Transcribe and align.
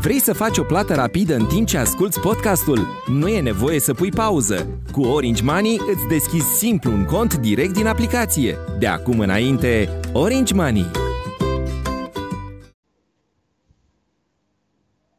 Vrei 0.00 0.20
să 0.20 0.32
faci 0.32 0.58
o 0.58 0.62
plată 0.62 0.94
rapidă 0.94 1.34
în 1.34 1.46
timp 1.46 1.66
ce 1.66 1.78
asculti 1.78 2.20
podcastul? 2.20 2.86
Nu 3.06 3.28
e 3.28 3.40
nevoie 3.40 3.80
să 3.80 3.94
pui 3.94 4.10
pauză. 4.10 4.80
Cu 4.92 5.00
Orange 5.00 5.42
Money 5.42 5.80
îți 5.92 6.06
deschizi 6.08 6.56
simplu 6.58 6.92
un 6.92 7.04
cont 7.04 7.34
direct 7.34 7.72
din 7.72 7.86
aplicație. 7.86 8.56
De 8.78 8.86
acum 8.86 9.18
înainte, 9.18 10.00
Orange 10.12 10.54
Money. 10.54 10.90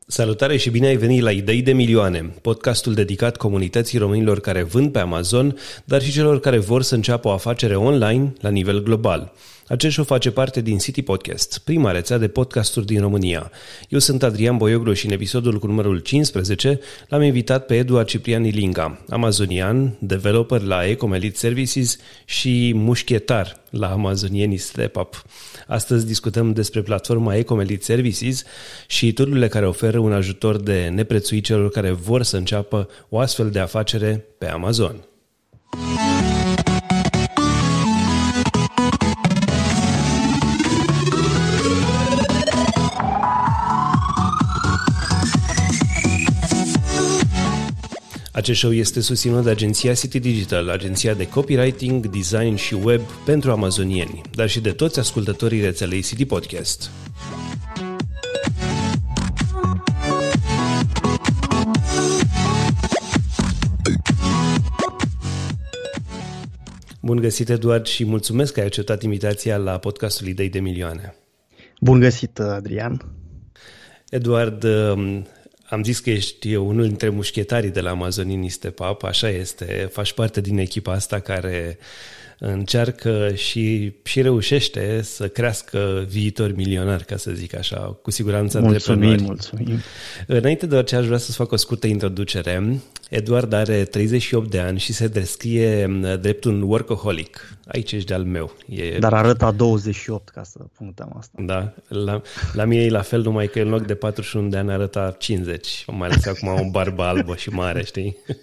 Salutare 0.08 0.58
și 0.58 0.70
bine 0.70 0.88
ai 0.88 0.96
venit 0.96 1.22
la 1.22 1.32
Idei 1.32 1.62
de 1.62 1.74
Milioane, 1.74 2.34
podcastul 2.42 2.94
dedicat 2.94 3.38
comunității 3.38 3.98
românilor 3.98 4.40
care 4.40 4.64
vând 4.64 4.92
pe 4.92 5.00
Amazon, 5.00 5.58
dar 5.86 6.02
și 6.02 6.12
celor 6.12 6.40
care 6.40 6.58
vor 6.58 6.82
să 6.82 6.96
înceapă 6.96 7.28
o 7.28 7.32
afacere 7.32 7.76
online 7.76 8.34
la 8.42 8.50
nivel 8.50 8.84
global. 8.84 9.34
Acest 9.70 9.94
show 9.94 10.06
face 10.06 10.32
parte 10.32 10.62
din 10.62 10.78
City 10.78 11.02
Podcast, 11.02 11.58
prima 11.64 11.92
rețea 11.92 12.18
de 12.18 12.28
podcasturi 12.28 12.86
din 12.86 13.00
România. 13.00 13.52
Eu 13.90 14.00
sunt 14.00 14.24
Adrian 14.24 14.58
Boioglu 14.58 14.94
și 14.94 15.06
în 15.06 15.12
episodul 15.12 15.60
cu 15.60 15.68
numărul 15.68 16.00
15 16.00 16.80
l-am 17.08 17.22
invitat 17.22 17.66
pe 17.66 17.76
Eduard 17.76 18.08
Cipriani 18.08 18.50
Linga, 18.50 19.06
amazonian, 19.10 19.98
developer 20.00 20.62
la 20.62 20.86
Ecomelit 20.86 21.38
Services 21.38 21.98
și 22.26 22.72
mușchetar 22.76 23.62
la 23.70 23.92
amazonienii 23.92 24.58
Step 24.58 24.96
Up. 24.96 25.24
Astăzi 25.68 26.06
discutăm 26.06 26.54
despre 26.54 26.82
platforma 26.82 27.36
Ecomelit 27.36 27.84
Services 27.84 28.44
și 28.88 29.14
tururile 29.14 29.48
care 29.48 29.68
oferă 29.68 30.00
un 30.00 30.14
ajutor 30.14 30.58
de 30.58 30.92
neprețuit 30.94 31.44
celor 31.44 31.70
care 31.70 31.92
vor 31.92 32.24
să 32.24 32.38
înceapă 32.38 32.90
o 33.10 33.20
astfel 33.20 33.50
de 33.50 33.60
afacere 33.60 34.26
pe 34.38 34.48
Amazon. 34.48 34.96
Acest 48.40 48.60
show 48.60 48.74
este 48.74 49.00
susținut 49.00 49.44
de 49.44 49.50
agenția 49.50 49.94
City 49.94 50.20
Digital, 50.20 50.70
agenția 50.70 51.14
de 51.14 51.28
copywriting, 51.28 52.08
design 52.08 52.56
și 52.56 52.74
web 52.74 53.02
pentru 53.26 53.52
amazonieni, 53.52 54.22
dar 54.32 54.50
și 54.50 54.60
de 54.62 54.72
toți 54.72 55.00
ascultătorii 55.00 55.62
rețelei 55.62 56.02
City 56.02 56.26
Podcast. 56.26 56.90
Bun 67.02 67.18
găsit, 67.18 67.50
Eduard, 67.50 67.86
și 67.86 68.06
mulțumesc 68.06 68.54
că 68.54 68.60
ai 68.60 68.66
acceptat 68.66 69.04
invitația 69.04 69.58
la 69.58 69.78
podcastul 69.78 70.28
Idei 70.28 70.50
de 70.50 70.60
Milioane. 70.60 71.16
Bun 71.82 72.00
găsit, 72.00 72.40
Adrian. 72.40 73.16
Eduard, 74.10 74.66
am 75.70 75.84
zis 75.84 76.00
că 76.00 76.10
ești 76.10 76.56
unul 76.56 76.88
dintre 76.88 77.10
mușchetarii 77.10 77.70
de 77.70 77.82
la 77.82 77.90
Amazonini 77.90 78.50
Step 78.50 78.80
așa 79.02 79.30
este, 79.30 79.90
faci 79.92 80.14
parte 80.14 80.42
din 80.42 80.58
echipa 80.58 80.92
asta 80.92 81.20
care 81.20 81.78
încearcă 82.40 83.32
și, 83.34 83.94
și 84.04 84.22
reușește 84.22 85.02
să 85.02 85.28
crească 85.28 86.06
viitori 86.08 86.56
milionari, 86.56 87.06
ca 87.06 87.18
să 87.18 87.32
zic 87.32 87.56
așa, 87.56 88.00
cu 88.02 88.12
siguranță 88.12 88.60
Mulțumim, 88.60 89.22
mulțumim. 89.22 89.80
Înainte 90.28 90.66
de 90.66 90.76
orice 90.76 90.96
aș 90.96 91.06
vrea 91.06 91.18
să-ți 91.18 91.38
fac 91.38 91.52
o 91.52 91.56
scurtă 91.56 91.88
introducere. 91.88 92.80
Eduard 93.10 93.54
are 93.54 93.84
38 93.84 94.50
de 94.50 94.60
ani 94.60 94.80
și 94.80 94.94
se 94.94 95.08
descrie 95.08 96.00
drept 96.22 96.44
un 96.44 96.62
workaholic. 96.62 97.58
Aici 97.68 97.92
ești 97.92 98.08
de-al 98.08 98.24
meu. 98.24 98.56
E... 98.68 98.98
Dar 99.00 99.14
arăta 99.14 99.52
28, 99.52 100.30
ca 100.30 100.44
să 100.44 100.60
punctăm 100.78 101.16
asta. 101.18 101.38
Da, 101.42 101.74
la, 101.88 102.22
la 102.54 102.66
mine 102.66 102.84
e 102.84 102.90
la 102.90 103.02
fel, 103.02 103.22
numai 103.22 103.48
că 103.48 103.60
în 103.60 103.70
loc 103.70 103.86
de 103.86 103.96
41 103.96 104.48
de 104.48 104.58
ani 104.58 104.72
arăta 104.72 105.16
50. 105.20 105.86
Mai 105.88 106.08
ales 106.08 106.26
acum 106.26 106.48
am 106.48 106.68
o 106.68 106.70
barbă 106.72 107.04
albă 107.04 107.36
și 107.36 107.50
mare, 107.50 107.84
știi? 107.84 108.18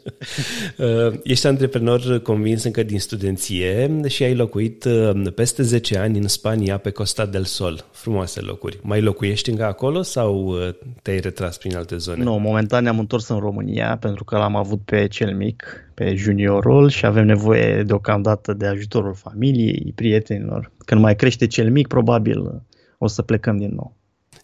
Uh, 0.77 1.15
ești 1.23 1.47
antreprenor 1.47 2.19
convins 2.23 2.65
încă 2.65 2.83
din 2.83 2.99
studenție 2.99 3.86
și 4.07 4.23
ai 4.23 4.35
locuit 4.35 4.85
uh, 4.85 5.33
peste 5.35 5.63
10 5.63 5.99
ani 5.99 6.19
în 6.19 6.29
Spania 6.29 6.79
pe 6.79 6.91
Costa 6.91 7.27
del 7.27 7.45
Sol. 7.45 7.85
Frumoase 7.91 8.41
locuri. 8.41 8.79
Mai 8.83 9.01
locuiești 9.01 9.51
încă 9.51 9.65
acolo 9.65 10.03
sau 10.03 10.47
uh, 10.47 10.69
te-ai 11.03 11.21
retras 11.21 11.59
prin 11.59 11.77
alte 11.77 11.97
zone? 11.97 12.23
Nu, 12.23 12.39
momentan 12.39 12.83
ne-am 12.83 12.99
întors 12.99 13.29
în 13.29 13.39
România 13.39 13.97
pentru 14.01 14.25
că 14.25 14.37
l-am 14.37 14.57
avut 14.57 14.81
pe 14.85 15.07
cel 15.07 15.37
mic 15.37 15.91
pe 15.95 16.15
juniorul 16.15 16.89
și 16.89 17.07
avem 17.07 17.27
nevoie 17.27 17.83
deocamdată 17.83 18.53
de 18.53 18.67
ajutorul 18.67 19.15
familiei, 19.15 19.93
prietenilor. 19.95 20.73
Când 20.79 21.01
mai 21.01 21.17
crește 21.17 21.47
cel 21.47 21.71
mic, 21.71 21.87
probabil 21.87 22.63
o 22.99 23.07
să 23.07 23.23
plecăm 23.23 23.57
din 23.57 23.75
nou. 23.75 23.96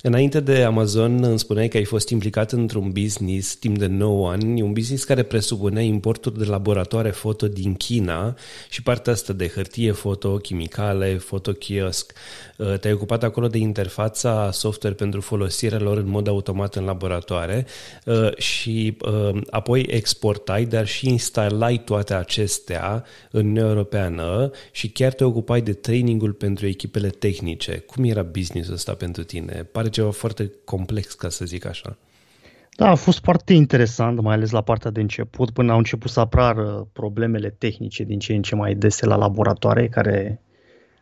Înainte 0.05 0.41
de 0.41 0.63
Amazon 0.63 1.23
îmi 1.23 1.39
spuneai 1.39 1.69
că 1.69 1.77
ai 1.77 1.85
fost 1.85 2.09
implicat 2.09 2.53
într-un 2.53 2.91
business 2.91 3.55
timp 3.55 3.79
de 3.79 3.87
9 3.87 4.31
ani, 4.31 4.63
un 4.63 4.73
business 4.73 5.05
care 5.05 5.23
presupunea 5.23 5.83
importuri 5.83 6.39
de 6.39 6.45
laboratoare 6.45 7.11
foto 7.11 7.49
din 7.49 7.75
China 7.75 8.37
și 8.71 8.83
partea 8.83 9.13
asta 9.13 9.33
de 9.33 9.49
hârtie 9.49 9.93
foto, 9.93 10.37
chimicale, 10.37 11.15
fotochiosc. 11.19 12.13
Uh, 12.57 12.79
te-ai 12.79 12.93
ocupat 12.93 13.23
acolo 13.23 13.47
de 13.47 13.59
interfața 13.59 14.51
software 14.53 14.95
pentru 14.95 15.21
folosirea 15.21 15.79
lor 15.79 15.97
în 15.97 16.09
mod 16.09 16.29
automat 16.29 16.75
în 16.75 16.85
laboratoare 16.85 17.67
uh, 18.05 18.37
și 18.37 18.97
uh, 19.01 19.41
apoi 19.51 19.87
exportai, 19.91 20.65
dar 20.65 20.87
și 20.87 21.09
instalai 21.09 21.83
toate 21.85 22.15
acestea 22.15 23.05
în 23.31 23.41
Uniunea 23.41 23.71
Europeană 23.71 24.51
și 24.71 24.89
chiar 24.89 25.13
te 25.13 25.25
ocupai 25.25 25.61
de 25.61 25.73
trainingul 25.73 26.33
pentru 26.33 26.67
echipele 26.67 27.09
tehnice. 27.09 27.79
Cum 27.79 28.05
era 28.05 28.23
businessul 28.23 28.75
ăsta 28.75 28.95
pentru 28.95 29.23
tine? 29.23 29.69
Pare 29.73 29.91
ceva 29.93 30.11
foarte 30.11 30.53
complex, 30.65 31.13
ca 31.15 31.29
să 31.29 31.45
zic 31.45 31.67
așa. 31.67 31.97
Da, 32.77 32.89
a 32.89 32.95
fost 32.95 33.21
foarte 33.23 33.53
interesant, 33.53 34.21
mai 34.21 34.35
ales 34.35 34.51
la 34.51 34.61
partea 34.61 34.91
de 34.91 35.01
început, 35.01 35.51
până 35.51 35.73
au 35.73 35.79
început 35.79 36.11
să 36.11 36.21
apară 36.21 36.89
problemele 36.93 37.51
tehnice 37.51 38.05
din 38.05 38.19
ce 38.19 38.35
în 38.35 38.43
ce 38.43 38.55
mai 38.55 38.75
dese 38.75 39.07
la 39.07 39.17
laboratoare, 39.17 39.89
care 39.89 40.41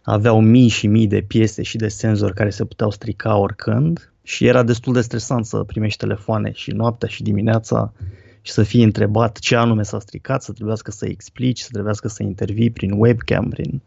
aveau 0.02 0.40
mii 0.40 0.68
și 0.68 0.86
mii 0.86 1.06
de 1.06 1.20
piese 1.20 1.62
și 1.62 1.76
de 1.76 1.88
senzori 1.88 2.34
care 2.34 2.50
se 2.50 2.64
puteau 2.64 2.90
strica 2.90 3.36
oricând 3.36 4.12
și 4.22 4.46
era 4.46 4.62
destul 4.62 4.92
de 4.92 5.00
stresant 5.00 5.46
să 5.46 5.62
primești 5.62 5.98
telefoane 5.98 6.52
și 6.52 6.70
noaptea 6.70 7.08
și 7.08 7.22
dimineața 7.22 7.92
și 8.40 8.52
să 8.52 8.62
fii 8.62 8.82
întrebat 8.82 9.38
ce 9.38 9.56
anume 9.56 9.82
s-a 9.82 9.98
stricat, 9.98 10.42
să 10.42 10.52
trebuiască 10.52 10.90
să 10.90 11.06
explici, 11.06 11.60
să 11.60 11.68
trebuiască 11.72 12.08
să 12.08 12.22
intervii 12.22 12.70
prin 12.70 12.92
webcam, 12.92 13.48
prin 13.48 13.82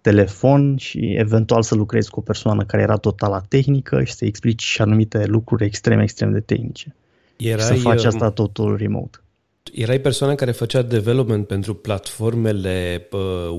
telefon 0.00 0.76
și 0.76 1.14
eventual 1.16 1.62
să 1.62 1.74
lucrezi 1.74 2.10
cu 2.10 2.18
o 2.18 2.22
persoană 2.22 2.64
care 2.64 2.82
era 2.82 2.96
total 2.96 3.30
la 3.30 3.40
tehnică 3.48 4.04
și 4.04 4.12
să 4.12 4.24
explici 4.24 4.62
și 4.62 4.80
anumite 4.80 5.24
lucruri 5.26 5.64
extrem, 5.64 5.98
extrem 5.98 6.32
de 6.32 6.40
tehnice. 6.40 6.94
Erai, 7.36 7.60
și 7.60 7.66
să 7.66 7.74
faci 7.74 8.02
um, 8.02 8.06
asta 8.06 8.30
totul 8.30 8.76
remote. 8.76 9.18
Erai 9.72 9.98
persoana 9.98 10.34
care 10.34 10.50
făcea 10.50 10.82
development 10.82 11.46
pentru 11.46 11.74
platformele 11.74 13.08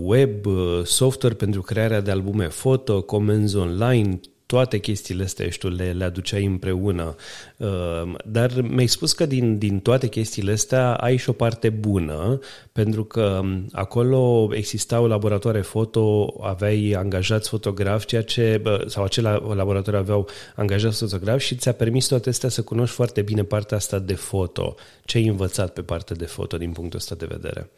web, 0.02 0.46
software 0.84 1.36
pentru 1.36 1.62
crearea 1.62 2.02
de 2.02 2.12
albume 2.12 2.48
foto, 2.48 3.02
comenzi 3.02 3.58
online, 3.58 4.20
toate 4.52 4.78
chestiile 4.78 5.24
astea 5.24 5.50
și 5.50 5.58
tu 5.58 5.70
le, 5.70 5.92
le 5.92 6.04
aduceai 6.04 6.46
împreună. 6.46 7.16
Uh, 7.58 8.14
dar 8.26 8.62
mi-ai 8.62 8.88
spus 8.88 9.14
că 9.14 9.26
din, 9.26 9.58
din 9.58 9.80
toate 9.80 10.08
chestiile 10.08 10.52
astea 10.52 10.94
ai 10.94 11.18
și 11.18 11.30
o 11.30 11.34
parte 11.34 11.70
bună, 11.70 12.40
pentru 12.72 13.04
că 13.04 13.40
um, 13.42 13.68
acolo 13.72 14.50
existau 14.54 15.08
laboratoare 15.08 15.62
foto, 15.62 16.34
aveai 16.42 16.92
angajați 16.98 17.50
fotografi, 17.50 18.06
ceea 18.06 18.24
ce, 18.24 18.62
sau 18.88 19.04
acele 19.04 19.30
laboratoare 19.54 20.00
aveau 20.00 20.28
angajați 20.56 20.98
fotografi 20.98 21.46
și 21.46 21.56
ți-a 21.56 21.74
permis 21.74 22.08
toate 22.08 22.30
astea 22.30 22.50
să 22.50 22.62
cunoști 22.62 22.96
foarte 22.96 23.22
bine 23.22 23.44
partea 23.44 23.78
asta 23.78 24.00
de 24.00 24.16
foto. 24.16 24.76
Ce 25.06 25.18
ai 25.18 25.28
învățat 25.28 25.74
pe 25.74 25.82
partea 25.82 26.16
de 26.16 26.26
foto 26.26 26.58
din 26.58 26.72
punctul 26.72 27.00
ăsta 27.00 27.16
de 27.16 27.26
vedere? 27.30 27.70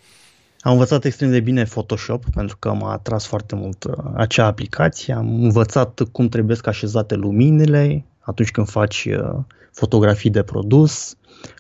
Am 0.63 0.71
învățat 0.71 1.05
extrem 1.05 1.31
de 1.31 1.39
bine 1.39 1.63
Photoshop 1.63 2.23
pentru 2.29 2.57
că 2.57 2.73
m-a 2.73 2.91
atras 2.91 3.25
foarte 3.25 3.55
mult 3.55 3.83
uh, 3.83 3.93
acea 4.15 4.45
aplicație. 4.45 5.13
Am 5.13 5.43
învățat 5.43 6.01
cum 6.11 6.27
trebuie 6.29 6.55
să 6.55 6.61
așezate 6.65 7.15
luminile 7.15 8.05
atunci 8.19 8.51
când 8.51 8.69
faci 8.69 9.05
uh, 9.05 9.39
fotografii 9.71 10.29
de 10.29 10.43
produs, 10.43 11.15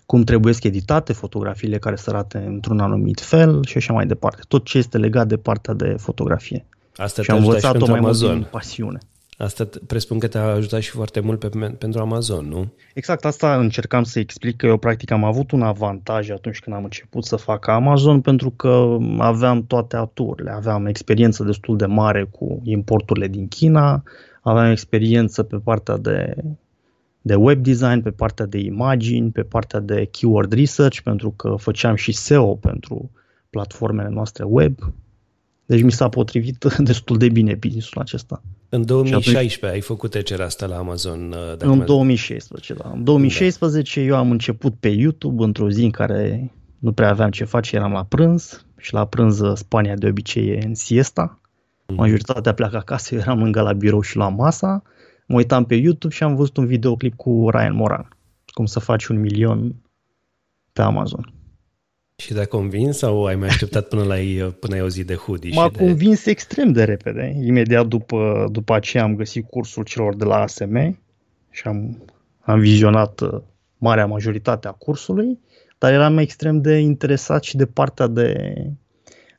cum 0.05 0.23
trebuie 0.23 0.53
să 0.53 0.59
editate 0.63 1.13
fotografiile 1.13 1.77
care 1.77 1.95
să 1.95 2.09
arate 2.09 2.37
într-un 2.37 2.79
anumit 2.79 3.19
fel 3.19 3.65
și 3.65 3.77
așa 3.77 3.93
mai 3.93 4.05
departe. 4.05 4.41
Tot 4.47 4.65
ce 4.65 4.77
este 4.77 4.97
legat 4.97 5.27
de 5.27 5.37
partea 5.37 5.73
de 5.73 5.95
fotografie. 5.97 6.65
Asta 6.95 7.21
și 7.21 7.31
am 7.31 7.37
învățat-o 7.37 7.85
mai 7.85 7.97
Amazon. 7.97 8.29
mult 8.29 8.41
din 8.41 8.49
pasiune. 8.51 8.97
Asta 9.37 9.69
presupun 9.87 10.19
că 10.19 10.27
te-a 10.27 10.43
ajutat 10.43 10.81
și 10.81 10.89
foarte 10.89 11.19
mult 11.19 11.39
pe, 11.39 11.49
pentru 11.77 12.01
Amazon, 12.01 12.47
nu? 12.47 12.73
Exact, 12.93 13.25
asta 13.25 13.57
încercam 13.57 14.03
să 14.03 14.19
explic 14.19 14.55
că 14.55 14.65
eu 14.65 14.77
practic 14.77 15.11
am 15.11 15.23
avut 15.23 15.51
un 15.51 15.61
avantaj 15.61 16.29
atunci 16.29 16.59
când 16.59 16.75
am 16.75 16.83
început 16.83 17.25
să 17.25 17.35
fac 17.35 17.67
Amazon 17.67 18.21
pentru 18.21 18.49
că 18.49 18.97
aveam 19.17 19.65
toate 19.65 19.95
aturile, 19.95 20.51
aveam 20.51 20.85
experiență 20.85 21.43
destul 21.43 21.77
de 21.77 21.85
mare 21.85 22.23
cu 22.23 22.61
importurile 22.63 23.27
din 23.27 23.47
China, 23.47 24.03
aveam 24.41 24.71
experiență 24.71 25.43
pe 25.43 25.57
partea 25.57 25.97
de, 25.97 26.35
de 27.21 27.35
web 27.35 27.63
design, 27.63 28.01
pe 28.01 28.11
partea 28.11 28.45
de 28.45 28.57
imagini, 28.57 29.31
pe 29.31 29.43
partea 29.43 29.79
de 29.79 30.05
keyword 30.05 30.53
research 30.53 30.99
pentru 30.99 31.31
că 31.31 31.55
făceam 31.57 31.95
și 31.95 32.11
SEO 32.11 32.55
pentru 32.55 33.11
platformele 33.49 34.09
noastre 34.09 34.43
web 34.43 34.75
Deci 35.65 35.81
mi 35.81 35.91
s-a 35.91 36.09
potrivit 36.09 36.65
destul 36.77 37.17
de 37.17 37.29
bine 37.29 37.55
businessul 37.55 38.01
acesta. 38.01 38.41
În 38.75 38.85
2016 38.85 39.65
atunci, 39.65 39.73
ai 39.73 39.81
făcut 39.81 40.09
trecerea 40.09 40.45
asta 40.45 40.65
la 40.65 40.77
Amazon? 40.77 41.31
Uh, 41.31 41.55
în 41.57 41.85
2016, 41.85 42.73
da. 42.73 42.91
În 42.93 43.03
2016 43.03 43.99
da. 43.99 44.05
eu 44.05 44.15
am 44.15 44.31
început 44.31 44.73
pe 44.79 44.87
YouTube 44.87 45.43
într-o 45.43 45.69
zi 45.69 45.83
în 45.83 45.91
care 45.91 46.51
nu 46.79 46.91
prea 46.91 47.09
aveam 47.09 47.31
ce 47.31 47.43
face, 47.43 47.75
eram 47.75 47.91
la 47.91 48.03
prânz 48.03 48.65
și 48.77 48.93
la 48.93 49.05
prânz 49.05 49.39
uh, 49.39 49.57
Spania 49.57 49.95
de 49.95 50.07
obicei 50.07 50.47
e 50.47 50.65
în 50.65 50.75
siesta. 50.75 51.39
Mm. 51.87 51.95
Majoritatea 51.95 52.53
pleacă 52.53 52.77
acasă, 52.77 53.13
eu 53.13 53.19
eram 53.19 53.39
lângă 53.39 53.61
la 53.61 53.73
birou 53.73 54.01
și 54.01 54.17
la 54.17 54.29
masa. 54.29 54.83
Mă 55.27 55.35
uitam 55.35 55.65
pe 55.65 55.75
YouTube 55.75 56.13
și 56.13 56.23
am 56.23 56.35
văzut 56.35 56.57
un 56.57 56.65
videoclip 56.65 57.15
cu 57.15 57.49
Ryan 57.49 57.75
Moran. 57.75 58.07
Cum 58.45 58.65
să 58.65 58.79
faci 58.79 59.05
un 59.05 59.19
milion 59.19 59.75
pe 60.73 60.81
Amazon. 60.81 61.33
Și 62.15 62.33
te-a 62.33 62.45
convins 62.45 62.97
sau 62.97 63.25
ai 63.25 63.35
mai 63.35 63.47
așteptat 63.47 63.87
până 63.87 64.03
la 64.03 64.15
până 64.59 64.75
ai 64.75 64.81
o 64.81 64.89
zi 64.89 65.03
de 65.03 65.15
hoodie? 65.15 65.53
M-a 65.53 65.69
de... 65.69 65.77
convins 65.77 66.25
extrem 66.25 66.71
de 66.71 66.83
repede. 66.83 67.35
Imediat 67.41 67.87
după, 67.87 68.47
după 68.51 68.73
aceea 68.73 69.03
am 69.03 69.15
găsit 69.15 69.49
cursul 69.49 69.83
celor 69.83 70.15
de 70.15 70.23
la 70.23 70.41
ASM 70.41 70.99
și 71.49 71.67
am, 71.67 72.03
am 72.39 72.59
vizionat 72.59 73.19
uh, 73.19 73.41
marea 73.77 74.05
majoritate 74.05 74.67
a 74.67 74.71
cursului, 74.71 75.39
dar 75.77 75.93
eram 75.93 76.17
extrem 76.17 76.61
de 76.61 76.77
interesat 76.77 77.43
și 77.43 77.55
de 77.55 77.65
partea 77.65 78.07
de, 78.07 78.53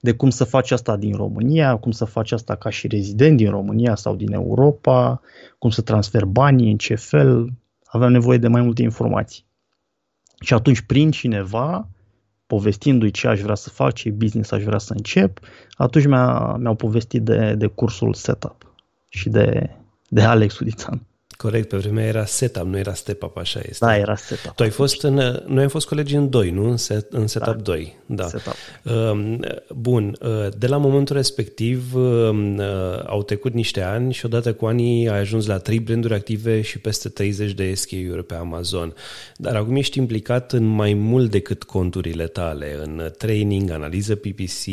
de 0.00 0.12
cum 0.12 0.30
să 0.30 0.44
faci 0.44 0.70
asta 0.70 0.96
din 0.96 1.14
România, 1.14 1.76
cum 1.76 1.90
să 1.90 2.04
faci 2.04 2.32
asta 2.32 2.54
ca 2.54 2.70
și 2.70 2.86
rezident 2.86 3.36
din 3.36 3.50
România 3.50 3.94
sau 3.94 4.16
din 4.16 4.32
Europa, 4.32 5.20
cum 5.58 5.70
să 5.70 5.82
transfer 5.82 6.24
banii, 6.24 6.70
în 6.70 6.76
ce 6.76 6.94
fel. 6.94 7.52
Aveam 7.84 8.12
nevoie 8.12 8.38
de 8.38 8.48
mai 8.48 8.62
multe 8.62 8.82
informații. 8.82 9.44
Și 10.40 10.54
atunci, 10.54 10.80
prin 10.80 11.10
cineva, 11.10 11.88
povestindu-i 12.54 13.10
ce 13.10 13.28
aș 13.28 13.40
vrea 13.40 13.54
să 13.54 13.68
fac, 13.68 13.92
ce 13.92 14.10
business 14.10 14.50
aș 14.50 14.62
vrea 14.62 14.78
să 14.78 14.92
încep, 14.92 15.38
atunci 15.76 16.06
mi-a, 16.06 16.56
mi-au 16.58 16.74
povestit 16.74 17.22
de, 17.22 17.54
de 17.54 17.66
cursul 17.66 18.14
Setup 18.14 18.72
și 19.08 19.28
de, 19.28 19.70
de 20.08 20.22
Alex 20.22 20.58
Udițan. 20.58 21.06
Corect, 21.44 21.68
pe 21.68 21.76
vremea 21.76 22.04
era 22.04 22.24
setup, 22.24 22.64
nu 22.64 22.78
era 22.78 22.94
step 22.94 23.22
up, 23.22 23.36
așa 23.36 23.60
este. 23.68 23.84
Da, 23.84 23.96
era 23.96 24.16
setup. 24.16 24.54
Tu 24.54 24.62
ai 24.62 24.70
fost 24.70 25.02
în, 25.02 25.42
noi 25.46 25.62
am 25.62 25.68
fost 25.68 25.86
colegi 25.86 26.14
în 26.14 26.30
2, 26.30 26.50
nu? 26.50 26.68
În, 26.68 26.76
set, 26.76 27.12
în 27.12 27.26
setup 27.26 27.54
da. 27.54 27.60
2. 27.60 27.96
Da. 28.06 28.28
Setup. 28.28 28.54
Uh, 28.82 29.38
bun, 29.68 30.16
uh, 30.20 30.48
de 30.58 30.66
la 30.66 30.76
momentul 30.76 31.16
respectiv 31.16 31.94
uh, 31.94 32.30
au 33.06 33.22
trecut 33.22 33.52
niște 33.52 33.82
ani 33.82 34.12
și 34.12 34.26
odată 34.26 34.52
cu 34.52 34.66
anii 34.66 35.08
ai 35.08 35.18
ajuns 35.18 35.46
la 35.46 35.58
3 35.58 35.80
branduri 35.80 36.14
active 36.14 36.60
și 36.60 36.78
peste 36.78 37.08
30 37.08 37.52
de 37.52 37.74
SKU-uri 37.74 38.24
pe 38.24 38.34
Amazon. 38.34 38.94
Dar 39.36 39.56
acum 39.56 39.76
ești 39.76 39.98
implicat 39.98 40.52
în 40.52 40.64
mai 40.64 40.94
mult 40.94 41.30
decât 41.30 41.62
conturile 41.62 42.26
tale, 42.26 42.78
în 42.82 43.10
training, 43.18 43.70
analiză 43.70 44.14
PPC, 44.14 44.66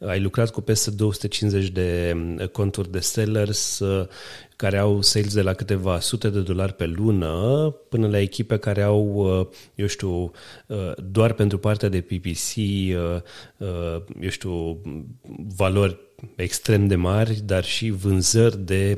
ai 0.00 0.20
lucrat 0.20 0.50
cu 0.50 0.60
peste 0.60 0.90
250 0.90 1.68
de 1.68 2.16
conturi 2.52 2.90
de 2.90 3.00
sellers 3.00 3.82
care 4.58 4.78
au 4.78 5.02
sales 5.02 5.34
de 5.34 5.42
la 5.42 5.52
câteva 5.52 6.00
sute 6.00 6.28
de 6.28 6.40
dolari 6.40 6.72
pe 6.72 6.86
lună 6.86 7.74
până 7.88 8.08
la 8.08 8.18
echipe 8.18 8.56
care 8.56 8.82
au, 8.82 9.04
uh, 9.14 9.46
eu 9.74 9.86
știu, 9.86 10.30
uh, 10.66 10.92
doar 11.10 11.32
pentru 11.32 11.58
partea 11.58 11.88
de 11.88 12.00
PPC, 12.00 12.56
uh, 12.56 13.22
eu 14.20 14.28
știu, 14.28 14.80
valori 15.56 15.98
extrem 16.36 16.86
de 16.86 16.94
mari, 16.96 17.40
dar 17.44 17.64
și 17.64 17.90
vânzări 17.90 18.64
de 18.64 18.96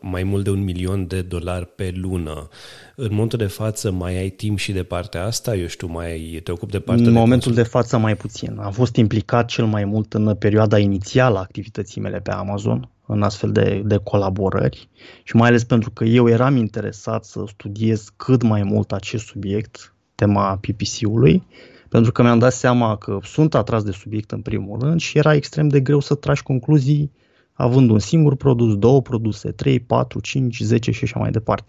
mai 0.00 0.22
mult 0.22 0.44
de 0.44 0.50
un 0.50 0.64
milion 0.64 1.06
de 1.06 1.22
dolari 1.22 1.66
pe 1.66 1.92
lună. 1.94 2.48
În 2.96 3.08
momentul 3.10 3.38
de 3.38 3.46
față 3.46 3.90
mai 3.90 4.16
ai 4.16 4.30
timp 4.30 4.58
și 4.58 4.72
de 4.72 4.82
partea 4.82 5.24
asta? 5.24 5.56
Eu 5.56 5.66
știu, 5.66 5.86
mai 5.86 6.40
te 6.44 6.52
ocupi 6.52 6.72
de 6.72 6.78
partea 6.78 7.04
În 7.04 7.12
de 7.12 7.18
momentul 7.18 7.48
consum? 7.48 7.62
de 7.62 7.68
față 7.68 7.98
mai 7.98 8.16
puțin. 8.16 8.58
Am 8.58 8.72
fost 8.72 8.96
implicat 8.96 9.48
cel 9.48 9.64
mai 9.64 9.84
mult 9.84 10.14
în 10.14 10.34
perioada 10.34 10.78
inițială 10.78 11.36
a 11.38 11.40
activității 11.40 12.00
mele 12.00 12.20
pe 12.20 12.30
Amazon, 12.30 12.90
în 13.10 13.22
astfel 13.22 13.52
de, 13.52 13.82
de 13.84 13.96
colaborări 13.96 14.88
și 15.22 15.36
mai 15.36 15.48
ales 15.48 15.64
pentru 15.64 15.90
că 15.90 16.04
eu 16.04 16.28
eram 16.28 16.56
interesat 16.56 17.24
să 17.24 17.44
studiez 17.46 18.12
cât 18.16 18.42
mai 18.42 18.62
mult 18.62 18.92
acest 18.92 19.26
subiect, 19.26 19.94
tema 20.14 20.56
PPC-ului, 20.56 21.46
pentru 21.88 22.12
că 22.12 22.22
mi-am 22.22 22.38
dat 22.38 22.52
seama 22.52 22.96
că 22.96 23.18
sunt 23.22 23.54
atras 23.54 23.82
de 23.82 23.90
subiect 23.90 24.30
în 24.30 24.40
primul 24.40 24.78
rând 24.80 25.00
și 25.00 25.18
era 25.18 25.34
extrem 25.34 25.68
de 25.68 25.80
greu 25.80 26.00
să 26.00 26.14
tragi 26.14 26.42
concluzii 26.42 27.10
având 27.52 27.90
un 27.90 27.98
singur 27.98 28.36
produs, 28.36 28.76
două 28.76 29.02
produse, 29.02 29.50
3, 29.50 29.80
4, 29.80 30.20
5, 30.20 30.60
10 30.60 30.90
și 30.90 31.04
așa 31.04 31.18
mai 31.18 31.30
departe. 31.30 31.68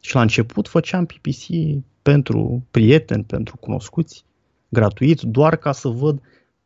Și 0.00 0.14
la 0.14 0.20
început 0.20 0.68
făceam 0.68 1.06
PPC 1.06 1.44
pentru 2.02 2.62
prieteni, 2.70 3.24
pentru 3.24 3.56
cunoscuți, 3.56 4.24
gratuit, 4.68 5.20
doar 5.20 5.56
ca 5.56 5.72
să 5.72 5.88
văd 5.88 6.20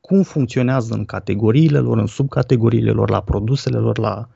cum 0.06 0.22
funcționează 0.22 0.94
în 0.94 1.04
categoriile 1.04 1.78
lor, 1.78 1.98
în 1.98 2.06
subcategoriile 2.06 2.90
lor, 2.90 3.10
la 3.10 3.20
produsele 3.20 3.78
lor, 3.78 3.98
la, 3.98 4.28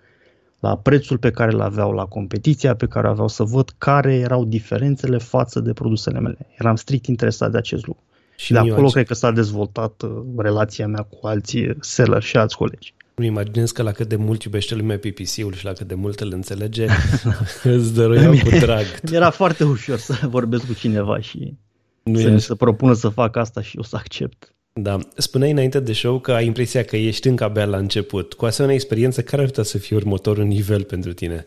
la 0.61 0.77
prețul 0.77 1.19
pe 1.19 1.31
care 1.31 1.53
îl 1.53 1.61
aveau, 1.61 1.93
la 1.93 2.05
competiția 2.05 2.75
pe 2.75 2.87
care 2.87 3.09
aveau, 3.09 3.29
să 3.29 3.43
văd 3.43 3.75
care 3.79 4.15
erau 4.15 4.45
diferențele 4.45 5.19
față 5.19 5.61
de 5.61 5.73
produsele 5.73 6.21
mele. 6.21 6.39
Eram 6.59 6.77
strict 6.77 7.07
interesat 7.07 7.51
de 7.51 7.59
acest 7.59 7.87
lucru. 7.87 8.03
Și 8.37 8.53
de 8.53 8.59
acolo 8.59 8.89
cred 8.89 9.07
că 9.07 9.15
s-a 9.15 9.31
dezvoltat 9.31 10.03
uh, 10.03 10.11
relația 10.37 10.87
mea 10.87 11.03
cu 11.03 11.27
alții 11.27 11.77
seller 11.81 12.23
și 12.23 12.37
alți 12.37 12.57
colegi. 12.57 12.95
Îmi 13.15 13.27
imaginez 13.27 13.71
că 13.71 13.83
la 13.83 13.93
cât 13.93 14.09
de 14.09 14.17
mult 14.17 14.43
iubește 14.43 14.75
lumea 14.75 14.99
PPC-ul 14.99 15.53
și 15.53 15.65
la 15.65 15.73
cât 15.73 15.87
de 15.87 15.95
mult 15.95 16.21
îl 16.21 16.33
înțelege, 16.33 16.87
îți 17.63 17.95
dăruiau 17.95 18.33
cu 18.33 18.49
drag. 18.61 18.85
Era 19.13 19.31
foarte 19.31 19.65
ușor 19.65 19.99
să 19.99 20.27
vorbesc 20.27 20.67
cu 20.67 20.73
cineva 20.73 21.21
și 21.21 21.55
nu 22.03 22.19
să, 22.19 22.37
să 22.37 22.55
propună 22.55 22.93
să 22.93 23.09
fac 23.09 23.37
asta 23.37 23.63
și 23.63 23.77
eu 23.77 23.83
să 23.83 23.97
accept. 23.97 24.55
Da. 24.79 24.99
Spuneai 25.17 25.51
înainte 25.51 25.81
de 25.81 25.93
show 25.93 26.19
că 26.19 26.33
ai 26.33 26.47
impresia 26.47 26.83
că 26.83 26.97
ești 26.97 27.29
încă 27.29 27.45
abia 27.45 27.65
la 27.65 27.77
început. 27.77 28.33
Cu 28.35 28.45
asemenea 28.45 28.77
experiență, 28.77 29.23
care 29.23 29.43
ar 29.43 29.49
putea 29.49 29.63
să 29.63 29.79
fie 29.79 29.97
următorul 29.97 30.45
nivel 30.45 30.83
pentru 30.83 31.13
tine? 31.13 31.47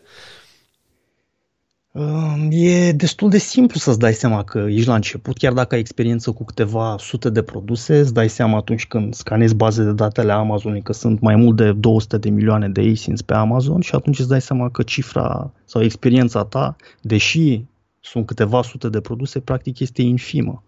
E 2.50 2.92
destul 2.92 3.30
de 3.30 3.38
simplu 3.38 3.78
să-ți 3.78 3.98
dai 3.98 4.12
seama 4.12 4.44
că 4.44 4.66
ești 4.68 4.88
la 4.88 4.94
început, 4.94 5.38
chiar 5.38 5.52
dacă 5.52 5.74
ai 5.74 5.80
experiență 5.80 6.32
cu 6.32 6.44
câteva 6.44 6.96
sute 6.98 7.30
de 7.30 7.42
produse, 7.42 7.98
îți 7.98 8.14
dai 8.14 8.28
seama 8.28 8.56
atunci 8.56 8.86
când 8.86 9.14
scanezi 9.14 9.54
baze 9.54 9.82
de 9.84 9.92
date 9.92 10.20
ale 10.20 10.32
Amazon, 10.32 10.80
că 10.80 10.92
sunt 10.92 11.20
mai 11.20 11.36
mult 11.36 11.56
de 11.56 11.72
200 11.72 12.18
de 12.18 12.30
milioane 12.30 12.68
de 12.68 12.90
ASINs 12.92 13.22
pe 13.22 13.34
Amazon 13.34 13.80
și 13.80 13.94
atunci 13.94 14.18
îți 14.18 14.28
dai 14.28 14.40
seama 14.40 14.70
că 14.70 14.82
cifra 14.82 15.52
sau 15.64 15.82
experiența 15.82 16.44
ta, 16.44 16.76
deși 17.00 17.64
sunt 18.00 18.26
câteva 18.26 18.62
sute 18.62 18.88
de 18.88 19.00
produse, 19.00 19.40
practic 19.40 19.78
este 19.78 20.02
infimă 20.02 20.62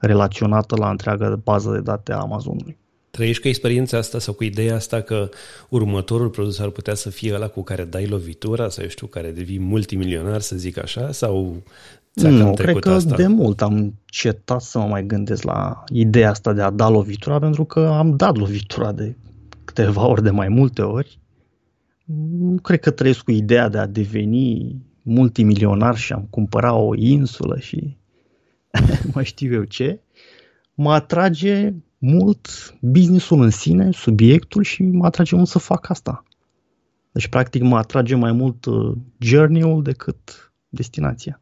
relaționată 0.00 0.76
la 0.76 0.90
întreaga 0.90 1.40
bază 1.44 1.70
de 1.72 1.80
date 1.80 2.12
a 2.12 2.16
Amazonului. 2.16 2.78
Trăiești 3.10 3.42
cu 3.42 3.48
experiența 3.48 3.96
asta 3.98 4.18
sau 4.18 4.34
cu 4.34 4.44
ideea 4.44 4.74
asta 4.74 5.00
că 5.00 5.28
următorul 5.68 6.28
produs 6.28 6.58
ar 6.58 6.68
putea 6.68 6.94
să 6.94 7.10
fie 7.10 7.34
ăla 7.34 7.48
cu 7.48 7.62
care 7.62 7.84
dai 7.84 8.06
lovitura 8.06 8.68
sau 8.68 8.82
eu 8.82 8.90
știu, 8.90 9.06
care 9.06 9.30
devii 9.30 9.60
multimilionar, 9.60 10.40
să 10.40 10.56
zic 10.56 10.78
așa, 10.82 11.12
sau 11.12 11.62
nu, 12.12 12.54
cred 12.54 12.78
că 12.78 12.90
asta? 12.90 13.16
de 13.16 13.26
mult 13.26 13.62
am 13.62 13.94
cetat 14.04 14.60
să 14.60 14.78
mă 14.78 14.86
mai 14.86 15.06
gândesc 15.06 15.42
la 15.42 15.84
ideea 15.92 16.30
asta 16.30 16.52
de 16.52 16.62
a 16.62 16.70
da 16.70 16.88
lovitura, 16.88 17.38
pentru 17.38 17.64
că 17.64 17.80
am 17.80 18.16
dat 18.16 18.36
lovitura 18.36 18.92
de 18.92 19.16
câteva 19.64 20.06
ori, 20.06 20.22
de 20.22 20.30
mai 20.30 20.48
multe 20.48 20.82
ori. 20.82 21.18
Nu 22.38 22.60
cred 22.60 22.80
că 22.80 22.90
trăiesc 22.90 23.22
cu 23.22 23.30
ideea 23.30 23.68
de 23.68 23.78
a 23.78 23.86
deveni 23.86 24.76
multimilionar 25.02 25.96
și 25.96 26.12
am 26.12 26.26
cumpărat 26.30 26.72
o 26.74 26.94
insulă 26.94 27.58
și 27.58 27.96
mai 29.14 29.24
știu 29.24 29.52
eu 29.52 29.64
ce, 29.64 30.00
mă 30.74 30.92
atrage 30.92 31.72
mult 31.98 32.48
businessul 32.80 33.42
în 33.42 33.50
sine, 33.50 33.90
subiectul 33.92 34.62
și 34.62 34.82
mă 34.82 35.06
atrage 35.06 35.36
mult 35.36 35.48
să 35.48 35.58
fac 35.58 35.88
asta. 35.88 36.24
Deci, 37.12 37.28
practic, 37.28 37.62
mă 37.62 37.76
atrage 37.76 38.14
mai 38.14 38.32
mult 38.32 38.64
uh, 38.64 38.96
journey-ul 39.18 39.82
decât 39.82 40.52
destinația. 40.68 41.40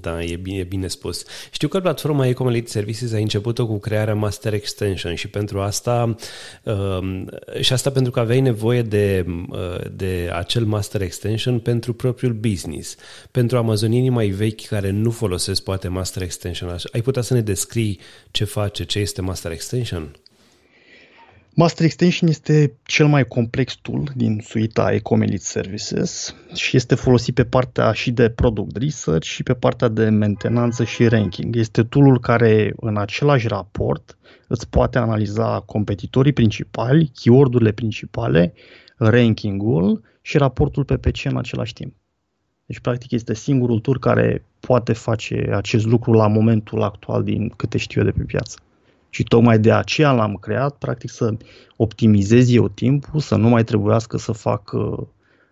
Da, 0.00 0.22
e 0.22 0.36
bine, 0.36 0.58
e 0.58 0.64
bine 0.64 0.88
spus. 0.88 1.24
Știu 1.50 1.68
că 1.68 1.80
platforma 1.80 2.26
Ecomelite 2.26 2.70
Services 2.70 3.12
a 3.12 3.16
început 3.16 3.58
cu 3.58 3.78
crearea 3.78 4.14
Master 4.14 4.52
Extension 4.52 5.14
și 5.14 5.28
pentru 5.28 5.60
asta 5.60 6.16
uh, 6.62 7.24
și 7.60 7.72
asta 7.72 7.90
pentru 7.90 8.12
că 8.12 8.20
aveai 8.20 8.40
nevoie 8.40 8.82
de, 8.82 9.24
uh, 9.48 9.90
de 9.92 10.30
acel 10.32 10.64
Master 10.64 11.02
Extension 11.02 11.58
pentru 11.58 11.92
propriul 11.94 12.32
business. 12.32 12.96
Pentru 13.30 13.56
amazonienii 13.56 14.10
mai 14.10 14.28
vechi 14.28 14.66
care 14.66 14.90
nu 14.90 15.10
folosesc 15.10 15.62
poate 15.62 15.88
Master 15.88 16.22
Extension, 16.22 16.76
ai 16.92 17.02
putea 17.02 17.22
să 17.22 17.34
ne 17.34 17.40
descrii 17.40 18.00
ce 18.30 18.44
face, 18.44 18.84
ce 18.84 18.98
este 18.98 19.20
Master 19.20 19.50
Extension? 19.50 20.16
Master 21.56 21.84
Extension 21.84 22.28
este 22.28 22.74
cel 22.82 23.06
mai 23.06 23.24
complex 23.24 23.76
tool 23.82 24.12
din 24.14 24.40
suita 24.44 24.92
Ecomelit 24.92 25.42
Services 25.42 26.34
și 26.54 26.76
este 26.76 26.94
folosit 26.94 27.34
pe 27.34 27.44
partea 27.44 27.92
și 27.92 28.10
de 28.10 28.30
product 28.30 28.76
research 28.76 29.26
și 29.26 29.42
pe 29.42 29.54
partea 29.54 29.88
de 29.88 30.08
mentenanță 30.08 30.84
și 30.84 31.08
ranking. 31.08 31.56
Este 31.56 31.82
toolul 31.82 32.20
care 32.20 32.72
în 32.76 32.96
același 32.96 33.48
raport 33.48 34.18
îți 34.48 34.68
poate 34.68 34.98
analiza 34.98 35.60
competitorii 35.60 36.32
principali, 36.32 37.10
keyword-urile 37.14 37.72
principale, 37.72 38.54
rankingul 38.96 40.02
și 40.20 40.38
raportul 40.38 40.84
PPC 40.84 41.24
în 41.24 41.36
același 41.36 41.72
timp. 41.72 41.94
Deci, 42.66 42.80
practic, 42.80 43.10
este 43.10 43.34
singurul 43.34 43.80
tool 43.80 43.98
care 43.98 44.44
poate 44.60 44.92
face 44.92 45.50
acest 45.52 45.86
lucru 45.86 46.12
la 46.12 46.26
momentul 46.26 46.82
actual 46.82 47.22
din 47.22 47.48
câte 47.48 47.78
știu 47.78 48.00
eu 48.00 48.06
de 48.06 48.12
pe 48.12 48.22
piață 48.22 48.58
Și 49.14 49.22
tocmai 49.22 49.58
de 49.58 49.72
aceea 49.72 50.12
l-am 50.12 50.34
creat, 50.34 50.76
practic 50.76 51.10
să 51.10 51.36
optimizez 51.76 52.52
eu 52.52 52.68
timpul, 52.68 53.20
să 53.20 53.36
nu 53.36 53.48
mai 53.48 53.64
trebuiască 53.64 54.18
să 54.18 54.32
fac 54.32 54.72
uh, 54.72 54.98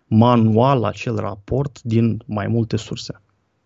manual 0.06 0.84
acel 0.84 1.16
raport 1.16 1.82
din 1.82 2.22
mai 2.26 2.46
multe 2.46 2.76
surse. 2.76 3.20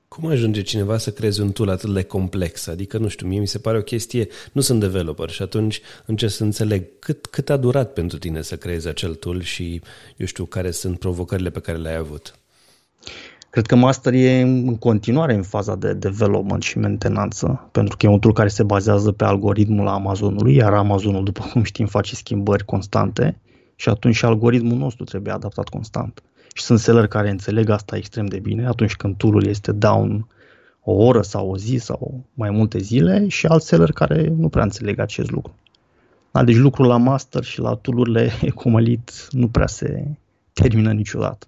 Cum 0.08 0.26
ajunge 0.26 0.62
cineva 0.62 0.98
să 0.98 1.10
creeze 1.10 1.42
un 1.42 1.52
tool 1.52 1.68
atât 1.68 1.94
de 1.94 2.02
complex? 2.02 2.66
Adică, 2.66 2.98
nu 2.98 3.08
știu, 3.08 3.26
mie 3.26 3.38
mi 3.38 3.46
se 3.46 3.58
pare 3.58 3.78
o 3.78 3.82
chestie, 3.82 4.28
nu 4.52 4.60
sunt 4.60 4.80
developer 4.80 5.30
și 5.30 5.42
atunci 5.42 5.80
încerc 6.06 6.32
să 6.32 6.44
înțeleg 6.44 6.84
cât, 6.98 7.26
cât 7.26 7.50
a 7.50 7.56
durat 7.56 7.92
pentru 7.92 8.18
tine 8.18 8.42
să 8.42 8.56
creezi 8.56 8.88
acel 8.88 9.14
tool 9.14 9.42
și, 9.42 9.80
eu 10.16 10.26
știu, 10.26 10.44
care 10.44 10.70
sunt 10.70 10.98
provocările 10.98 11.50
pe 11.50 11.60
care 11.60 11.78
le-ai 11.78 11.96
avut. 11.96 12.38
Cred 13.56 13.68
că 13.68 13.76
Master 13.76 14.12
e 14.12 14.40
în 14.40 14.76
continuare 14.76 15.34
în 15.34 15.42
faza 15.42 15.76
de 15.76 15.92
development 15.92 16.62
și 16.62 16.78
mentenanță, 16.78 17.68
pentru 17.72 17.96
că 17.96 18.06
e 18.06 18.08
un 18.08 18.18
tool 18.18 18.34
care 18.34 18.48
se 18.48 18.62
bazează 18.62 19.12
pe 19.12 19.24
algoritmul 19.24 19.88
Amazonului, 19.88 20.54
iar 20.54 20.72
Amazonul, 20.72 21.24
după 21.24 21.44
cum 21.52 21.62
știm, 21.62 21.86
face 21.86 22.14
schimbări 22.14 22.64
constante 22.64 23.40
și 23.76 23.88
atunci 23.88 24.14
și 24.14 24.24
algoritmul 24.24 24.76
nostru 24.76 25.04
trebuie 25.04 25.32
adaptat 25.32 25.68
constant. 25.68 26.22
Și 26.54 26.62
sunt 26.62 26.78
seller 26.78 27.06
care 27.06 27.30
înțeleg 27.30 27.68
asta 27.68 27.96
extrem 27.96 28.26
de 28.26 28.38
bine 28.38 28.66
atunci 28.66 28.96
când 28.96 29.16
tool 29.16 29.34
ul 29.34 29.46
este 29.46 29.72
down 29.72 30.26
o 30.82 30.92
oră 30.92 31.22
sau 31.22 31.50
o 31.50 31.56
zi 31.56 31.76
sau 31.76 32.24
mai 32.34 32.50
multe 32.50 32.78
zile 32.78 33.28
și 33.28 33.46
alți 33.46 33.66
seller 33.66 33.92
care 33.92 34.32
nu 34.36 34.48
prea 34.48 34.62
înțeleg 34.62 34.98
acest 34.98 35.30
lucru. 35.30 35.54
Da, 36.30 36.44
deci 36.44 36.56
lucrul 36.56 36.86
la 36.86 36.96
master 36.96 37.44
și 37.44 37.60
la 37.60 37.74
tool-urile 37.74 38.30
Ecomalit 38.42 39.28
nu 39.30 39.48
prea 39.48 39.66
se 39.66 40.04
termină 40.52 40.92
niciodată. 40.92 41.46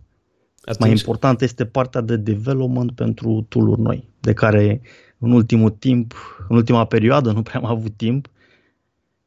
Atunci... 0.69 0.81
Mai 0.81 0.91
important 0.91 1.41
este 1.41 1.65
partea 1.65 2.01
de 2.01 2.17
development 2.17 2.93
pentru 2.93 3.47
tool 3.49 3.77
noi, 3.79 4.09
de 4.21 4.33
care 4.33 4.81
în 5.19 5.33
ultimul 5.33 5.71
timp, 5.71 6.15
în 6.49 6.57
ultima 6.57 6.85
perioadă 6.85 7.33
nu 7.33 7.43
prea 7.43 7.61
am 7.61 7.67
avut 7.67 7.97
timp 7.97 8.29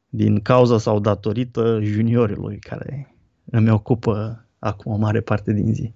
din 0.08 0.40
cauza 0.40 0.78
sau 0.78 1.00
datorită 1.00 1.80
juniorilor 1.82 2.56
care 2.60 3.14
îmi 3.44 3.70
ocupă 3.70 4.44
acum 4.58 4.92
o 4.92 4.96
mare 4.96 5.20
parte 5.20 5.52
din 5.52 5.74
zi. 5.74 5.92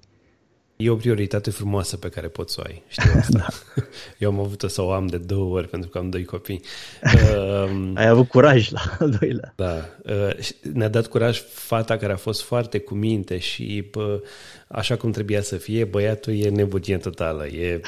E 0.76 0.90
o 0.90 0.96
prioritate 0.96 1.50
frumoasă 1.50 1.96
pe 1.96 2.08
care 2.08 2.28
poți 2.28 2.54
să 2.54 2.60
o 2.60 2.66
ai, 2.66 2.82
știi 2.88 3.10
asta? 3.10 3.38
da. 3.74 3.82
Eu 4.18 4.30
am 4.30 4.40
avut-o 4.40 4.68
să 4.68 4.82
o 4.82 4.92
am 4.92 5.06
de 5.06 5.16
două 5.16 5.54
ori 5.54 5.68
pentru 5.68 5.88
că 5.88 5.98
am 5.98 6.10
doi 6.10 6.24
copii. 6.24 6.60
Uh, 7.02 7.90
Ai 7.94 8.06
avut 8.06 8.28
curaj 8.28 8.70
la 8.70 8.80
al 8.98 9.16
doilea. 9.20 9.52
Da. 9.56 9.88
Uh, 10.04 10.48
ne-a 10.72 10.88
dat 10.88 11.06
curaj 11.06 11.42
fata 11.48 11.96
care 11.96 12.12
a 12.12 12.16
fost 12.16 12.42
foarte 12.42 12.78
cu 12.78 12.94
minte 12.94 13.38
și 13.38 13.90
uh, 13.94 14.20
așa 14.68 14.96
cum 14.96 15.10
trebuia 15.10 15.42
să 15.42 15.56
fie, 15.56 15.84
băiatul 15.84 16.38
e 16.38 16.48
nebunie 16.48 16.96
totală. 16.96 17.46
E, 17.46 17.80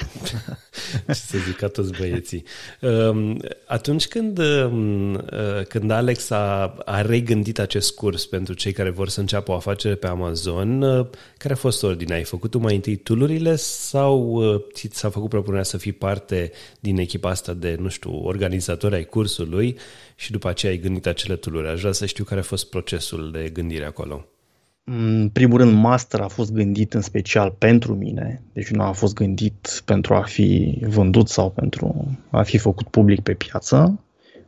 ce 1.07 1.13
să 1.13 1.39
zic, 1.47 1.57
ca 1.57 1.67
toți 1.67 1.93
băieții. 1.99 2.45
Uh, 2.81 3.37
atunci 3.67 4.09
când, 4.09 4.39
uh, 4.39 5.65
când 5.69 5.91
Alex 5.91 6.31
a, 6.31 6.75
a 6.85 7.03
regândit 7.03 7.59
acest 7.59 7.95
curs 7.95 8.27
pentru 8.27 8.55
cei 8.55 8.73
care 8.73 8.91
vor 8.91 9.09
să 9.09 9.21
înceapă 9.21 9.51
o 9.51 9.55
afacere 9.55 9.95
pe 9.95 10.07
Amazon, 10.07 10.83
uh, 10.83 11.07
care 11.37 11.53
a 11.53 11.57
fost 11.57 11.83
ordinea? 11.83 12.17
Ai 12.17 12.25
făcut 12.25 12.55
mai 12.55 12.75
întâi 12.79 12.97
tulurile 12.97 13.57
sau 13.57 14.31
uh, 14.33 14.61
ți 14.73 14.89
s-a 14.93 15.09
făcut 15.11 15.29
propunerea 15.29 15.65
să 15.65 15.77
fii 15.77 15.93
parte 15.93 16.51
din 16.81 16.99
echipa 16.99 17.31
asta 17.31 17.53
de, 17.53 17.77
nu 17.81 17.89
știu, 17.89 18.11
organizatori 18.25 18.95
ai 18.95 19.05
cursului 19.05 19.77
și 20.17 20.31
după 20.31 20.49
aceea 20.49 20.73
ai 20.73 20.79
gândit 20.79 21.07
acele 21.07 21.37
tuluri? 21.37 21.69
Aș 21.69 21.81
vrea 21.81 21.93
să 21.93 22.07
știu 22.07 22.25
care 22.25 22.41
a 22.41 22.43
fost 22.43 22.71
procesul 22.71 23.31
de 23.33 23.51
gândire 23.53 23.85
acolo. 23.85 24.27
În 24.85 25.31
primul 25.33 25.59
rând, 25.59 25.73
master 25.73 26.21
a 26.21 26.29
fost 26.29 26.53
gândit 26.53 26.95
în 26.95 27.01
special 27.01 27.55
pentru 27.59 27.95
mine, 27.95 28.43
deci 28.53 28.69
nu 28.69 28.83
a 28.83 28.93
fost 28.93 29.15
gândit 29.15 29.83
pentru 29.85 30.15
a 30.15 30.23
fi 30.23 30.79
vândut 30.87 31.29
sau 31.29 31.51
pentru 31.51 32.17
a 32.31 32.43
fi 32.43 32.59
făcut 32.59 32.89
public 32.89 33.21
pe 33.21 33.35
piață. 33.35 34.01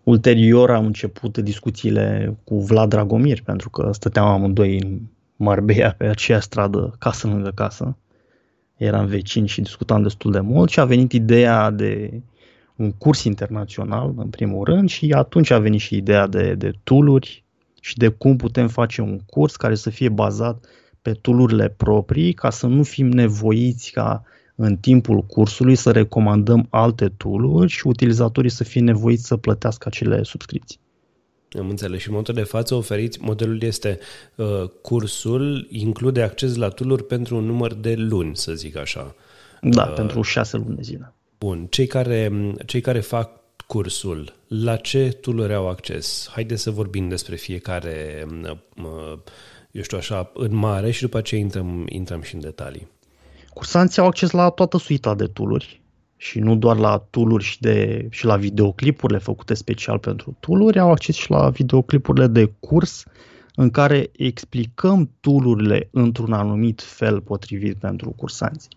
Ulterior 0.02 0.70
am 0.70 0.86
început 0.86 1.38
discuțiile 1.38 2.36
cu 2.44 2.60
Vlad 2.60 2.88
Dragomir, 2.88 3.42
pentru 3.42 3.70
că 3.70 3.90
stăteam 3.92 4.26
amândoi 4.26 4.80
în 4.80 4.98
Marbella 5.36 5.90
pe 5.90 6.06
aceea 6.06 6.40
stradă, 6.40 6.94
casă 6.98 7.26
lângă 7.26 7.50
casă 7.54 7.96
eram 8.80 9.06
vecini 9.06 9.48
și 9.48 9.60
discutam 9.60 10.02
destul 10.02 10.32
de 10.32 10.40
mult 10.40 10.70
și 10.70 10.80
a 10.80 10.84
venit 10.84 11.12
ideea 11.12 11.70
de 11.70 12.20
un 12.76 12.92
curs 12.92 13.24
internațional, 13.24 14.14
în 14.16 14.28
primul 14.28 14.64
rând, 14.64 14.88
și 14.88 15.12
atunci 15.12 15.50
a 15.50 15.58
venit 15.58 15.80
și 15.80 15.96
ideea 15.96 16.26
de, 16.26 16.54
de 16.54 16.72
tooluri 16.82 17.44
și 17.80 17.96
de 17.96 18.08
cum 18.08 18.36
putem 18.36 18.68
face 18.68 19.00
un 19.00 19.18
curs 19.26 19.56
care 19.56 19.74
să 19.74 19.90
fie 19.90 20.08
bazat 20.08 20.64
pe 21.02 21.12
toolurile 21.12 21.68
proprii, 21.68 22.32
ca 22.32 22.50
să 22.50 22.66
nu 22.66 22.82
fim 22.82 23.06
nevoiți 23.06 23.90
ca 23.90 24.22
în 24.54 24.76
timpul 24.76 25.22
cursului 25.22 25.74
să 25.74 25.90
recomandăm 25.90 26.66
alte 26.70 27.08
tooluri 27.08 27.70
și 27.70 27.86
utilizatorii 27.86 28.50
să 28.50 28.64
fie 28.64 28.80
nevoiți 28.80 29.26
să 29.26 29.36
plătească 29.36 29.88
acele 29.88 30.22
subscripții. 30.22 30.78
Am 31.58 31.68
înțeles. 31.68 32.00
Și 32.00 32.06
în 32.06 32.10
momentul 32.10 32.34
de 32.34 32.42
față 32.42 32.74
oferiți, 32.74 33.18
modelul 33.20 33.62
este 33.62 33.98
uh, 34.34 34.68
cursul 34.82 35.66
include 35.70 36.22
acces 36.22 36.56
la 36.56 36.68
tool 36.68 37.00
pentru 37.00 37.36
un 37.36 37.44
număr 37.44 37.74
de 37.74 37.94
luni, 37.94 38.36
să 38.36 38.52
zic 38.52 38.76
așa. 38.76 39.14
Da, 39.60 39.84
uh, 39.84 39.94
pentru 39.94 40.22
șase 40.22 40.56
luni 40.56 40.76
de 40.76 40.82
zile. 40.82 41.12
Bun. 41.38 41.66
Cei 41.70 41.86
care, 41.86 42.32
cei 42.66 42.80
care 42.80 43.00
fac 43.00 43.30
cursul, 43.66 44.34
la 44.46 44.76
ce 44.76 45.08
tool 45.20 45.52
au 45.52 45.68
acces? 45.68 46.28
Haideți 46.32 46.62
să 46.62 46.70
vorbim 46.70 47.08
despre 47.08 47.36
fiecare, 47.36 48.26
uh, 48.76 49.18
eu 49.70 49.82
știu 49.82 49.98
așa, 49.98 50.30
în 50.34 50.54
mare 50.54 50.90
și 50.90 51.00
după 51.00 51.18
aceea 51.18 51.40
intrăm, 51.40 51.86
intrăm 51.88 52.22
și 52.22 52.34
în 52.34 52.40
detalii. 52.40 52.88
Cursanții 53.54 54.02
au 54.02 54.08
acces 54.08 54.30
la 54.30 54.48
toată 54.48 54.78
suita 54.78 55.14
de 55.14 55.26
tooluri 55.26 55.79
și 56.22 56.38
nu 56.38 56.56
doar 56.56 56.76
la 56.76 57.06
tooluri 57.10 57.44
și, 57.44 57.60
de, 57.60 58.06
și 58.10 58.24
la 58.24 58.36
videoclipurile 58.36 59.18
făcute 59.18 59.54
special 59.54 59.98
pentru 59.98 60.36
tooluri, 60.40 60.78
au 60.78 60.90
acces 60.90 61.14
și 61.14 61.30
la 61.30 61.50
videoclipurile 61.50 62.26
de 62.26 62.52
curs 62.60 63.04
în 63.54 63.70
care 63.70 64.10
explicăm 64.16 65.10
toolurile 65.20 65.88
într-un 65.92 66.32
anumit 66.32 66.82
fel 66.82 67.20
potrivit 67.20 67.76
pentru 67.76 68.10
cursanți. 68.10 68.68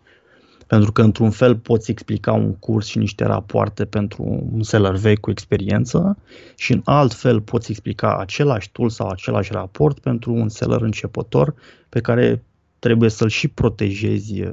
Pentru 0.68 0.92
că 0.92 1.02
într-un 1.02 1.30
fel 1.30 1.56
poți 1.56 1.92
explica 1.92 2.32
un 2.32 2.56
curs 2.56 2.88
și 2.88 2.98
niște 2.98 3.26
rapoarte 3.26 3.86
pentru 3.86 4.48
un 4.54 4.64
seller 4.64 4.96
vechi 4.96 5.20
cu 5.20 5.32
experiență 5.32 6.18
și 6.56 6.72
în 6.72 6.82
alt 6.86 7.14
fel 7.14 7.42
poți 7.42 7.72
explica 7.72 8.18
același 8.18 8.72
tool 8.72 8.90
sau 8.90 9.08
același 9.08 9.52
raport 9.52 10.00
pentru 10.00 10.34
un 10.34 10.50
seller 10.50 10.82
începător 10.82 11.56
pe 11.90 12.00
care 12.00 12.44
trebuie 12.80 13.10
să-l 13.10 13.30
și 13.30 13.48
protejezi 13.48 14.44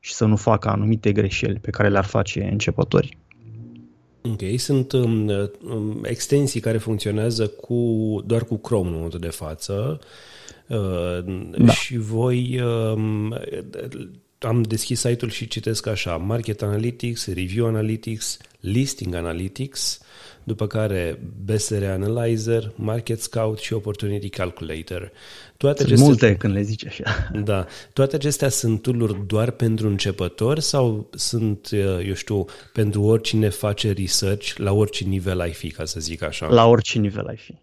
și 0.00 0.12
să 0.12 0.24
nu 0.24 0.36
facă 0.36 0.68
anumite 0.68 1.12
greșeli 1.12 1.58
pe 1.58 1.70
care 1.70 1.88
le-ar 1.88 2.04
face 2.04 2.48
începătorii. 2.52 3.18
Ok, 4.22 4.40
sunt 4.56 4.92
um, 4.92 5.28
um, 5.28 6.00
extensii 6.02 6.60
care 6.60 6.78
funcționează 6.78 7.46
cu, 7.46 7.76
doar 8.26 8.44
cu 8.44 8.56
Chrome 8.56 8.88
în 8.88 8.94
momentul 8.94 9.18
de 9.18 9.28
față 9.28 9.98
uh, 10.66 11.24
da. 11.58 11.72
și 11.72 11.96
voi 11.96 12.60
um, 12.62 13.34
am 14.38 14.62
deschis 14.62 15.00
site-ul 15.00 15.30
și 15.30 15.48
citesc 15.48 15.86
așa 15.86 16.16
Market 16.16 16.62
Analytics, 16.62 17.26
Review 17.26 17.66
Analytics, 17.66 18.38
Listing 18.60 19.14
Analytics, 19.14 20.00
după 20.48 20.66
care 20.66 21.20
BSR 21.44 21.84
Analyzer, 21.84 22.72
Market 22.74 23.20
Scout 23.20 23.58
și 23.58 23.72
Opportunity 23.72 24.28
Calculator. 24.28 25.12
Toate 25.56 25.76
sunt 25.78 25.88
acestea, 25.88 26.06
multe 26.06 26.36
când 26.36 26.54
le 26.54 26.62
zici 26.62 26.86
așa. 26.86 27.30
Da. 27.44 27.66
Toate 27.92 28.16
acestea 28.16 28.48
sunt 28.48 28.82
tool 28.82 29.24
doar 29.26 29.50
pentru 29.50 29.88
începători 29.88 30.60
sau 30.62 31.10
sunt, 31.12 31.68
uh, 31.72 32.06
eu 32.06 32.14
știu, 32.14 32.44
pentru 32.72 33.02
oricine 33.02 33.48
face 33.48 33.92
research, 33.92 34.56
la 34.56 34.72
orice 34.72 35.04
nivel 35.04 35.40
ai 35.40 35.52
fi, 35.52 35.70
ca 35.70 35.84
să 35.84 36.00
zic 36.00 36.22
așa? 36.22 36.46
La 36.46 36.66
orice 36.66 36.98
nivel 36.98 37.26
ai 37.26 37.36
fi. 37.36 37.54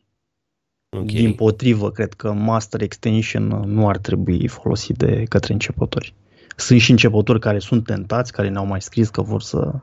Okay. 0.90 1.06
Din 1.06 1.34
potrivă, 1.34 1.92
cred 1.92 2.14
că 2.14 2.32
Master 2.32 2.82
Extension 2.82 3.48
nu 3.66 3.88
ar 3.88 3.98
trebui 3.98 4.48
folosit 4.48 4.96
de 4.96 5.24
către 5.30 5.54
începători. 5.54 6.14
Sunt 6.56 6.80
și 6.80 6.92
începători 6.92 7.40
care 7.40 7.60
sunt 7.60 7.86
tentați, 7.86 8.32
care 8.32 8.50
ne-au 8.50 8.66
mai 8.66 8.82
scris 8.82 9.10
că 9.10 9.22
vor 9.22 9.42
să 9.42 9.74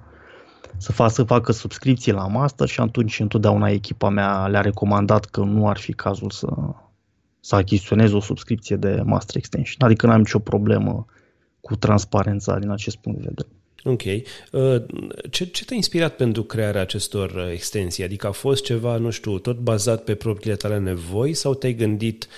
să 0.77 0.93
facă, 0.93 1.13
să 1.13 1.23
facă 1.23 1.53
subscripții 1.53 2.13
la 2.13 2.27
master 2.27 2.69
și 2.69 2.81
atunci 2.81 3.21
întotdeauna 3.21 3.71
echipa 3.71 4.09
mea 4.09 4.47
le-a 4.47 4.61
recomandat 4.61 5.25
că 5.25 5.41
nu 5.41 5.69
ar 5.69 5.79
fi 5.79 5.93
cazul 5.93 6.31
să, 6.31 6.49
să 7.41 7.55
achiziționez 7.55 8.13
o 8.13 8.21
subscripție 8.21 8.77
de 8.77 9.03
master 9.05 9.37
extension. 9.37 9.89
Adică 9.89 10.07
n-am 10.07 10.19
nicio 10.19 10.39
problemă 10.39 11.07
cu 11.61 11.77
transparența 11.77 12.59
din 12.59 12.71
acest 12.71 12.97
punct 12.97 13.19
de 13.19 13.25
vedere. 13.29 13.49
Ok. 13.85 14.03
Uh, 14.05 14.83
ce, 15.31 15.45
ce 15.45 15.65
te-a 15.65 15.77
inspirat 15.77 16.17
pentru 16.17 16.43
crearea 16.43 16.81
acestor 16.81 17.31
uh, 17.31 17.51
extensii? 17.53 18.05
Adică 18.05 18.27
a 18.27 18.31
fost 18.31 18.65
ceva, 18.65 18.97
nu 18.97 19.11
știu, 19.11 19.39
tot 19.39 19.59
bazat 19.59 20.05
pe 20.05 20.15
propriile 20.15 20.57
tale 20.57 20.79
nevoi 20.79 21.35
sau 21.35 21.55
te-ai 21.55 21.75
gândit 21.75 22.29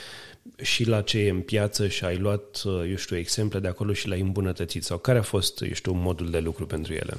și 0.57 0.89
la 0.89 1.01
ce 1.01 1.19
e 1.19 1.31
în 1.31 1.41
piață 1.41 1.89
și 1.89 2.05
ai 2.05 2.17
luat, 2.17 2.63
uh, 2.65 2.73
eu 2.91 2.97
știu, 2.97 3.17
exemple 3.17 3.59
de 3.59 3.69
acolo 3.69 3.93
și 3.93 4.09
l-ai 4.09 4.21
îmbunătățit? 4.21 4.85
Sau 4.85 4.99
care 4.99 5.19
a 5.19 5.23
fost, 5.23 5.61
eu 5.61 5.73
știu, 5.73 5.93
modul 5.93 6.31
de 6.31 6.39
lucru 6.39 6.67
pentru 6.67 6.93
ele? 6.93 7.17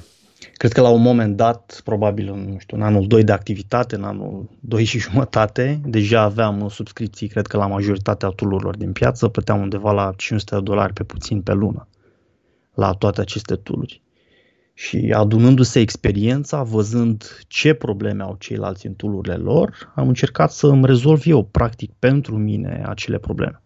Cred 0.56 0.72
că 0.72 0.80
la 0.80 0.88
un 0.88 1.02
moment 1.02 1.36
dat, 1.36 1.80
probabil 1.84 2.30
în, 2.32 2.48
nu 2.52 2.58
știu, 2.58 2.76
în 2.76 2.82
anul 2.82 3.06
2 3.06 3.24
de 3.24 3.32
activitate, 3.32 3.94
în 3.94 4.04
anul 4.04 4.50
2 4.60 4.84
și 4.84 4.98
jumătate, 4.98 5.80
deja 5.84 6.20
aveam 6.20 6.68
subscripții, 6.68 7.28
cred 7.28 7.46
că 7.46 7.56
la 7.56 7.66
majoritatea 7.66 8.28
tool 8.28 8.74
din 8.78 8.92
piață, 8.92 9.28
plăteam 9.28 9.60
undeva 9.60 9.92
la 9.92 10.12
500 10.16 10.54
de 10.54 10.60
dolari 10.60 10.92
pe 10.92 11.02
puțin 11.02 11.42
pe 11.42 11.52
lună 11.52 11.88
la 12.74 12.92
toate 12.92 13.20
aceste 13.20 13.54
tooluri. 13.54 14.02
Și 14.74 15.12
adunându-se 15.16 15.80
experiența, 15.80 16.62
văzând 16.62 17.44
ce 17.48 17.74
probleme 17.74 18.22
au 18.22 18.36
ceilalți 18.38 18.86
în 18.86 18.94
tool 18.94 19.40
lor, 19.42 19.92
am 19.94 20.08
încercat 20.08 20.52
să 20.52 20.66
îmi 20.66 20.86
rezolv 20.86 21.22
eu, 21.24 21.44
practic, 21.44 21.92
pentru 21.98 22.36
mine 22.36 22.82
acele 22.86 23.18
probleme. 23.18 23.62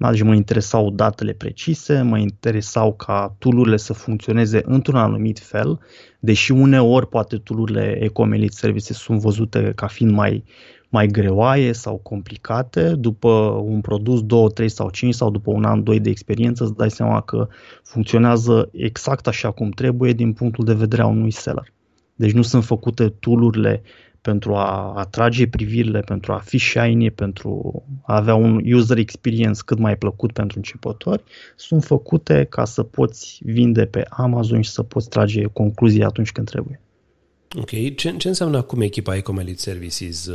Da, 0.00 0.10
deci 0.10 0.22
mă 0.22 0.34
interesau 0.34 0.90
datele 0.90 1.32
precise, 1.32 2.02
mă 2.02 2.18
interesau 2.18 2.94
ca 2.94 3.34
tool 3.38 3.78
să 3.78 3.92
funcționeze 3.92 4.62
într-un 4.64 4.96
anumit 4.96 5.38
fel, 5.38 5.78
deși 6.18 6.52
uneori 6.52 7.08
poate 7.08 7.36
tool-urile 7.36 7.98
Ecomelit 8.02 8.52
Services 8.52 8.96
sunt 8.96 9.20
văzute 9.20 9.72
ca 9.74 9.86
fiind 9.86 10.12
mai, 10.12 10.44
mai 10.88 11.06
greoaie 11.06 11.72
sau 11.72 11.96
complicate, 11.96 12.94
după 12.94 13.28
un 13.64 13.80
produs 13.80 14.22
2, 14.22 14.50
3 14.50 14.68
sau 14.68 14.90
5 14.90 15.14
sau 15.14 15.30
după 15.30 15.50
un 15.50 15.64
an, 15.64 15.82
2 15.82 16.00
de 16.00 16.10
experiență, 16.10 16.64
îți 16.64 16.76
dai 16.76 16.90
seama 16.90 17.20
că 17.20 17.48
funcționează 17.82 18.68
exact 18.72 19.26
așa 19.26 19.50
cum 19.50 19.70
trebuie 19.70 20.12
din 20.12 20.32
punctul 20.32 20.64
de 20.64 20.74
vedere 20.74 21.02
a 21.02 21.06
unui 21.06 21.30
seller. 21.30 21.72
Deci 22.14 22.32
nu 22.32 22.42
sunt 22.42 22.64
făcute 22.64 23.08
tool 23.08 23.42
pentru 24.22 24.54
a 24.54 24.92
atrage 24.96 25.46
privirile, 25.46 26.00
pentru 26.00 26.32
a 26.32 26.38
fi 26.38 26.58
shiny, 26.58 27.10
pentru 27.10 27.82
a 28.02 28.16
avea 28.16 28.34
un 28.34 28.72
user 28.72 28.98
experience 28.98 29.60
cât 29.64 29.78
mai 29.78 29.96
plăcut 29.96 30.32
pentru 30.32 30.56
începători, 30.56 31.22
sunt 31.56 31.84
făcute 31.84 32.46
ca 32.48 32.64
să 32.64 32.82
poți 32.82 33.40
vinde 33.44 33.86
pe 33.86 34.04
Amazon 34.08 34.60
și 34.60 34.70
să 34.70 34.82
poți 34.82 35.08
trage 35.08 35.42
concluzii 35.42 36.02
atunci 36.02 36.32
când 36.32 36.48
trebuie. 36.48 36.80
Ok. 37.58 37.70
Ce, 37.96 38.14
ce 38.16 38.28
înseamnă 38.28 38.56
acum 38.56 38.80
echipa 38.80 39.16
Ecomelit 39.16 39.58
Services? 39.58 40.30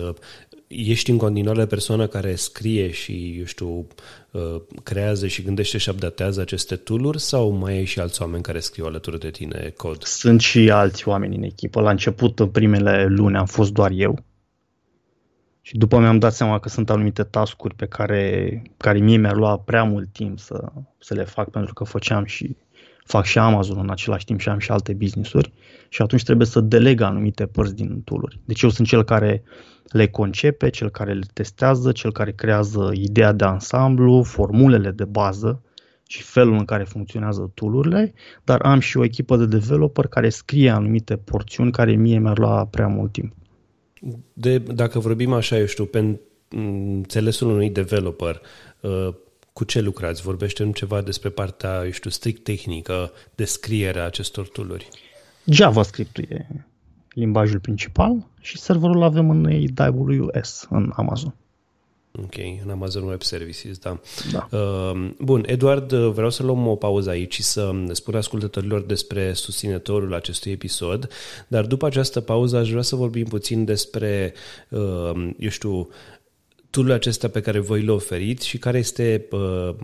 Ești 0.67 1.11
în 1.11 1.17
continuare 1.17 1.65
persoana 1.65 2.07
care 2.07 2.35
scrie 2.35 2.91
și, 2.91 3.35
eu 3.37 3.45
știu, 3.45 3.87
uh, 4.31 4.61
creează 4.83 5.27
și 5.27 5.41
gândește 5.41 5.77
și 5.77 5.89
updatează 5.89 6.41
aceste 6.41 6.75
tooluri 6.75 7.19
sau 7.19 7.51
mai 7.51 7.73
ai 7.73 7.85
și 7.85 7.99
alți 7.99 8.21
oameni 8.21 8.43
care 8.43 8.59
scriu 8.59 8.85
alături 8.85 9.19
de 9.19 9.29
tine 9.29 9.73
cod? 9.77 10.03
Sunt 10.03 10.41
și 10.41 10.71
alți 10.71 11.07
oameni 11.07 11.35
în 11.35 11.43
echipă. 11.43 11.81
La 11.81 11.89
început, 11.89 12.39
în 12.39 12.49
primele 12.49 13.05
luni, 13.05 13.37
am 13.37 13.45
fost 13.45 13.71
doar 13.71 13.91
eu. 13.93 14.23
Și 15.61 15.77
după 15.77 15.99
mi-am 15.99 16.19
dat 16.19 16.33
seama 16.33 16.59
că 16.59 16.69
sunt 16.69 16.89
anumite 16.89 17.23
tascuri 17.23 17.75
pe 17.75 17.85
care, 17.85 18.61
care 18.77 18.99
mie 18.99 19.17
mi-ar 19.17 19.35
lua 19.35 19.57
prea 19.57 19.83
mult 19.83 20.11
timp 20.11 20.39
să, 20.39 20.71
să 20.99 21.13
le 21.13 21.23
fac 21.23 21.49
pentru 21.49 21.73
că 21.73 21.83
făceam 21.83 22.25
și 22.25 22.55
fac 23.05 23.25
și 23.25 23.37
Amazon 23.37 23.77
în 23.77 23.89
același 23.89 24.25
timp 24.25 24.39
și 24.39 24.49
am 24.49 24.59
și 24.59 24.71
alte 24.71 24.93
business-uri 24.93 25.51
și 25.89 26.01
atunci 26.01 26.23
trebuie 26.23 26.47
să 26.47 26.59
deleg 26.59 27.01
anumite 27.01 27.45
părți 27.45 27.75
din 27.75 28.01
tooluri. 28.01 28.39
Deci 28.45 28.61
eu 28.61 28.69
sunt 28.69 28.87
cel 28.87 29.03
care 29.03 29.43
le 29.91 30.07
concepe, 30.07 30.69
cel 30.69 30.89
care 30.89 31.13
le 31.13 31.25
testează, 31.33 31.91
cel 31.91 32.11
care 32.11 32.31
creează 32.31 32.91
ideea 32.93 33.31
de 33.31 33.45
ansamblu, 33.45 34.23
formulele 34.23 34.91
de 34.91 35.05
bază 35.05 35.61
și 36.07 36.21
felul 36.21 36.53
în 36.53 36.65
care 36.65 36.83
funcționează 36.83 37.51
toolurile, 37.53 38.13
dar 38.43 38.61
am 38.61 38.79
și 38.79 38.97
o 38.97 39.03
echipă 39.03 39.37
de 39.37 39.45
developer 39.45 40.07
care 40.07 40.29
scrie 40.29 40.69
anumite 40.69 41.15
porțiuni 41.15 41.71
care 41.71 41.91
mie 41.95 42.19
mi-ar 42.19 42.37
lua 42.37 42.65
prea 42.65 42.87
mult 42.87 43.11
timp. 43.11 43.33
De, 44.33 44.57
dacă 44.57 44.99
vorbim 44.99 45.33
așa, 45.33 45.57
eu 45.57 45.65
știu, 45.65 45.85
pe 45.85 46.19
înțelesul 46.49 47.49
unui 47.49 47.69
developer, 47.69 48.41
uh, 48.79 49.13
cu 49.57 49.63
ce 49.63 49.81
lucrați? 49.81 50.21
Vorbește 50.21 50.71
ceva 50.73 51.01
despre 51.01 51.29
partea, 51.29 51.81
eu 51.83 51.91
știu, 51.91 52.09
strict 52.09 52.43
tehnică, 52.43 53.11
descrierea 53.35 54.05
acestor 54.05 54.47
tooluri. 54.47 54.89
JavaScript 55.45 56.17
e 56.17 56.45
limbajul 57.09 57.59
principal 57.59 58.27
și 58.41 58.57
serverul 58.57 59.03
avem 59.03 59.29
în 59.29 59.69
AWS, 59.75 60.67
în 60.69 60.91
Amazon. 60.95 61.35
Ok, 62.23 62.35
în 62.63 62.69
Amazon 62.69 63.03
Web 63.03 63.21
Services, 63.21 63.77
da. 63.77 63.99
da. 64.31 64.57
Uh, 64.57 65.09
bun, 65.19 65.43
Eduard, 65.45 65.93
vreau 65.93 66.29
să 66.29 66.43
luăm 66.43 66.67
o 66.67 66.75
pauză 66.75 67.09
aici 67.09 67.33
și 67.33 67.43
să 67.43 67.71
spun 67.91 68.15
ascultătorilor 68.15 68.81
despre 68.81 69.33
susținătorul 69.33 70.13
acestui 70.13 70.51
episod, 70.51 71.09
dar 71.47 71.65
după 71.65 71.85
această 71.85 72.21
pauză 72.21 72.57
aș 72.57 72.69
vrea 72.69 72.81
să 72.81 72.95
vorbim 72.95 73.25
puțin 73.25 73.65
despre, 73.65 74.33
uh, 74.69 75.29
eu 75.37 75.49
știu, 75.49 75.89
tool 76.75 76.91
acesta 76.91 77.27
pe 77.27 77.41
care 77.41 77.59
voi 77.59 77.81
le 77.81 77.91
oferiți 77.91 78.47
și 78.47 78.57
care 78.57 78.77
este 78.77 79.25
uh, 79.31 79.75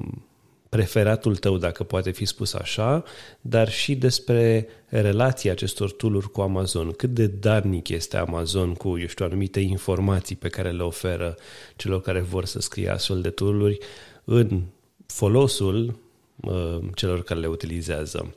preferatul 0.69 1.36
tău, 1.36 1.57
dacă 1.57 1.83
poate 1.83 2.12
fi 2.12 2.25
spus 2.25 2.53
așa, 2.53 3.03
dar 3.41 3.69
și 3.71 3.95
despre 3.95 4.67
relația 4.86 5.51
acestor 5.51 5.91
tool 5.91 6.21
cu 6.21 6.41
Amazon. 6.41 6.91
Cât 6.91 7.10
de 7.10 7.27
darnic 7.27 7.89
este 7.89 8.17
Amazon 8.17 8.74
cu, 8.74 9.00
eu 9.00 9.07
știu, 9.07 9.25
anumite 9.25 9.59
informații 9.59 10.35
pe 10.35 10.50
care 10.50 10.72
le 10.72 10.83
oferă 10.83 11.35
celor 11.75 12.01
care 12.01 12.20
vor 12.20 12.46
să 12.46 12.59
scrie 12.59 12.89
astfel 12.89 13.22
de 13.22 13.29
tool 13.29 13.77
în 14.24 14.61
folosul 15.05 16.00
uh, 16.42 16.77
celor 16.96 17.24
care 17.24 17.39
le 17.39 17.48
utilizează. 17.48 18.35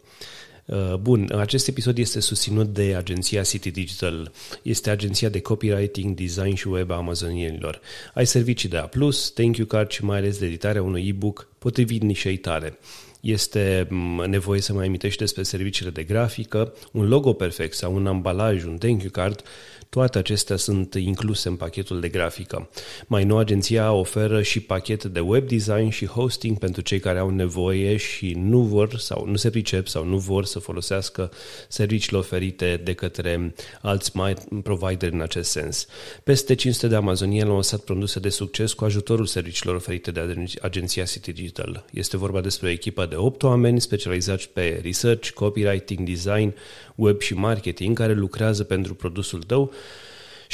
Uh, 0.66 0.94
bun, 0.94 1.32
acest 1.38 1.68
episod 1.68 1.98
este 1.98 2.20
susținut 2.20 2.66
de 2.66 2.94
agenția 2.96 3.42
City 3.42 3.70
Digital. 3.70 4.32
Este 4.62 4.90
agenția 4.90 5.28
de 5.28 5.40
copywriting, 5.40 6.16
design 6.16 6.54
și 6.54 6.68
web 6.68 6.90
a 6.90 6.96
amazonienilor. 6.96 7.80
Ai 8.14 8.26
servicii 8.26 8.68
de 8.68 8.76
A+, 8.76 8.88
thank 9.34 9.56
you 9.56 9.66
card 9.66 9.90
și 9.90 10.04
mai 10.04 10.16
ales 10.16 10.38
de 10.38 10.46
editarea 10.46 10.82
unui 10.82 11.08
e-book 11.08 11.48
potrivit 11.58 12.02
nișei 12.02 12.36
tale 12.36 12.78
este 13.24 13.86
mm, 13.90 14.24
nevoie 14.28 14.60
să 14.60 14.72
mai 14.72 14.86
amintești 14.86 15.18
despre 15.18 15.42
serviciile 15.42 15.90
de 15.90 16.02
grafică, 16.02 16.74
un 16.92 17.08
logo 17.08 17.32
perfect 17.32 17.74
sau 17.74 17.94
un 17.94 18.06
ambalaj, 18.06 18.64
un 18.64 18.78
thank 18.78 19.02
you 19.02 19.10
card 19.10 19.42
toate 19.88 20.18
acestea 20.18 20.56
sunt 20.56 20.94
incluse 20.94 21.48
în 21.48 21.56
pachetul 21.56 22.00
de 22.00 22.08
grafică. 22.08 22.68
Mai 23.06 23.24
nou, 23.24 23.38
agenția 23.38 23.92
oferă 23.92 24.42
și 24.42 24.60
pachete 24.60 25.08
de 25.08 25.20
web 25.20 25.48
design 25.48 25.88
și 25.88 26.06
hosting 26.06 26.58
pentru 26.58 26.82
cei 26.82 26.98
care 26.98 27.18
au 27.18 27.30
nevoie 27.30 27.96
și 27.96 28.34
nu 28.38 28.60
vor 28.60 28.98
sau 28.98 29.26
nu 29.26 29.36
se 29.36 29.50
pricep 29.50 29.88
sau 29.88 30.04
nu 30.04 30.16
vor 30.16 30.44
să 30.44 30.58
folosească 30.58 31.30
serviciile 31.68 32.18
oferite 32.18 32.80
de 32.84 32.92
către 32.92 33.54
alți 33.82 34.10
mai 34.14 34.34
provideri 34.62 35.12
în 35.12 35.20
acest 35.20 35.50
sens. 35.50 35.86
Peste 36.24 36.54
500 36.54 36.86
de 36.86 36.94
amazonieni 36.94 37.48
au 37.48 37.56
lăsat 37.56 37.80
produse 37.80 38.20
de 38.20 38.28
succes 38.28 38.72
cu 38.72 38.84
ajutorul 38.84 39.26
serviciilor 39.26 39.74
oferite 39.74 40.10
de 40.10 40.44
agenția 40.62 41.04
City 41.04 41.32
Digital. 41.32 41.84
Este 41.92 42.16
vorba 42.16 42.40
despre 42.40 42.68
o 42.68 42.70
echipă 42.70 43.06
de 43.06 43.16
8 43.16 43.42
oameni 43.42 43.80
specializați 43.80 44.48
pe 44.48 44.80
research, 44.82 45.30
copywriting, 45.30 46.08
design, 46.08 46.54
web 46.94 47.20
și 47.20 47.34
marketing 47.34 47.98
care 47.98 48.12
lucrează 48.12 48.64
pentru 48.64 48.94
produsul 48.94 49.42
tău 49.42 49.72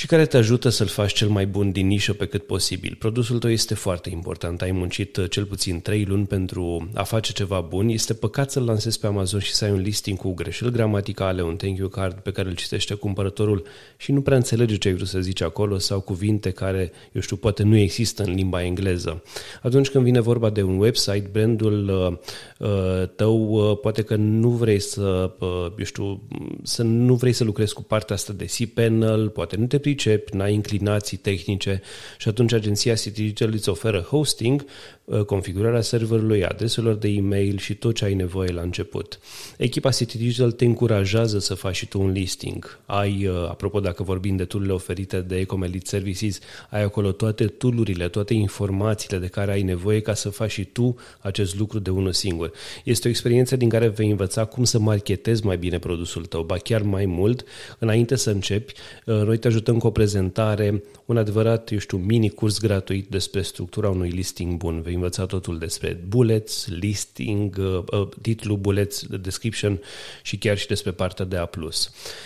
și 0.01 0.07
care 0.07 0.27
te 0.27 0.37
ajută 0.37 0.69
să-l 0.69 0.87
faci 0.87 1.13
cel 1.13 1.29
mai 1.29 1.47
bun 1.47 1.71
din 1.71 1.87
nișă 1.87 2.13
pe 2.13 2.27
cât 2.27 2.47
posibil. 2.47 2.97
Produsul 2.99 3.39
tău 3.39 3.51
este 3.51 3.75
foarte 3.75 4.11
important, 4.11 4.63
ai 4.63 4.71
muncit 4.71 5.17
uh, 5.17 5.31
cel 5.31 5.45
puțin 5.45 5.81
3 5.81 6.05
luni 6.05 6.27
pentru 6.27 6.91
a 6.95 7.03
face 7.03 7.33
ceva 7.33 7.61
bun, 7.61 7.89
este 7.89 8.15
păcat 8.15 8.51
să-l 8.51 8.63
lansezi 8.63 9.01
pe 9.01 9.07
Amazon 9.07 9.41
și 9.41 9.53
să 9.53 9.65
ai 9.65 9.71
un 9.71 9.81
listing 9.81 10.19
cu 10.19 10.35
greșeli 10.35 10.71
gramaticale, 10.73 11.43
un 11.43 11.57
thank 11.57 11.79
you 11.79 11.89
card 11.89 12.15
pe 12.15 12.31
care 12.31 12.49
îl 12.49 12.55
citește 12.55 12.95
cumpărătorul 12.95 13.67
și 13.97 14.13
nu 14.13 14.21
prea 14.21 14.37
înțelege 14.37 14.77
ce 14.77 14.89
ai 14.89 14.95
vrut 14.95 15.09
să 15.09 15.21
zici 15.21 15.43
acolo 15.43 15.79
sau 15.79 16.01
cuvinte 16.01 16.51
care, 16.51 16.93
eu 17.13 17.21
știu, 17.21 17.37
poate 17.37 17.63
nu 17.63 17.77
există 17.77 18.23
în 18.23 18.35
limba 18.35 18.65
engleză. 18.65 19.23
Atunci 19.63 19.89
când 19.89 20.05
vine 20.05 20.21
vorba 20.21 20.51
de 20.51 20.63
un 20.63 20.79
website, 20.79 21.29
brandul 21.33 21.89
uh, 21.89 22.69
uh, 22.69 23.09
tău 23.17 23.51
uh, 23.51 23.79
poate 23.81 24.03
că 24.03 24.17
nu 24.17 24.49
vrei 24.49 24.81
să, 24.81 25.33
uh, 25.39 25.73
eu 25.79 25.85
știu, 25.85 26.23
să 26.63 26.83
nu 26.83 27.15
vrei 27.15 27.33
să 27.33 27.45
lucrezi 27.45 27.75
cu 27.75 27.83
partea 27.83 28.15
asta 28.15 28.33
de 28.33 28.45
cPanel, 28.45 29.29
poate 29.29 29.57
nu 29.57 29.67
te 29.67 29.79
pricepi, 29.91 30.37
n-ai 30.37 30.53
inclinații 30.53 31.17
tehnice 31.17 31.83
și 32.19 32.29
atunci 32.29 32.53
agenția 32.53 32.95
City 32.95 33.21
Digital 33.21 33.53
îți 33.53 33.69
oferă 33.69 34.01
hosting, 34.01 34.65
uh, 35.05 35.21
configurarea 35.25 35.81
serverului, 35.81 36.45
adreselor 36.45 36.95
de 36.95 37.09
e-mail 37.09 37.59
și 37.59 37.75
tot 37.75 37.95
ce 37.95 38.05
ai 38.05 38.15
nevoie 38.15 38.53
la 38.53 38.61
început. 38.61 39.19
Echipa 39.57 39.91
City 39.91 40.19
Digital 40.19 40.53
te 40.53 40.65
încurajează 40.65 41.39
să 41.39 41.55
faci 41.55 41.77
și 41.77 41.87
tu 41.87 42.01
un 42.01 42.11
listing. 42.11 42.79
Ai, 42.87 43.27
uh, 43.27 43.49
apropo 43.49 43.81
dacă 43.81 44.03
vorbim 44.03 44.37
de 44.37 44.45
tool 44.45 44.71
oferite 44.71 45.21
de 45.21 45.37
Ecomelit 45.37 45.87
Services, 45.87 46.39
ai 46.71 46.83
acolo 46.83 47.13
toate 47.13 47.47
tool 47.47 48.09
toate 48.11 48.35
informațiile 48.35 49.19
de 49.19 49.27
care 49.27 49.53
ai 49.53 49.63
nevoie 49.63 50.01
ca 50.01 50.15
să 50.15 50.29
faci 50.29 50.51
și 50.51 50.65
tu 50.65 50.97
acest 51.21 51.59
lucru 51.59 51.79
de 51.79 51.91
unul 51.91 52.13
singur. 52.13 52.53
Este 52.85 53.07
o 53.07 53.11
experiență 53.11 53.57
din 53.57 53.69
care 53.69 53.89
vei 53.89 54.11
învăța 54.11 54.45
cum 54.45 54.65
să 54.65 54.79
marketezi 54.79 55.45
mai 55.45 55.57
bine 55.57 55.79
produsul 55.79 56.25
tău, 56.25 56.43
ba 56.43 56.57
chiar 56.57 56.83
mai 56.83 57.07
mult, 57.07 57.45
înainte 57.79 58.17
să 58.17 58.31
începi, 58.31 58.73
uh, 59.07 59.15
noi 59.15 59.39
te 59.39 59.47
ajutăm 59.47 59.79
cu 59.81 59.87
o 59.87 59.91
prezentare, 59.91 60.83
un 61.05 61.17
adevărat, 61.17 61.73
eu 61.73 61.79
știu, 61.79 61.97
mini-curs 61.97 62.61
gratuit 62.61 63.09
despre 63.09 63.43
structura 63.43 63.89
unui 63.89 64.09
listing 64.09 64.57
bun. 64.57 64.83
Vei 64.83 64.95
învăța 64.95 65.27
totul 65.27 65.59
despre 65.59 66.01
bullets, 66.09 66.67
listing, 66.69 67.57
uh, 67.59 67.83
uh, 68.01 68.09
titlu, 68.23 68.57
bullets, 68.57 69.07
description 69.07 69.81
și 70.23 70.39
chiar 70.39 70.59
și 70.59 70.67
despre 70.67 70.91
partea 70.91 71.25
de 71.25 71.37
A+. 71.37 71.49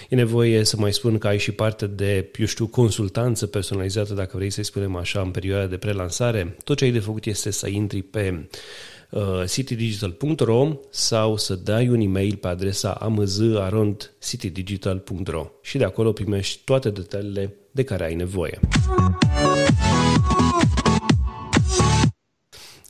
E 0.09 0.14
nevoie 0.14 0.64
să 0.64 0.77
mai 0.77 0.93
spun 0.93 1.19
că 1.19 1.27
ai 1.27 1.38
și 1.38 1.53
parte 1.53 1.87
de, 1.87 2.31
eu 2.38 2.47
știu, 2.47 2.67
consultanță 2.67 3.47
personalizată, 3.47 4.14
dacă 4.14 4.37
vrei 4.37 4.51
să-i 4.51 4.64
spunem 4.64 4.97
așa, 4.97 5.21
în 5.21 5.31
perioada 5.31 5.67
de 5.67 5.77
prelansare. 5.77 6.57
Tot 6.64 6.77
ce 6.77 6.85
ai 6.85 6.90
de 6.90 6.99
făcut 6.99 7.27
este 7.27 7.51
să 7.51 7.69
intri 7.69 8.03
pe 8.03 8.35
uh, 8.38 8.45
citydigital.ro 9.49 10.73
sau 10.90 11.37
să 11.37 11.55
dai 11.55 11.88
un 11.88 12.01
e-mail 12.01 12.37
pe 12.37 12.49
adresa 12.49 12.90
amz.citydigital.ro 12.90 15.47
și 15.62 15.79
de 15.79 15.85
acolo 15.85 16.12
primești 16.12 16.61
toate 16.64 16.90
detaliile 16.90 17.55
de 17.71 17.83
care 17.83 18.05
ai 18.05 18.14
nevoie. 18.14 18.61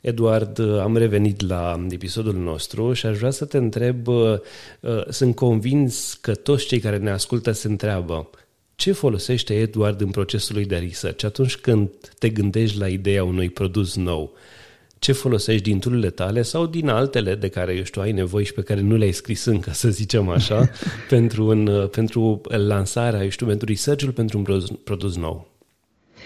Eduard, 0.01 0.59
am 0.59 0.97
revenit 0.97 1.47
la 1.47 1.85
episodul 1.89 2.33
nostru 2.33 2.93
și 2.93 3.05
aș 3.05 3.17
vrea 3.17 3.31
să 3.31 3.45
te 3.45 3.57
întreb, 3.57 4.07
uh, 4.07 4.39
uh, 4.79 5.05
sunt 5.09 5.35
convins 5.35 6.17
că 6.21 6.35
toți 6.35 6.65
cei 6.65 6.79
care 6.79 6.97
ne 6.97 7.09
ascultă 7.09 7.51
se 7.51 7.67
întreabă 7.67 8.29
ce 8.75 8.91
folosește 8.91 9.53
Eduard 9.53 10.01
în 10.01 10.09
procesul 10.09 10.55
lui 10.55 10.65
de 10.65 10.77
research 10.77 11.23
atunci 11.23 11.55
când 11.55 11.89
te 12.19 12.29
gândești 12.29 12.77
la 12.77 12.87
ideea 12.87 13.23
unui 13.23 13.49
produs 13.49 13.95
nou? 13.95 14.33
Ce 14.99 15.11
folosești 15.11 15.63
din 15.63 15.79
tururile 15.79 16.09
tale 16.09 16.41
sau 16.41 16.65
din 16.65 16.89
altele 16.89 17.35
de 17.35 17.47
care, 17.47 17.73
eu 17.73 17.83
știu, 17.83 18.01
ai 18.01 18.11
nevoie 18.11 18.45
și 18.45 18.53
pe 18.53 18.61
care 18.61 18.81
nu 18.81 18.95
le-ai 18.95 19.11
scris 19.11 19.45
încă, 19.45 19.71
să 19.71 19.89
zicem 19.89 20.29
așa, 20.29 20.69
pentru, 21.09 21.45
un, 21.45 21.67
uh, 21.67 21.89
pentru 21.89 22.41
lansarea, 22.47 23.23
eu 23.23 23.29
știu, 23.29 23.45
pentru 23.45 23.67
research-ul 23.67 24.11
pentru 24.11 24.37
un 24.37 24.43
produs 24.83 25.15
nou? 25.15 25.47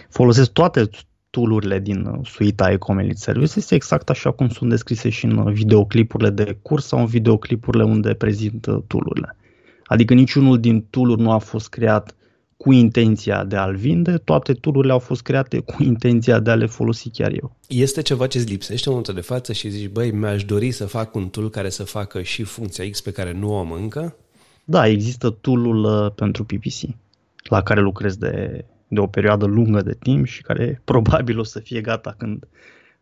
Folosesc 0.09 0.51
toate 0.51 0.89
tool-urile 1.29 1.79
din 1.79 2.05
uh, 2.05 2.19
suita 2.23 2.71
Ecomelite 2.71 3.17
Service 3.17 3.53
este 3.55 3.75
exact 3.75 4.09
așa 4.09 4.31
cum 4.31 4.49
sunt 4.49 4.69
descrise 4.69 5.09
și 5.09 5.25
în 5.25 5.37
uh, 5.37 5.53
videoclipurile 5.53 6.29
de 6.29 6.57
curs 6.61 6.85
sau 6.85 6.99
în 6.99 7.05
videoclipurile 7.05 7.83
unde 7.83 8.13
prezint 8.13 8.65
uh, 8.65 8.77
tool-urile. 8.87 9.37
Adică 9.83 10.13
niciunul 10.13 10.59
din 10.59 10.85
tool 10.89 11.17
nu 11.17 11.31
a 11.31 11.37
fost 11.37 11.69
creat 11.69 12.15
cu 12.63 12.71
intenția 12.71 13.43
de 13.43 13.55
a-l 13.55 13.75
vinde, 13.75 14.17
toate 14.17 14.53
tool 14.53 14.89
au 14.89 14.99
fost 14.99 15.21
create 15.21 15.59
cu 15.59 15.83
intenția 15.93 16.39
de 16.39 16.49
a 16.49 16.55
le 16.55 16.65
folosi 16.65 17.09
chiar 17.09 17.31
eu. 17.31 17.55
Este 17.67 18.01
ceva 18.01 18.27
ce 18.27 18.37
îți 18.37 18.47
lipsește 18.47 18.87
în 18.87 18.95
momentul 18.95 19.13
de 19.13 19.21
față 19.21 19.53
și 19.53 19.69
zici, 19.69 19.89
băi, 19.89 20.11
mi-aș 20.11 20.43
dori 20.43 20.71
să 20.71 20.85
fac 20.85 21.15
un 21.15 21.29
tool 21.29 21.49
care 21.49 21.69
să 21.69 21.83
facă 21.83 22.21
și 22.21 22.43
funcția 22.43 22.89
X 22.89 23.01
pe 23.01 23.11
care 23.11 23.31
nu 23.31 23.53
o 23.53 23.57
am 23.57 23.71
încă? 23.71 24.15
Da, 24.63 24.87
există 24.87 25.29
tool-ul 25.29 26.11
pentru 26.15 26.43
PPC, 26.43 26.95
la 27.43 27.61
care 27.61 27.81
lucrez 27.81 28.15
de 28.15 28.65
de 28.89 28.99
o 28.99 29.07
perioadă 29.07 29.45
lungă 29.45 29.81
de 29.81 29.95
timp 29.99 30.25
și 30.25 30.41
care 30.41 30.81
probabil 30.91 31.39
o 31.39 31.43
să 31.43 31.59
fie 31.59 31.81
gata 31.81 32.15
când 32.17 32.47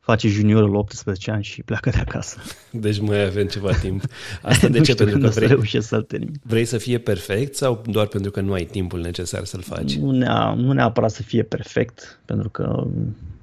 face 0.07 0.27
juniorul 0.27 0.75
18 0.75 1.31
ani 1.31 1.43
și 1.43 1.63
pleacă 1.63 1.89
de 1.89 1.97
acasă. 1.97 2.37
Deci 2.71 2.99
mai 2.99 3.25
avem 3.25 3.47
ceva 3.47 3.71
timp. 3.85 4.03
Asta 4.41 4.67
de 4.67 4.79
ce? 4.79 4.95
Pentru 4.95 5.19
că 5.19 5.27
vrei, 5.27 5.67
să 5.67 5.79
să 5.79 6.01
termin. 6.01 6.31
vrei 6.43 6.65
să 6.65 6.77
fie 6.77 6.97
perfect 6.97 7.55
sau 7.55 7.81
doar 7.85 8.05
pentru 8.05 8.31
că 8.31 8.41
nu 8.41 8.53
ai 8.53 8.63
timpul 8.63 8.99
necesar 8.99 9.43
să-l 9.43 9.61
faci? 9.61 9.95
Nu, 9.95 10.11
nea, 10.11 10.53
nu 10.53 10.71
neapărat 10.71 11.11
să 11.11 11.23
fie 11.23 11.43
perfect, 11.43 12.19
pentru 12.25 12.49
că 12.49 12.87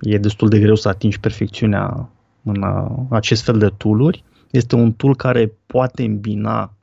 e 0.01 0.19
destul 0.19 0.49
de 0.49 0.59
greu 0.59 0.75
să 0.75 0.89
atingi 0.89 1.21
perfecțiunea 1.21 2.11
în 2.43 2.65
acest 3.11 3.43
fel 3.43 3.59
de 3.59 3.69
tooluri. 3.77 4.25
Este 4.51 4.75
un 4.75 4.93
tool 4.93 5.17
care 5.17 5.53
poate 5.67 6.03
îmbina 6.03 6.77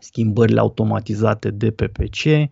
schimbările 0.00 0.60
automatizate 0.60 1.50
de 1.50 1.70
PPC, 1.70 2.50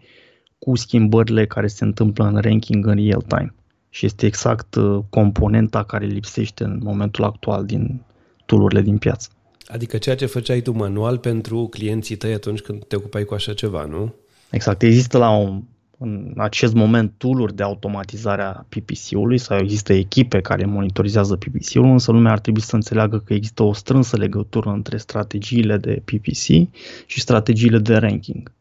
cu 0.58 0.76
schimbările 0.76 1.46
care 1.46 1.66
se 1.66 1.84
întâmplă 1.84 2.24
în 2.24 2.40
ranking 2.40 2.86
în 2.86 2.94
real 2.94 3.22
time. 3.26 3.54
Și 3.94 4.06
este 4.06 4.26
exact 4.26 4.74
uh, 4.74 4.98
componenta 5.10 5.84
care 5.84 6.06
lipsește 6.06 6.64
în 6.64 6.80
momentul 6.82 7.24
actual 7.24 7.64
din 7.64 8.02
tool 8.46 8.80
din 8.82 8.98
piață. 8.98 9.28
Adică 9.66 9.98
ceea 9.98 10.16
ce 10.16 10.26
făceai 10.26 10.60
tu 10.60 10.72
manual 10.72 11.18
pentru 11.18 11.66
clienții 11.70 12.16
tăi 12.16 12.32
atunci 12.32 12.60
când 12.60 12.84
te 12.84 12.96
ocupai 12.96 13.24
cu 13.24 13.34
așa 13.34 13.52
ceva, 13.52 13.84
nu? 13.84 14.14
Exact. 14.50 14.82
Există 14.82 15.18
la 15.18 15.30
un, 15.30 15.62
în 15.98 16.34
acest 16.36 16.74
moment 16.74 17.12
tool 17.16 17.50
de 17.54 17.62
automatizare 17.62 18.42
a 18.42 18.66
PPC-ului 18.68 19.38
sau 19.38 19.58
există 19.58 19.92
echipe 19.92 20.40
care 20.40 20.64
monitorizează 20.64 21.36
PPC-ul, 21.36 21.84
însă 21.84 22.12
lumea 22.12 22.32
ar 22.32 22.38
trebui 22.38 22.60
să 22.60 22.74
înțeleagă 22.74 23.18
că 23.18 23.34
există 23.34 23.62
o 23.62 23.72
strânsă 23.72 24.16
legătură 24.16 24.70
între 24.70 24.96
strategiile 24.96 25.76
de 25.76 26.02
PPC 26.04 26.70
și 27.06 27.20
strategiile 27.20 27.78
de 27.78 27.96
ranking. 27.96 28.52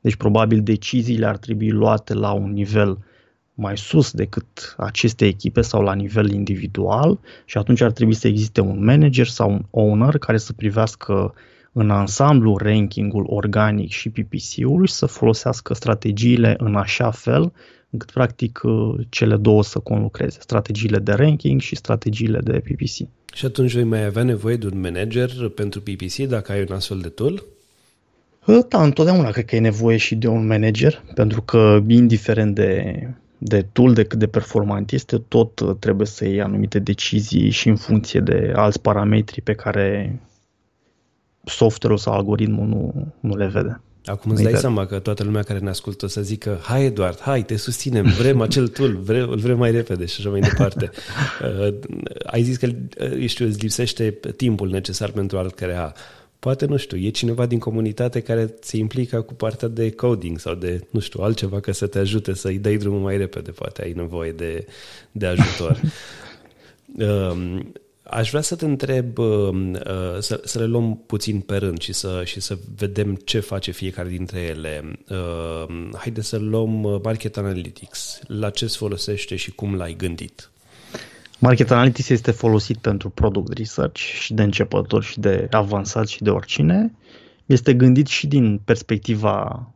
Deci 0.00 0.16
probabil 0.16 0.62
deciziile 0.62 1.26
ar 1.26 1.36
trebui 1.36 1.70
luate 1.70 2.14
la 2.14 2.32
un 2.32 2.52
nivel 2.52 2.98
mai 3.60 3.78
sus 3.78 4.10
decât 4.12 4.74
aceste 4.76 5.26
echipe 5.26 5.60
sau 5.60 5.82
la 5.82 5.94
nivel 5.94 6.32
individual 6.32 7.18
și 7.44 7.58
atunci 7.58 7.80
ar 7.80 7.92
trebui 7.92 8.14
să 8.14 8.28
existe 8.28 8.60
un 8.60 8.84
manager 8.84 9.26
sau 9.26 9.50
un 9.50 9.64
owner 9.70 10.18
care 10.18 10.38
să 10.38 10.52
privească 10.52 11.34
în 11.72 11.90
ansamblu 11.90 12.56
rankingul 12.56 13.24
organic 13.28 13.90
și 13.90 14.08
PPC-ul 14.08 14.86
și 14.86 14.92
să 14.92 15.06
folosească 15.06 15.74
strategiile 15.74 16.54
în 16.58 16.74
așa 16.74 17.10
fel 17.10 17.52
încât 17.90 18.10
practic 18.10 18.60
cele 19.08 19.36
două 19.36 19.62
să 19.62 19.78
conlucreze, 19.78 20.38
strategiile 20.40 20.98
de 20.98 21.12
ranking 21.12 21.60
și 21.60 21.76
strategiile 21.76 22.38
de 22.38 22.58
PPC. 22.58 23.08
Și 23.34 23.46
atunci 23.46 23.74
vei 23.74 23.84
mai 23.84 24.04
avea 24.04 24.22
nevoie 24.22 24.56
de 24.56 24.66
un 24.66 24.80
manager 24.80 25.30
pentru 25.54 25.80
PPC 25.80 26.16
dacă 26.16 26.52
ai 26.52 26.64
un 26.68 26.74
astfel 26.74 26.98
de 26.98 27.08
tool? 27.08 27.42
Da, 28.68 28.82
întotdeauna 28.82 29.30
cred 29.30 29.44
că 29.44 29.56
e 29.56 29.60
nevoie 29.60 29.96
și 29.96 30.14
de 30.14 30.26
un 30.28 30.46
manager, 30.46 31.02
pentru 31.14 31.42
că 31.42 31.82
indiferent 31.88 32.54
de, 32.54 32.94
de 33.42 33.66
tool, 33.72 33.92
de 33.92 34.04
cât 34.04 34.18
de 34.18 34.26
performant 34.26 34.92
este, 34.92 35.18
tot 35.18 35.78
trebuie 35.78 36.06
să 36.06 36.24
iei 36.24 36.40
anumite 36.40 36.78
decizii 36.78 37.50
și 37.50 37.68
în 37.68 37.76
funcție 37.76 38.20
de 38.20 38.52
alți 38.56 38.80
parametri 38.80 39.40
pe 39.40 39.52
care 39.52 40.20
software-ul 41.44 41.98
sau 41.98 42.12
algoritmul 42.12 42.66
nu, 42.66 43.06
nu 43.20 43.36
le 43.36 43.46
vede. 43.46 43.80
Acum 44.04 44.30
îți 44.30 44.42
dai 44.42 44.54
seama 44.54 44.86
că 44.86 44.98
toată 44.98 45.24
lumea 45.24 45.42
care 45.42 45.58
ne 45.58 45.68
ascultă 45.68 46.06
să 46.06 46.22
zică 46.22 46.58
hai 46.62 46.84
Eduard, 46.84 47.20
hai, 47.20 47.42
te 47.42 47.56
susținem, 47.56 48.06
vrem 48.18 48.40
acel 48.40 48.68
tool, 48.68 48.96
vrem, 48.96 49.30
îl 49.30 49.38
vrem 49.38 49.58
mai 49.58 49.70
repede 49.70 50.06
și 50.06 50.16
așa 50.18 50.30
mai 50.30 50.40
departe. 50.40 50.90
Uh, 51.40 51.74
ai 52.24 52.42
zis 52.42 52.56
că, 52.56 52.66
uh, 52.66 53.26
știu, 53.26 53.46
îți 53.46 53.60
lipsește 53.60 54.18
timpul 54.36 54.68
necesar 54.68 55.10
pentru 55.10 55.38
a-l 55.38 55.50
crea. 55.50 55.94
Poate, 56.40 56.66
nu 56.66 56.76
știu, 56.76 56.96
e 56.98 57.10
cineva 57.10 57.46
din 57.46 57.58
comunitate 57.58 58.20
care 58.20 58.54
se 58.60 58.76
implică 58.76 59.20
cu 59.20 59.34
partea 59.34 59.68
de 59.68 59.90
coding 59.90 60.38
sau 60.38 60.54
de, 60.54 60.86
nu 60.90 61.00
știu, 61.00 61.22
altceva 61.22 61.60
ca 61.60 61.72
să 61.72 61.86
te 61.86 61.98
ajute 61.98 62.34
să-i 62.34 62.58
dai 62.58 62.76
drumul 62.76 63.00
mai 63.00 63.16
repede, 63.16 63.50
poate 63.50 63.82
ai 63.82 63.92
nevoie 63.92 64.32
de, 64.32 64.66
de 65.12 65.26
ajutor. 65.26 65.80
um, 67.08 67.72
aș 68.02 68.30
vrea 68.30 68.40
să 68.40 68.56
te 68.56 68.64
întreb, 68.64 69.18
um, 69.18 69.72
uh, 69.72 70.18
să, 70.18 70.40
să 70.44 70.58
le 70.58 70.64
luăm 70.64 71.02
puțin 71.06 71.40
pe 71.40 71.56
rând 71.56 71.80
și 71.80 71.92
să, 71.92 72.22
și 72.24 72.40
să 72.40 72.58
vedem 72.76 73.14
ce 73.14 73.40
face 73.40 73.70
fiecare 73.70 74.08
dintre 74.08 74.40
ele. 74.40 74.98
Uh, 75.08 75.88
haide 75.96 76.20
să 76.20 76.38
luăm 76.38 76.82
uh, 76.82 77.00
Market 77.02 77.36
Analytics. 77.36 78.20
La 78.26 78.50
ce 78.50 78.66
se 78.66 78.76
folosește 78.78 79.36
și 79.36 79.50
cum 79.50 79.74
l-ai 79.74 79.94
gândit? 79.94 80.50
Market 81.40 81.70
Analytics 81.70 82.08
este 82.08 82.30
folosit 82.30 82.76
pentru 82.76 83.10
product 83.10 83.58
research 83.58 83.98
și 83.98 84.34
de 84.34 84.42
începători 84.42 85.04
și 85.04 85.20
de 85.20 85.48
avansat 85.50 86.08
și 86.08 86.22
de 86.22 86.30
oricine. 86.30 86.92
Este 87.46 87.74
gândit 87.74 88.06
și 88.06 88.26
din 88.26 88.60
perspectiva 88.64 89.66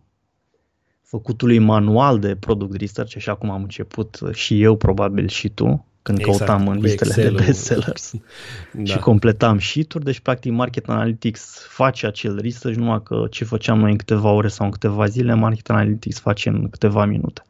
făcutului 1.03 1.59
manual 1.59 2.19
de 2.19 2.37
product 2.37 2.81
research, 2.81 3.17
așa 3.17 3.35
cum 3.35 3.51
am 3.51 3.63
început 3.63 4.21
și 4.33 4.63
eu, 4.63 4.77
probabil 4.77 5.29
și 5.29 5.49
tu, 5.49 5.87
când 6.03 6.19
exact, 6.19 6.39
căutam 6.39 6.69
în 6.69 6.79
listele 6.79 7.11
Excel-ul. 7.11 7.37
de 7.37 7.45
bestsellers 7.45 8.13
da. 8.73 8.85
și 8.85 8.99
completam 8.99 9.59
sheet-uri. 9.59 10.05
Deci, 10.05 10.21
practic, 10.21 10.53
Market 10.53 10.89
Analytics 10.89 11.67
face 11.69 12.07
acel 12.07 12.39
research, 12.41 12.79
numai 12.79 13.03
că 13.03 13.27
ce 13.31 13.45
făceam 13.45 13.79
noi 13.79 13.91
în 13.91 13.97
câteva 13.97 14.31
ore 14.31 14.49
sau 14.49 14.67
în 14.67 14.73
câteva 14.73 15.07
zile, 15.07 15.35
Market 15.35 15.71
Analytics 15.71 16.19
face 16.21 16.49
în 16.49 16.69
câteva 16.71 17.05
minute. 17.05 17.43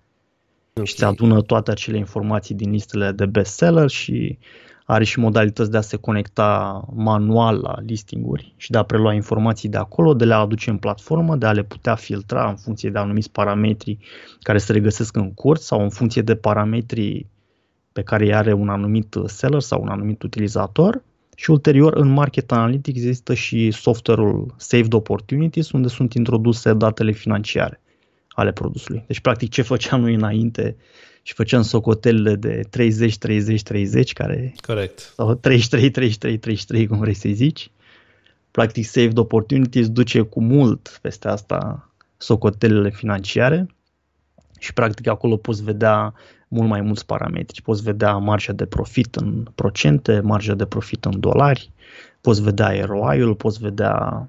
Okay. 0.76 0.86
Și 0.86 0.94
ți 0.94 1.04
adună 1.04 1.42
toate 1.42 1.70
acele 1.70 1.96
informații 1.96 2.54
din 2.54 2.70
listele 2.70 3.12
de 3.12 3.26
bestseller 3.26 3.88
și 3.88 4.38
are 4.84 5.04
și 5.04 5.18
modalități 5.18 5.70
de 5.70 5.76
a 5.76 5.80
se 5.80 5.96
conecta 5.96 6.82
manual 6.94 7.60
la 7.60 7.74
listinguri 7.86 8.54
și 8.56 8.70
de 8.70 8.78
a 8.78 8.82
prelua 8.82 9.12
informații 9.12 9.68
de 9.68 9.76
acolo, 9.76 10.14
de 10.14 10.24
a 10.24 10.26
le 10.26 10.34
aduce 10.34 10.70
în 10.70 10.76
platformă, 10.76 11.36
de 11.36 11.46
a 11.46 11.52
le 11.52 11.62
putea 11.62 11.94
filtra 11.94 12.48
în 12.48 12.56
funcție 12.56 12.90
de 12.90 12.98
anumiți 12.98 13.30
parametri 13.30 13.98
care 14.40 14.58
se 14.58 14.72
regăsesc 14.72 15.16
în 15.16 15.34
curs 15.34 15.62
sau 15.62 15.80
în 15.82 15.90
funcție 15.90 16.22
de 16.22 16.34
parametrii 16.34 17.26
pe 17.92 18.02
care 18.02 18.24
îi 18.24 18.34
are 18.34 18.52
un 18.52 18.68
anumit 18.68 19.16
seller 19.26 19.60
sau 19.60 19.82
un 19.82 19.88
anumit 19.88 20.22
utilizator. 20.22 21.02
Și 21.36 21.50
ulterior, 21.50 21.92
în 21.96 22.08
Market 22.08 22.52
Analytics 22.52 22.98
există 22.98 23.34
și 23.34 23.70
software-ul 23.70 24.54
Saved 24.56 24.92
Opportunities, 24.92 25.70
unde 25.70 25.88
sunt 25.88 26.12
introduse 26.12 26.72
datele 26.72 27.12
financiare 27.12 27.78
ale 28.34 28.52
produsului. 28.52 29.04
Deci, 29.06 29.20
practic, 29.20 29.50
ce 29.50 29.62
făceam 29.62 30.00
noi 30.00 30.14
înainte 30.14 30.76
și 31.22 31.34
făceam 31.34 31.62
socotelele 31.62 32.34
de 32.34 32.64
30, 32.70 33.18
30, 33.18 33.62
30, 33.62 34.12
care... 34.12 34.54
Corect. 34.66 34.98
Sau 34.98 35.34
33, 35.34 35.90
33, 35.90 36.38
33, 36.38 36.86
cum 36.86 36.98
vrei 36.98 37.14
să-i 37.14 37.32
zici. 37.32 37.70
Practic, 38.50 38.84
Saved 38.86 39.18
Opportunities 39.18 39.88
duce 39.88 40.20
cu 40.20 40.40
mult 40.40 40.98
peste 41.02 41.28
asta 41.28 41.90
socotelele 42.16 42.90
financiare 42.90 43.66
și 44.58 44.72
practic 44.72 45.08
acolo 45.08 45.36
poți 45.36 45.62
vedea 45.62 46.14
mult 46.48 46.68
mai 46.68 46.80
mulți 46.80 47.06
parametri. 47.06 47.62
Poți 47.62 47.82
vedea 47.82 48.16
marja 48.16 48.52
de 48.52 48.66
profit 48.66 49.14
în 49.14 49.46
procente, 49.54 50.20
marja 50.20 50.54
de 50.54 50.64
profit 50.64 51.04
în 51.04 51.20
dolari, 51.20 51.70
poți 52.20 52.42
vedea 52.42 52.84
ROI-ul, 52.84 53.34
poți 53.34 53.58
vedea 53.58 54.28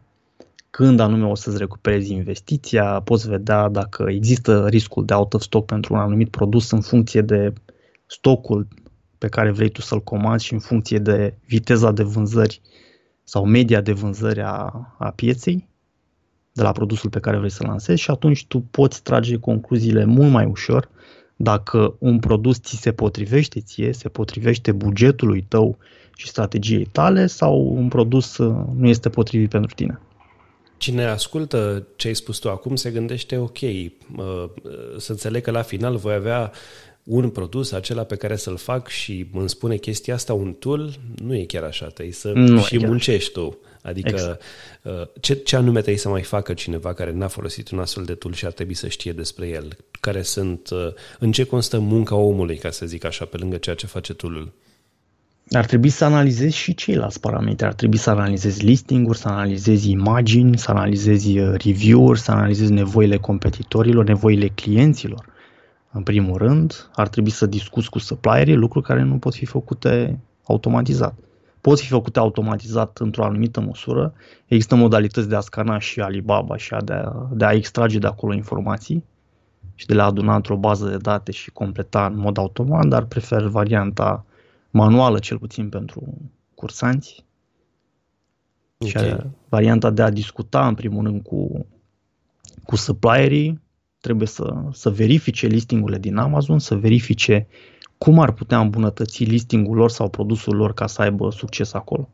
când 0.76 1.00
anume 1.00 1.26
o 1.26 1.36
să-ți 1.36 1.58
recuperezi 1.58 2.14
investiția, 2.14 3.00
poți 3.00 3.30
vedea 3.30 3.70
dacă 3.70 4.06
există 4.10 4.68
riscul 4.68 5.06
de 5.06 5.14
out 5.14 5.34
of 5.34 5.42
stock 5.42 5.66
pentru 5.66 5.94
un 5.94 6.00
anumit 6.00 6.30
produs 6.30 6.72
în 6.72 6.82
funcție 6.82 7.22
de 7.22 7.54
stocul 8.06 8.68
pe 9.18 9.28
care 9.28 9.52
vrei 9.52 9.70
tu 9.70 9.82
să-l 9.82 10.04
comanzi 10.04 10.46
și 10.46 10.54
în 10.54 10.60
funcție 10.60 10.98
de 10.98 11.38
viteza 11.46 11.92
de 11.92 12.04
vânzări 12.04 12.62
sau 13.24 13.46
media 13.46 13.82
de 13.82 13.92
vânzări 13.92 14.42
a, 14.42 14.72
a 14.98 15.10
pieței 15.16 15.68
de 16.52 16.62
la 16.62 16.72
produsul 16.72 17.10
pe 17.10 17.20
care 17.20 17.38
vrei 17.38 17.52
să-l 17.52 17.68
lansezi 17.68 18.02
și 18.02 18.12
atunci 18.12 18.46
tu 18.46 18.60
poți 18.60 19.04
trage 19.04 19.38
concluziile 19.38 20.06
mult 20.06 20.32
mai 20.32 20.46
ușor 20.46 20.90
dacă 21.36 21.96
un 22.00 22.20
produs 22.20 22.60
ți 22.60 22.76
se 22.76 22.92
potrivește 22.92 23.60
ție, 23.60 23.94
se 23.94 24.10
potrivește 24.10 24.72
bugetului 24.72 25.42
tău 25.42 25.78
și 26.16 26.28
strategiei 26.28 26.86
tale 26.86 27.26
sau 27.26 27.74
un 27.76 27.88
produs 27.88 28.38
uh, 28.38 28.66
nu 28.78 28.88
este 28.88 29.10
potrivit 29.10 29.50
pentru 29.50 29.76
tine. 29.76 30.00
Cine 30.78 31.06
ascultă 31.06 31.88
ce 31.96 32.08
ai 32.08 32.14
spus 32.14 32.38
tu 32.38 32.50
acum 32.50 32.76
se 32.76 32.92
gândește, 32.92 33.38
ok, 33.38 33.58
să 34.98 35.12
înțeleg 35.12 35.44
că 35.44 35.52
la 35.52 35.62
final 35.62 35.96
voi 35.96 36.14
avea 36.14 36.52
un 37.04 37.30
produs, 37.30 37.72
acela 37.72 38.04
pe 38.04 38.16
care 38.16 38.36
să-l 38.36 38.58
fac 38.58 38.88
și 38.88 39.30
îmi 39.34 39.50
spune 39.50 39.78
chestia 39.78 40.14
asta, 40.14 40.34
un 40.34 40.54
tool, 40.54 40.94
nu 41.16 41.36
e 41.36 41.46
chiar 41.46 41.64
așa, 41.64 41.88
trebuie 41.88 42.14
să 42.14 42.32
nu 42.32 42.62
și 42.62 42.86
muncești 42.86 43.32
tu. 43.32 43.60
Adică 43.82 44.10
exact. 44.10 44.42
Uh, 44.84 45.08
ce, 45.20 45.34
ce 45.34 45.56
anume 45.56 45.78
trebuie 45.80 45.98
să 45.98 46.10
mai 46.10 46.24
facă 46.24 46.54
cineva 46.54 46.94
care 46.94 47.12
n-a 47.12 47.28
folosit 47.28 47.70
un 47.70 47.80
astfel 47.80 48.04
de 48.04 48.16
tool 48.16 48.34
și 48.34 48.46
ar 48.46 48.52
trebui 48.52 48.74
să 48.74 48.88
știe 48.88 49.12
despre 49.12 49.48
el? 49.48 49.78
Care 50.00 50.22
sunt, 50.22 50.70
uh, 50.70 50.94
în 51.20 51.32
ce 51.32 51.44
constă 51.44 51.80
munca 51.80 52.16
omului, 52.16 52.58
ca 52.58 52.72
să 52.72 52.86
zic 52.86 53.04
așa, 53.04 53.26
pe 53.26 53.38
lângă 53.38 53.58
ceea 53.58 53.76
ce 53.76 53.86
face 53.86 54.14
tool 54.14 54.52
ar 55.52 55.66
trebui 55.66 55.90
să 55.90 56.06
analizezi 56.06 56.56
și 56.56 56.74
ceilalți 56.74 57.20
parametri. 57.20 57.66
Ar 57.66 57.74
trebui 57.74 57.98
să 57.98 58.10
analizezi 58.10 58.66
listing-uri, 58.66 59.18
să 59.18 59.28
analizezi 59.28 59.90
imagini, 59.90 60.58
să 60.58 60.72
analizezi 60.72 61.40
uh, 61.40 61.54
review-uri, 61.66 62.20
să 62.20 62.32
analizezi 62.32 62.72
nevoile 62.72 63.18
competitorilor, 63.18 64.06
nevoile 64.06 64.48
clienților. 64.48 65.26
În 65.92 66.04
primul 66.04 66.38
rând, 66.38 66.90
ar 66.96 67.08
trebui 67.08 67.30
să 67.30 67.46
discuți 67.46 67.90
cu 67.90 68.00
supplierii, 68.00 68.56
lucruri 68.56 68.86
care 68.86 69.02
nu 69.02 69.18
pot 69.18 69.34
fi 69.34 69.46
făcute 69.46 70.20
automatizat. 70.44 71.16
Pot 71.62 71.80
fi 71.80 71.88
făcute 71.88 72.20
automatizat 72.20 72.98
într-o 72.98 73.26
anumită 73.26 73.60
măsură. 73.60 74.14
Există 74.48 74.76
modalități 74.76 75.30
de 75.30 75.36
a 75.36 75.40
scana 75.40 75.80
și 75.80 76.02
Alibaba 76.02 76.58
și 76.58 76.76
de 76.84 76.94
a, 76.94 77.28
de 77.32 77.46
a 77.46 77.52
extrage 77.52 78.00
de 78.00 78.08
acolo 78.08 78.34
informații 78.34 79.04
și 79.76 79.86
de 79.86 79.94
le 79.94 80.02
aduna 80.02 80.36
într-o 80.36 80.56
bază 80.56 80.90
de 80.90 80.98
date 80.98 81.32
și 81.32 81.52
completa 81.52 82.06
în 82.06 82.20
mod 82.20 82.38
automat, 82.38 82.86
dar 82.86 83.04
prefer 83.04 83.44
varianta 83.44 84.26
manuală 84.76 85.20
cel 85.20 85.38
puțin 85.38 85.70
pentru 85.70 86.32
cursanți. 86.56 87.26
Okay. 88.78 89.10
Și 89.10 89.16
varianta 89.50 89.90
de 89.90 90.02
a 90.02 90.10
discuta 90.10 90.68
în 90.68 90.76
primul 90.76 91.04
rând 91.04 91.22
cu, 91.22 91.66
cu 92.64 92.76
supplierii, 92.76 93.62
trebuie 94.02 94.28
să, 94.28 94.54
să 94.72 94.90
verifice 94.90 95.48
listingurile 95.48 96.00
din 96.00 96.18
Amazon, 96.18 96.60
să 96.60 96.76
verifice 96.76 97.48
cum 97.98 98.20
ar 98.20 98.32
putea 98.32 98.60
îmbunătăți 98.60 99.24
listingul 99.24 99.76
lor 99.76 99.90
sau 99.90 100.10
produsul 100.10 100.56
lor 100.56 100.74
ca 100.74 100.88
să 100.88 101.02
aibă 101.02 101.32
succes 101.32 101.74
acolo. 101.74 102.10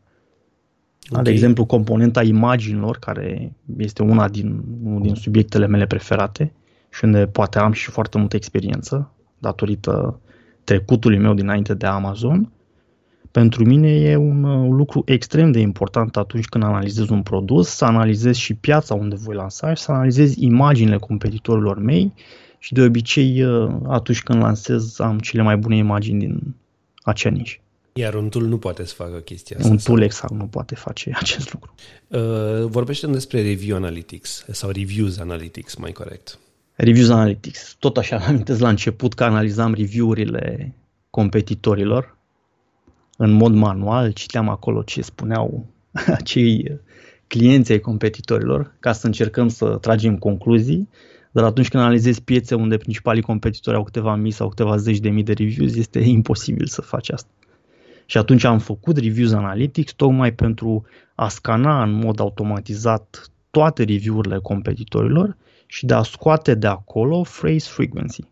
Okay. 1.10 1.24
De 1.24 1.30
exemplu, 1.32 1.66
componenta 1.66 2.24
imaginilor, 2.24 2.98
care 2.98 3.54
este 3.78 4.04
una 4.04 4.30
din, 4.30 4.62
unul 4.84 5.02
din 5.02 5.16
subiectele 5.16 5.68
mele 5.68 5.86
preferate 5.86 6.54
și 6.90 7.06
unde 7.06 7.28
poate 7.28 7.60
am 7.60 7.72
și 7.72 7.90
foarte 7.90 8.18
multă 8.18 8.36
experiență 8.36 9.12
datorită 9.38 10.20
trecutului 10.64 11.18
meu 11.18 11.34
dinainte 11.34 11.74
de 11.74 11.86
Amazon, 11.86 12.52
pentru 13.32 13.66
mine 13.66 13.90
e 13.90 14.16
un, 14.16 14.44
uh, 14.44 14.56
un 14.56 14.76
lucru 14.76 15.02
extrem 15.06 15.52
de 15.52 15.60
important 15.60 16.18
atunci 16.18 16.46
când 16.46 16.64
analizez 16.64 17.10
un 17.10 17.24
produs, 17.24 17.68
să 17.68 17.86
analizez 17.86 18.36
și 18.36 18.54
piața 18.54 18.94
unde 18.94 19.16
voi 19.16 19.36
lansa 19.36 19.74
și 19.74 19.82
să 19.84 19.92
analizez 19.92 20.36
imaginile 20.36 20.98
competitorilor 20.98 21.80
mei 21.80 22.14
și 22.60 22.74
de 22.74 22.82
obicei 22.82 23.44
uh, 23.44 23.72
atunci 23.88 24.24
când 24.24 24.42
lansez 24.42 25.00
am 25.00 25.20
cele 25.20 25.42
mai 25.42 25.58
bune 25.58 25.76
imagini 25.76 26.20
din 26.20 26.56
acea 27.04 27.30
nișă. 27.30 27.60
Iar 27.94 28.14
un 28.14 28.30
tool 28.30 28.46
nu 28.46 28.58
poate 28.58 28.86
să 28.86 28.94
facă 28.94 29.18
chestia 29.18 29.58
asta. 29.58 29.70
Un 29.70 29.78
tool 29.78 30.02
exact 30.02 30.34
nu 30.34 30.46
poate 30.46 30.76
face 30.76 31.12
acest 31.22 31.54
lucru. 31.54 31.74
Uh, 32.08 32.66
vorbește 32.66 33.08
despre 33.08 33.42
review 33.42 33.76
analytics 33.76 34.46
sau 34.52 34.70
reviews 34.70 35.18
analytics, 35.18 35.76
mai 35.76 35.92
corect. 35.92 36.40
Reviews 36.84 37.10
analytics. 37.10 37.76
Tot 37.80 37.98
așa 37.98 38.16
am 38.16 38.24
amintesc 38.28 38.60
la 38.60 38.70
început 38.70 39.14
că 39.14 39.24
analizam 39.24 39.74
review-urile 39.74 40.76
competitorilor 41.10 42.18
în 43.18 43.32
mod 43.32 43.54
manual, 43.54 44.12
citeam 44.12 44.50
acolo 44.50 44.82
ce 44.82 45.02
spuneau 45.02 45.66
acei 46.18 46.80
clienții 47.28 47.74
ai 47.74 47.80
competitorilor 47.80 48.76
ca 48.80 48.92
să 48.92 49.06
încercăm 49.06 49.48
să 49.48 49.78
tragem 49.82 50.18
concluzii, 50.18 50.90
dar 51.32 51.44
atunci 51.44 51.70
când 51.70 51.84
analizezi 51.84 52.22
piețe 52.22 52.56
unde 52.56 52.78
principalii 52.78 53.22
competitori 53.22 53.78
au 53.78 53.84
câteva 53.84 54.16
mii 54.16 54.32
sau 54.32 54.50
câteva 54.50 54.78
zeci 54.78 55.00
de 55.00 55.10
mii 55.10 55.24
de 55.24 55.34
reviews, 55.34 55.76
este 55.76 56.00
imposibil 56.18 56.66
să 56.68 56.82
faci 56.82 57.12
asta. 57.12 57.30
Și 58.06 58.18
atunci 58.18 58.44
am 58.44 58.60
făcut 58.60 58.98
reviews 58.98 59.32
analytics 59.32 59.94
tocmai 59.94 60.34
pentru 60.34 60.86
a 61.16 61.28
scana 61.28 61.84
în 61.84 61.92
mod 61.92 62.20
automatizat 62.20 63.32
toate 63.50 63.84
review-urile 63.84 64.38
competitorilor 64.38 65.38
și 65.72 65.86
de 65.86 65.94
a 65.94 66.04
scoate 66.04 66.54
de 66.56 66.68
acolo 66.68 67.22
phrase 67.22 67.70
frequency 67.70 68.24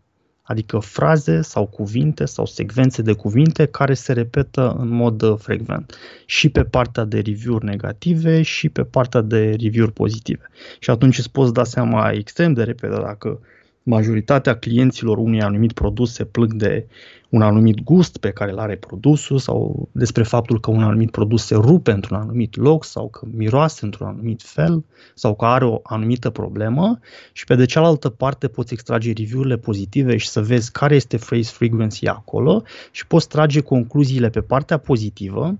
adică 0.50 0.78
fraze 0.78 1.40
sau 1.40 1.66
cuvinte 1.66 2.24
sau 2.24 2.46
secvențe 2.46 3.02
de 3.02 3.12
cuvinte 3.12 3.66
care 3.66 3.94
se 3.94 4.12
repetă 4.12 4.76
în 4.78 4.88
mod 4.88 5.22
uh, 5.22 5.38
frecvent 5.38 5.96
și 6.26 6.48
pe 6.48 6.64
partea 6.64 7.04
de 7.04 7.20
review-uri 7.20 7.64
negative 7.64 8.42
și 8.42 8.68
pe 8.68 8.82
partea 8.82 9.20
de 9.20 9.50
review-uri 9.50 9.92
pozitive. 9.92 10.50
Și 10.78 10.90
atunci 10.90 11.18
îți 11.18 11.30
poți 11.30 11.52
da 11.52 11.64
seama 11.64 12.10
extrem 12.10 12.52
de 12.52 12.62
repede 12.62 12.96
dacă 12.96 13.40
majoritatea 13.82 14.56
clienților 14.56 15.18
unui 15.18 15.42
anumit 15.42 15.72
produs 15.72 16.12
se 16.12 16.24
plâng 16.24 16.52
de 16.52 16.86
un 17.28 17.42
anumit 17.42 17.82
gust 17.82 18.16
pe 18.16 18.30
care 18.30 18.50
îl 18.50 18.58
are 18.58 18.76
produsul 18.76 19.38
sau 19.38 19.88
despre 19.92 20.22
faptul 20.22 20.60
că 20.60 20.70
un 20.70 20.82
anumit 20.82 21.10
produs 21.10 21.44
se 21.44 21.54
rupe 21.54 21.90
într-un 21.90 22.16
anumit 22.16 22.56
loc 22.56 22.84
sau 22.84 23.08
că 23.08 23.26
miroase 23.32 23.84
într-un 23.84 24.06
anumit 24.06 24.42
fel 24.42 24.84
sau 25.14 25.34
că 25.34 25.44
are 25.44 25.64
o 25.64 25.80
anumită 25.82 26.30
problemă 26.30 26.98
și 27.32 27.44
pe 27.44 27.54
de 27.54 27.64
cealaltă 27.64 28.08
parte 28.08 28.48
poți 28.48 28.72
extrage 28.72 29.12
review-urile 29.12 29.56
pozitive 29.56 30.16
și 30.16 30.28
să 30.28 30.42
vezi 30.42 30.72
care 30.72 30.94
este 30.94 31.16
phrase 31.16 31.50
frequency 31.52 32.06
acolo 32.06 32.62
și 32.90 33.06
poți 33.06 33.28
trage 33.28 33.60
concluziile 33.60 34.30
pe 34.30 34.40
partea 34.40 34.76
pozitivă 34.76 35.58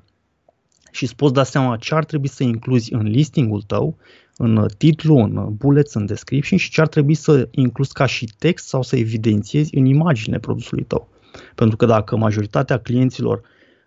și 0.91 1.03
îți 1.03 1.17
poți 1.17 1.33
da 1.33 1.43
seama 1.43 1.77
ce 1.77 1.95
ar 1.95 2.05
trebui 2.05 2.29
să 2.29 2.43
incluzi 2.43 2.93
în 2.93 3.07
listingul 3.07 3.63
tău 3.63 3.97
în 4.43 4.67
titlu, 4.79 5.17
în 5.17 5.55
bullets, 5.57 5.95
în 5.95 6.07
description 6.07 6.59
și 6.59 6.71
ce 6.71 6.81
ar 6.81 6.89
trebui 6.89 7.15
să 7.15 7.49
incluzi 7.51 7.93
ca 7.93 8.07
și 8.07 8.33
text 8.39 8.67
sau 8.67 8.83
să 8.83 8.97
evidențiezi 8.97 9.77
în 9.77 9.85
imagine 9.85 10.39
produsului 10.39 10.85
tău. 10.85 11.09
Pentru 11.55 11.77
că 11.77 11.87
dacă 11.87 12.17
majoritatea 12.17 12.79
clienților 12.79 13.41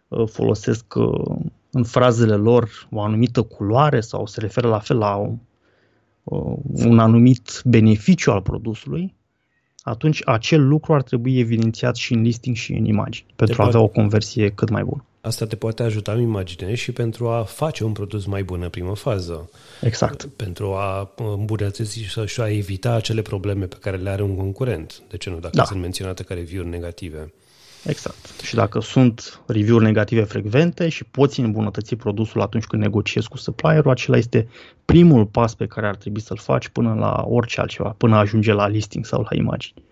uh, 0.07 0.27
folosesc 0.27 0.95
uh, 0.95 1.35
în 1.71 1.83
frazele 1.83 2.35
lor 2.35 2.87
o 2.91 3.01
anumită 3.01 3.41
culoare 3.41 4.01
sau 4.01 4.25
se 4.25 4.39
referă 4.39 4.67
la 4.67 4.79
fel 4.79 4.97
la 4.97 5.15
uh, 5.15 6.57
un 6.71 6.99
anumit 6.99 7.61
beneficiu 7.65 8.31
al 8.31 8.41
produsului, 8.41 9.13
atunci 9.83 10.21
acel 10.25 10.67
lucru 10.67 10.93
ar 10.93 11.01
trebui 11.01 11.39
evidențiat 11.39 11.95
și 11.95 12.13
în 12.13 12.21
listing 12.21 12.55
și 12.55 12.73
în 12.73 12.85
imagini 12.85 13.25
pentru 13.35 13.61
a 13.61 13.65
avea 13.65 13.79
o 13.79 13.87
conversie 13.87 14.49
cât 14.49 14.69
mai 14.69 14.83
bună. 14.83 15.05
Asta 15.21 15.45
te 15.45 15.55
poate 15.55 15.83
ajuta 15.83 16.11
în 16.11 16.21
imagine 16.21 16.75
și 16.75 16.91
pentru 16.91 17.27
a 17.27 17.43
face 17.43 17.83
un 17.83 17.91
produs 17.91 18.25
mai 18.25 18.43
bun 18.43 18.61
în 18.61 18.69
primă 18.69 18.95
fază. 18.95 19.49
Exact. 19.81 20.25
Pentru 20.25 20.73
a 20.73 21.13
îmbunătăți 21.17 21.99
și 22.25 22.41
a 22.41 22.49
evita 22.49 22.93
acele 22.93 23.21
probleme 23.21 23.65
pe 23.65 23.77
care 23.79 23.97
le 23.97 24.09
are 24.09 24.21
un 24.21 24.35
concurent. 24.35 25.01
De 25.09 25.17
ce 25.17 25.29
nu? 25.29 25.39
Dacă 25.39 25.55
da. 25.55 25.63
sunt 25.63 25.79
menționate 25.81 26.23
ca 26.23 26.33
review-uri 26.33 26.69
negative. 26.69 27.33
Exact. 27.85 28.39
Și 28.43 28.55
dacă 28.55 28.79
sunt 28.79 29.41
review-uri 29.47 29.83
negative 29.83 30.23
frecvente 30.23 30.89
și 30.89 31.03
poți 31.03 31.39
îmbunătăți 31.39 31.95
produsul 31.95 32.41
atunci 32.41 32.65
când 32.65 32.81
negociezi 32.81 33.27
cu 33.27 33.37
supplierul, 33.37 33.91
acela 33.91 34.17
este 34.17 34.47
primul 34.85 35.25
pas 35.25 35.55
pe 35.55 35.65
care 35.65 35.87
ar 35.87 35.95
trebui 35.95 36.21
să-l 36.21 36.37
faci 36.37 36.67
până 36.67 36.93
la 36.93 37.23
orice 37.27 37.59
altceva, 37.59 37.95
până 37.97 38.15
ajunge 38.15 38.53
la 38.53 38.67
listing 38.67 39.05
sau 39.05 39.21
la 39.21 39.35
imagini. 39.37 39.83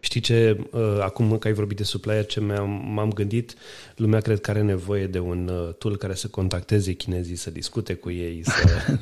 Știi 0.00 0.20
ce, 0.20 0.66
uh, 0.70 0.80
acum 1.00 1.38
că 1.38 1.46
ai 1.46 1.54
vorbit 1.54 1.76
de 1.76 1.82
supplier, 1.82 2.26
ce 2.26 2.40
m-am 2.40 3.10
gândit, 3.14 3.54
lumea 3.96 4.20
cred 4.20 4.40
că 4.40 4.50
are 4.50 4.62
nevoie 4.62 5.06
de 5.06 5.18
un 5.18 5.48
uh, 5.48 5.74
tool 5.74 5.96
care 5.96 6.14
să 6.14 6.28
contacteze 6.28 6.92
chinezii, 6.92 7.36
să 7.36 7.50
discute 7.50 7.94
cu 7.94 8.10
ei. 8.10 8.40
Să... 8.44 8.52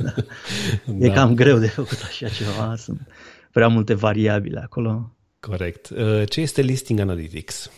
da. 0.87 1.07
E 1.07 1.11
cam 1.11 1.35
greu 1.35 1.59
de 1.59 1.67
făcut 1.67 1.99
așa 2.03 2.29
ceva, 2.29 2.75
sunt 2.77 3.01
prea 3.53 3.69
multe 3.69 3.95
variabile 3.95 4.61
acolo. 4.61 5.17
Corect. 5.41 5.89
Uh, 5.89 6.29
ce 6.29 6.41
este 6.41 6.63
Listing 6.63 7.01
Analytics? 7.01 7.71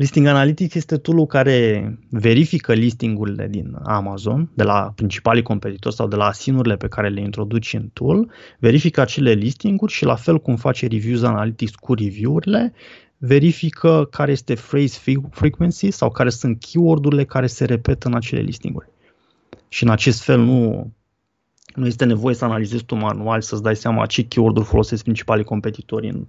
Listing 0.00 0.26
Analytics 0.26 0.74
este 0.74 0.96
tool 0.96 1.26
care 1.26 1.98
verifică 2.10 2.72
listingurile 2.72 3.48
din 3.48 3.76
Amazon, 3.84 4.50
de 4.54 4.62
la 4.62 4.92
principalii 4.94 5.42
competitori 5.42 5.94
sau 5.94 6.08
de 6.08 6.16
la 6.16 6.24
asinurile 6.24 6.76
pe 6.76 6.88
care 6.88 7.08
le 7.08 7.20
introduci 7.20 7.72
în 7.72 7.88
tool, 7.92 8.30
verifică 8.58 9.00
acele 9.00 9.32
listinguri 9.32 9.92
și 9.92 10.04
la 10.04 10.14
fel 10.14 10.38
cum 10.38 10.56
face 10.56 10.86
Reviews 10.86 11.22
Analytics 11.22 11.74
cu 11.74 11.94
review-urile, 11.94 12.72
verifică 13.18 14.08
care 14.10 14.30
este 14.32 14.54
phrase 14.54 14.98
frequency 15.30 15.90
sau 15.90 16.10
care 16.10 16.30
sunt 16.30 16.60
keyword-urile 16.60 17.24
care 17.24 17.46
se 17.46 17.64
repetă 17.64 18.08
în 18.08 18.14
acele 18.14 18.40
listinguri. 18.40 18.88
Și 19.68 19.82
în 19.82 19.90
acest 19.90 20.22
fel 20.22 20.40
nu, 20.40 20.90
nu 21.74 21.86
este 21.86 22.04
nevoie 22.04 22.34
să 22.34 22.44
analizezi 22.44 22.84
tu 22.84 22.94
manual, 22.94 23.40
să-ți 23.40 23.62
dai 23.62 23.76
seama 23.76 24.06
ce 24.06 24.22
keyword-uri 24.22 24.66
folosesc 24.66 25.02
principalii 25.02 25.44
competitori 25.44 26.08
în 26.08 26.26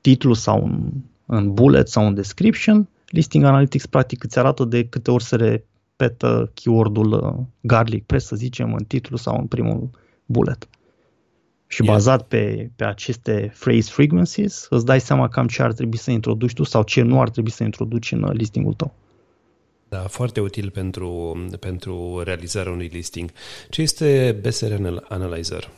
titlu 0.00 0.32
sau 0.32 0.64
în, 0.64 0.90
în 1.26 1.54
bullet 1.54 1.88
sau 1.88 2.06
în 2.06 2.14
description, 2.14 2.88
Listing 3.12 3.44
Analytics 3.44 3.86
practic 3.86 4.24
îți 4.24 4.38
arată 4.38 4.64
de 4.64 4.84
câte 4.84 5.10
ori 5.10 5.24
se 5.24 5.36
repetă 5.36 6.50
keyword-ul 6.54 7.12
uh, 7.12 7.44
garlic 7.60 8.06
press, 8.06 8.26
să 8.26 8.36
zicem, 8.36 8.74
în 8.74 8.84
titlu 8.84 9.16
sau 9.16 9.38
în 9.38 9.46
primul 9.46 9.90
bullet. 10.26 10.68
Și 11.66 11.82
bazat 11.82 12.22
pe, 12.28 12.70
pe 12.76 12.84
aceste 12.84 13.52
phrase 13.58 13.90
frequencies, 13.90 14.66
îți 14.70 14.84
dai 14.84 15.00
seama 15.00 15.28
cam 15.28 15.46
ce 15.46 15.62
ar 15.62 15.72
trebui 15.72 15.98
să 15.98 16.10
introduci 16.10 16.52
tu 16.52 16.62
sau 16.62 16.82
ce 16.82 17.02
nu 17.02 17.20
ar 17.20 17.30
trebui 17.30 17.50
să 17.50 17.62
introduci 17.62 18.12
în 18.12 18.30
listingul 18.32 18.72
tău. 18.72 18.94
Da, 19.88 19.98
foarte 19.98 20.40
util 20.40 20.70
pentru, 20.70 21.38
pentru 21.60 22.22
realizarea 22.24 22.72
unui 22.72 22.90
listing. 22.92 23.30
Ce 23.70 23.82
este 23.82 24.38
BSR 24.42 24.72
Analyzer? 25.08 25.68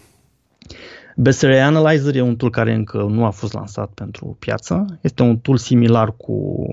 BSR 1.17 1.51
Analyzer 1.51 2.15
e 2.15 2.21
un 2.21 2.37
tool 2.37 2.51
care 2.51 2.73
încă 2.73 2.99
nu 3.03 3.25
a 3.25 3.31
fost 3.31 3.53
lansat 3.53 3.91
pentru 3.91 4.37
piață. 4.39 4.99
Este 5.01 5.23
un 5.23 5.39
tool 5.39 5.57
similar 5.57 6.17
cu 6.17 6.67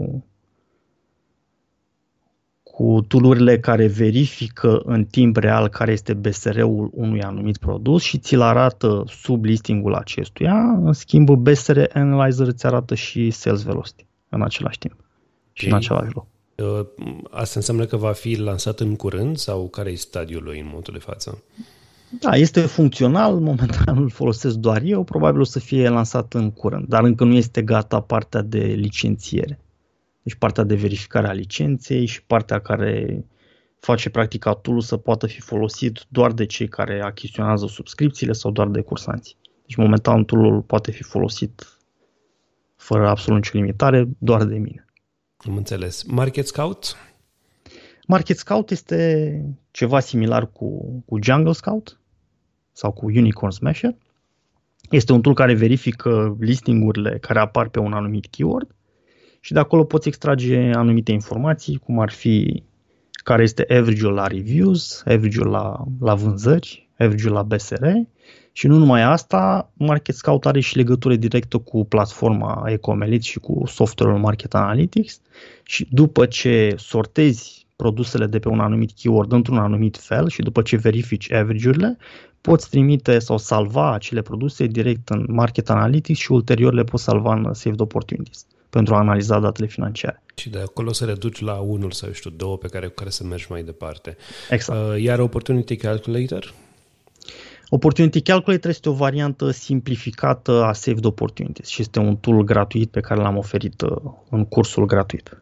cu 2.81 3.01
tool 3.07 3.57
care 3.57 3.87
verifică 3.87 4.81
în 4.85 5.05
timp 5.05 5.37
real 5.37 5.67
care 5.67 5.91
este 5.91 6.13
BSR-ul 6.13 6.89
unui 6.93 7.21
anumit 7.21 7.57
produs 7.57 8.03
și 8.03 8.17
ți-l 8.17 8.41
arată 8.41 9.03
sub 9.07 9.43
listingul 9.43 9.93
acestuia. 9.93 10.55
În 10.83 10.93
schimb, 10.93 11.29
BSR 11.29 11.79
Analyzer 11.93 12.47
îți 12.47 12.65
arată 12.65 12.95
și 12.95 13.29
Sales 13.29 13.61
Velocity 13.61 14.05
în 14.29 14.41
același 14.41 14.77
timp 14.77 14.93
și 15.53 15.65
okay. 15.65 15.79
în 15.79 15.85
același 15.85 16.13
loc. 16.15 16.25
Uh, 16.55 16.85
asta 17.31 17.53
înseamnă 17.55 17.85
că 17.85 17.97
va 17.97 18.11
fi 18.11 18.35
lansat 18.35 18.79
în 18.79 18.95
curând 18.95 19.37
sau 19.37 19.67
care 19.67 19.91
e 19.91 19.95
stadiul 19.95 20.43
lui 20.43 20.59
în 20.59 20.65
momentul 20.65 20.93
de 20.93 20.99
față? 20.99 21.43
Da, 22.19 22.35
este 22.35 22.61
funcțional, 22.61 23.39
momentan 23.39 23.97
îl 23.97 24.09
folosesc 24.09 24.55
doar 24.55 24.81
eu, 24.83 25.03
probabil 25.03 25.39
o 25.39 25.43
să 25.43 25.59
fie 25.59 25.89
lansat 25.89 26.33
în 26.33 26.51
curând, 26.51 26.87
dar 26.87 27.03
încă 27.03 27.23
nu 27.23 27.35
este 27.35 27.61
gata 27.61 27.99
partea 27.99 28.41
de 28.41 28.59
licențiere. 28.59 29.59
Deci 30.23 30.35
partea 30.35 30.63
de 30.63 30.75
verificare 30.75 31.27
a 31.27 31.31
licenței 31.31 32.05
și 32.05 32.23
partea 32.23 32.59
care 32.59 33.25
face 33.79 34.09
practic 34.09 34.45
tool 34.61 34.81
să 34.81 34.97
poată 34.97 35.27
fi 35.27 35.41
folosit 35.41 36.05
doar 36.07 36.31
de 36.31 36.45
cei 36.45 36.67
care 36.67 37.01
achiziționează 37.01 37.65
subscripțiile 37.67 38.33
sau 38.33 38.51
doar 38.51 38.67
de 38.67 38.81
cursanți. 38.81 39.37
Deci 39.65 39.75
momentan 39.75 40.23
tool 40.23 40.61
poate 40.61 40.91
fi 40.91 41.03
folosit 41.03 41.65
fără 42.75 43.07
absolut 43.07 43.41
nicio 43.41 43.57
limitare, 43.57 44.07
doar 44.17 44.43
de 44.43 44.57
mine. 44.57 44.85
Am 45.37 45.57
înțeles. 45.57 46.03
Market 46.03 46.47
Scout? 46.47 46.95
Market 48.07 48.37
Scout 48.37 48.69
este 48.69 49.55
ceva 49.71 49.99
similar 49.99 50.51
cu, 50.51 51.03
cu 51.05 51.19
Jungle 51.21 51.51
Scout 51.51 51.99
sau 52.71 52.91
cu 52.91 53.05
Unicorn 53.05 53.51
Smasher. 53.51 53.95
Este 54.89 55.11
un 55.11 55.21
tool 55.21 55.35
care 55.35 55.53
verifică 55.53 56.37
listingurile 56.39 57.17
care 57.19 57.39
apar 57.39 57.69
pe 57.69 57.79
un 57.79 57.93
anumit 57.93 58.25
keyword 58.25 58.75
și 59.43 59.53
de 59.53 59.59
acolo 59.59 59.83
poți 59.83 60.07
extrage 60.07 60.71
anumite 60.75 61.11
informații, 61.11 61.77
cum 61.77 61.99
ar 61.99 62.11
fi 62.11 62.63
care 63.11 63.43
este 63.43 63.65
average-ul 63.69 64.13
la 64.13 64.27
reviews, 64.27 65.01
average-ul 65.05 65.47
la, 65.47 65.83
la 65.99 66.15
vânzări, 66.15 66.89
average-ul 66.97 67.33
la 67.33 67.43
BSR 67.43 67.85
și 68.51 68.67
nu 68.67 68.77
numai 68.77 69.01
asta, 69.01 69.71
Market 69.73 70.15
Scout 70.15 70.45
are 70.45 70.59
și 70.59 70.75
legătură 70.75 71.15
directă 71.15 71.57
cu 71.57 71.85
platforma 71.85 72.63
Ecomelit 72.67 73.23
și 73.23 73.39
cu 73.39 73.63
software-ul 73.65 74.19
Market 74.19 74.53
Analytics. 74.53 75.21
Și 75.63 75.87
după 75.91 76.25
ce 76.25 76.73
sortezi 76.77 77.67
produsele 77.75 78.25
de 78.25 78.39
pe 78.39 78.47
un 78.47 78.59
anumit 78.59 78.91
keyword 78.91 79.31
într-un 79.31 79.57
anumit 79.57 79.97
fel 79.97 80.29
și 80.29 80.41
după 80.41 80.61
ce 80.61 80.77
verifici 80.77 81.31
average-urile, 81.31 81.97
poți 82.41 82.69
trimite 82.69 83.19
sau 83.19 83.37
salva 83.37 83.93
acele 83.93 84.21
produse 84.21 84.65
direct 84.65 85.09
în 85.09 85.25
Market 85.29 85.69
Analytics 85.69 86.19
și 86.19 86.31
ulterior 86.31 86.73
le 86.73 86.83
poți 86.83 87.03
salva 87.03 87.33
în 87.33 87.53
Saved 87.53 87.79
Opportunities 87.79 88.45
pentru 88.71 88.95
a 88.95 88.97
analiza 88.97 89.39
datele 89.39 89.67
financiare. 89.67 90.23
Și 90.35 90.49
de 90.49 90.59
acolo 90.59 90.91
să 90.93 91.05
reduci 91.05 91.41
la 91.41 91.53
unul 91.53 91.91
sau, 91.91 92.11
știu, 92.11 92.29
două 92.29 92.57
pe 92.57 92.67
care, 92.67 92.87
cu 92.87 92.93
care 92.93 93.09
să 93.09 93.23
mergi 93.23 93.45
mai 93.49 93.63
departe. 93.63 94.17
Exact. 94.49 94.79
Uh, 94.79 95.01
iar 95.01 95.19
Opportunity 95.19 95.75
Calculator? 95.75 96.53
Opportunity 97.69 98.21
Calculator 98.21 98.69
este 98.69 98.89
o 98.89 98.93
variantă 98.93 99.49
simplificată 99.49 100.63
a 100.63 100.73
Saved 100.73 101.05
Opportunities 101.05 101.67
și 101.67 101.81
este 101.81 101.99
un 101.99 102.15
tool 102.15 102.43
gratuit 102.43 102.91
pe 102.91 102.99
care 102.99 103.21
l-am 103.21 103.37
oferit 103.37 103.81
uh, 103.81 103.89
în 104.29 104.45
cursul 104.45 104.85
gratuit. 104.85 105.40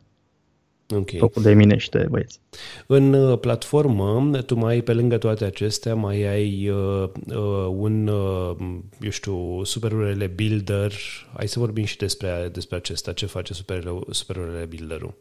Ok. 0.96 1.18
Făcut 1.18 1.44
de 1.44 1.54
mine 1.54 1.78
și 1.78 1.90
de 1.90 2.08
băieți. 2.10 2.40
În 2.88 3.14
uh, 3.14 3.40
platformă, 3.40 4.42
tu 4.46 4.56
mai 4.56 4.74
ai, 4.74 4.82
pe 4.82 4.94
lângă 4.94 5.18
toate 5.18 5.46
acestea, 5.46 5.96
mai 5.96 6.22
ai 6.24 6.70
uh, 6.70 7.10
uh, 7.28 7.68
un, 7.78 8.08
uh, 8.08 8.56
eu 9.02 9.10
știu, 9.10 9.64
Super 9.64 9.92
URL 9.92 10.24
Builder. 10.36 10.94
Hai 11.36 11.48
să 11.48 11.60
vorbim 11.60 11.84
și 11.84 11.98
despre, 11.98 12.50
despre 12.52 12.76
acesta. 12.76 13.12
Ce 13.12 13.26
face 13.26 13.54
Super, 13.54 13.84
Super 14.10 14.36
URL 14.36 14.68
Builder-ul? 14.70 15.14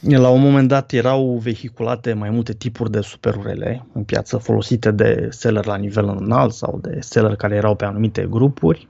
La 0.00 0.28
un 0.28 0.40
moment 0.40 0.68
dat 0.68 0.92
erau 0.92 1.38
vehiculate 1.42 2.12
mai 2.12 2.30
multe 2.30 2.52
tipuri 2.52 2.90
de 2.90 3.00
super 3.00 3.34
URL 3.34 3.86
în 3.92 4.04
piață 4.04 4.36
folosite 4.36 4.90
de 4.90 5.28
seller 5.30 5.66
la 5.66 5.76
nivel 5.76 6.08
înalt 6.08 6.52
sau 6.52 6.78
de 6.82 6.98
seller 7.00 7.36
care 7.36 7.54
erau 7.54 7.74
pe 7.74 7.84
anumite 7.84 8.26
grupuri 8.30 8.88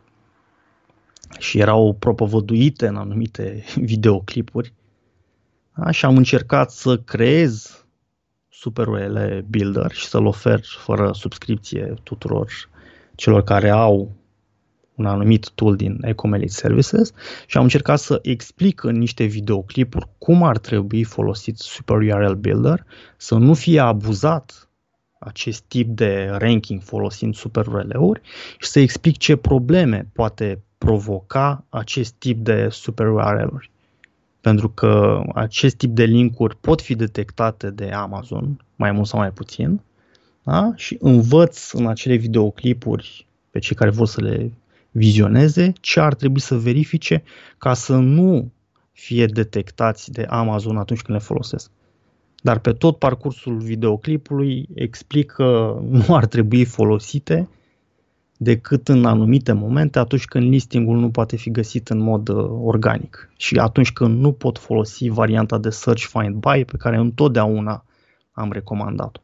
și 1.38 1.58
erau 1.58 1.96
propovăduite 1.98 2.86
în 2.86 2.96
anumite 2.96 3.64
videoclipuri 3.74 4.72
da? 5.76 5.90
Și 5.90 6.04
am 6.04 6.16
încercat 6.16 6.70
să 6.70 6.98
creez 6.98 7.84
Super 8.48 8.86
URL 8.86 9.18
Builder 9.48 9.90
și 9.92 10.06
să-l 10.06 10.26
ofer 10.26 10.60
fără 10.78 11.10
subscripție 11.12 11.94
tuturor 12.02 12.50
celor 13.14 13.42
care 13.42 13.70
au 13.70 14.12
un 14.94 15.06
anumit 15.06 15.50
tool 15.50 15.76
din 15.76 15.98
Ecomelit 16.02 16.50
Services 16.50 17.12
și 17.46 17.56
am 17.56 17.62
încercat 17.62 17.98
să 17.98 18.18
explic 18.22 18.82
în 18.82 18.98
niște 18.98 19.24
videoclipuri 19.24 20.08
cum 20.18 20.42
ar 20.42 20.58
trebui 20.58 21.04
folosit 21.04 21.58
Super 21.58 21.96
URL 21.96 22.32
Builder, 22.32 22.84
să 23.16 23.34
nu 23.34 23.54
fie 23.54 23.80
abuzat 23.80 24.68
acest 25.18 25.62
tip 25.62 25.88
de 25.88 26.28
ranking 26.38 26.82
folosind 26.82 27.34
super 27.34 27.66
URL-uri 27.66 28.20
și 28.58 28.68
să 28.68 28.80
explic 28.80 29.16
ce 29.16 29.36
probleme 29.36 30.08
poate 30.12 30.62
provoca 30.78 31.64
acest 31.68 32.12
tip 32.12 32.38
de 32.38 32.68
super 32.68 33.06
URL-uri 33.06 33.70
pentru 34.46 34.68
că 34.68 35.22
acest 35.34 35.76
tip 35.76 35.90
de 35.90 36.04
linkuri 36.04 36.56
pot 36.56 36.80
fi 36.80 36.94
detectate 36.94 37.70
de 37.70 37.90
Amazon, 37.90 38.64
mai 38.76 38.92
mult 38.92 39.06
sau 39.06 39.18
mai 39.18 39.30
puțin, 39.30 39.80
da? 40.42 40.72
și 40.76 40.96
învăț 41.00 41.72
în 41.72 41.86
acele 41.86 42.14
videoclipuri 42.14 43.26
pe 43.50 43.58
cei 43.58 43.76
care 43.76 43.90
vor 43.90 44.06
să 44.06 44.20
le 44.20 44.52
vizioneze 44.90 45.72
ce 45.80 46.00
ar 46.00 46.14
trebui 46.14 46.40
să 46.40 46.56
verifice 46.56 47.22
ca 47.58 47.74
să 47.74 47.96
nu 47.96 48.50
fie 48.92 49.26
detectați 49.26 50.12
de 50.12 50.22
Amazon 50.28 50.76
atunci 50.76 51.02
când 51.02 51.18
le 51.18 51.24
folosesc. 51.24 51.70
Dar 52.42 52.58
pe 52.58 52.72
tot 52.72 52.98
parcursul 52.98 53.56
videoclipului 53.58 54.68
explic 54.74 55.30
că 55.30 55.78
nu 56.06 56.14
ar 56.14 56.26
trebui 56.26 56.64
folosite 56.64 57.48
decât 58.36 58.88
în 58.88 59.04
anumite 59.04 59.52
momente, 59.52 59.98
atunci 59.98 60.24
când 60.24 60.50
listingul 60.50 60.98
nu 60.98 61.10
poate 61.10 61.36
fi 61.36 61.50
găsit 61.50 61.88
în 61.88 61.98
mod 61.98 62.28
uh, 62.28 62.48
organic 62.62 63.30
și 63.36 63.56
atunci 63.56 63.92
când 63.92 64.20
nu 64.20 64.32
pot 64.32 64.58
folosi 64.58 65.08
varianta 65.08 65.58
de 65.58 65.70
search 65.70 66.02
find 66.02 66.34
buy 66.34 66.64
pe 66.64 66.76
care 66.76 66.96
întotdeauna 66.96 67.84
am 68.32 68.52
recomandat-o. 68.52 69.20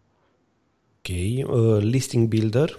Ok, 0.98 1.16
uh, 1.46 1.82
listing 1.82 2.28
builder. 2.28 2.78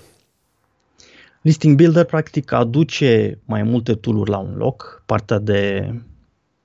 Listing 1.42 1.76
builder 1.76 2.06
practic 2.06 2.52
aduce 2.52 3.40
mai 3.46 3.64
multe 3.64 3.94
tooluri 3.94 4.30
la 4.30 4.38
un 4.38 4.56
loc, 4.56 5.04
partea 5.06 5.40
de 5.40 5.92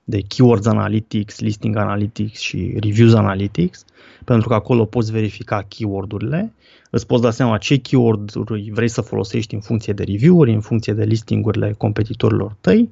de 0.09 0.21
Keywords 0.21 0.65
Analytics, 0.65 1.39
Listing 1.39 1.75
Analytics 1.75 2.39
și 2.39 2.77
Reviews 2.79 3.13
Analytics, 3.13 3.85
pentru 4.25 4.47
că 4.47 4.53
acolo 4.53 4.85
poți 4.85 5.11
verifica 5.11 5.65
keyword-urile, 5.67 6.53
îți 6.89 7.05
poți 7.05 7.21
da 7.21 7.31
seama 7.31 7.57
ce 7.57 7.77
keyword-uri 7.77 8.69
vrei 8.73 8.87
să 8.87 9.01
folosești 9.01 9.53
în 9.53 9.61
funcție 9.61 9.93
de 9.93 10.03
review-uri, 10.03 10.53
în 10.53 10.61
funcție 10.61 10.93
de 10.93 11.03
listingurile 11.03 11.75
competitorilor 11.77 12.55
tăi. 12.61 12.89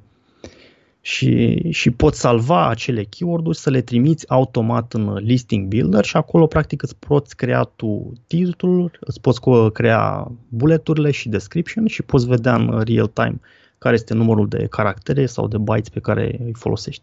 Și, 1.00 1.62
și 1.70 1.90
poți 1.90 2.20
salva 2.20 2.68
acele 2.68 3.02
keyword-uri 3.02 3.56
să 3.56 3.70
le 3.70 3.80
trimiți 3.80 4.30
automat 4.30 4.92
în 4.92 5.14
Listing 5.14 5.68
Builder 5.68 6.04
și 6.04 6.16
acolo 6.16 6.46
practic 6.46 6.82
îți 6.82 6.96
poți 6.96 7.36
crea 7.36 7.62
tu 7.62 8.12
titlul, 8.26 8.98
îți 9.00 9.20
poți 9.20 9.40
crea 9.72 10.32
bulleturile 10.48 11.10
și 11.10 11.28
description 11.28 11.86
și 11.86 12.02
poți 12.02 12.26
vedea 12.26 12.54
în 12.54 12.82
real 12.86 13.06
time 13.06 13.40
care 13.78 13.94
este 13.94 14.14
numărul 14.14 14.48
de 14.48 14.66
caractere 14.70 15.26
sau 15.26 15.48
de 15.48 15.58
bytes 15.58 15.88
pe 15.88 16.00
care 16.00 16.38
îi 16.44 16.52
folosești. 16.54 17.02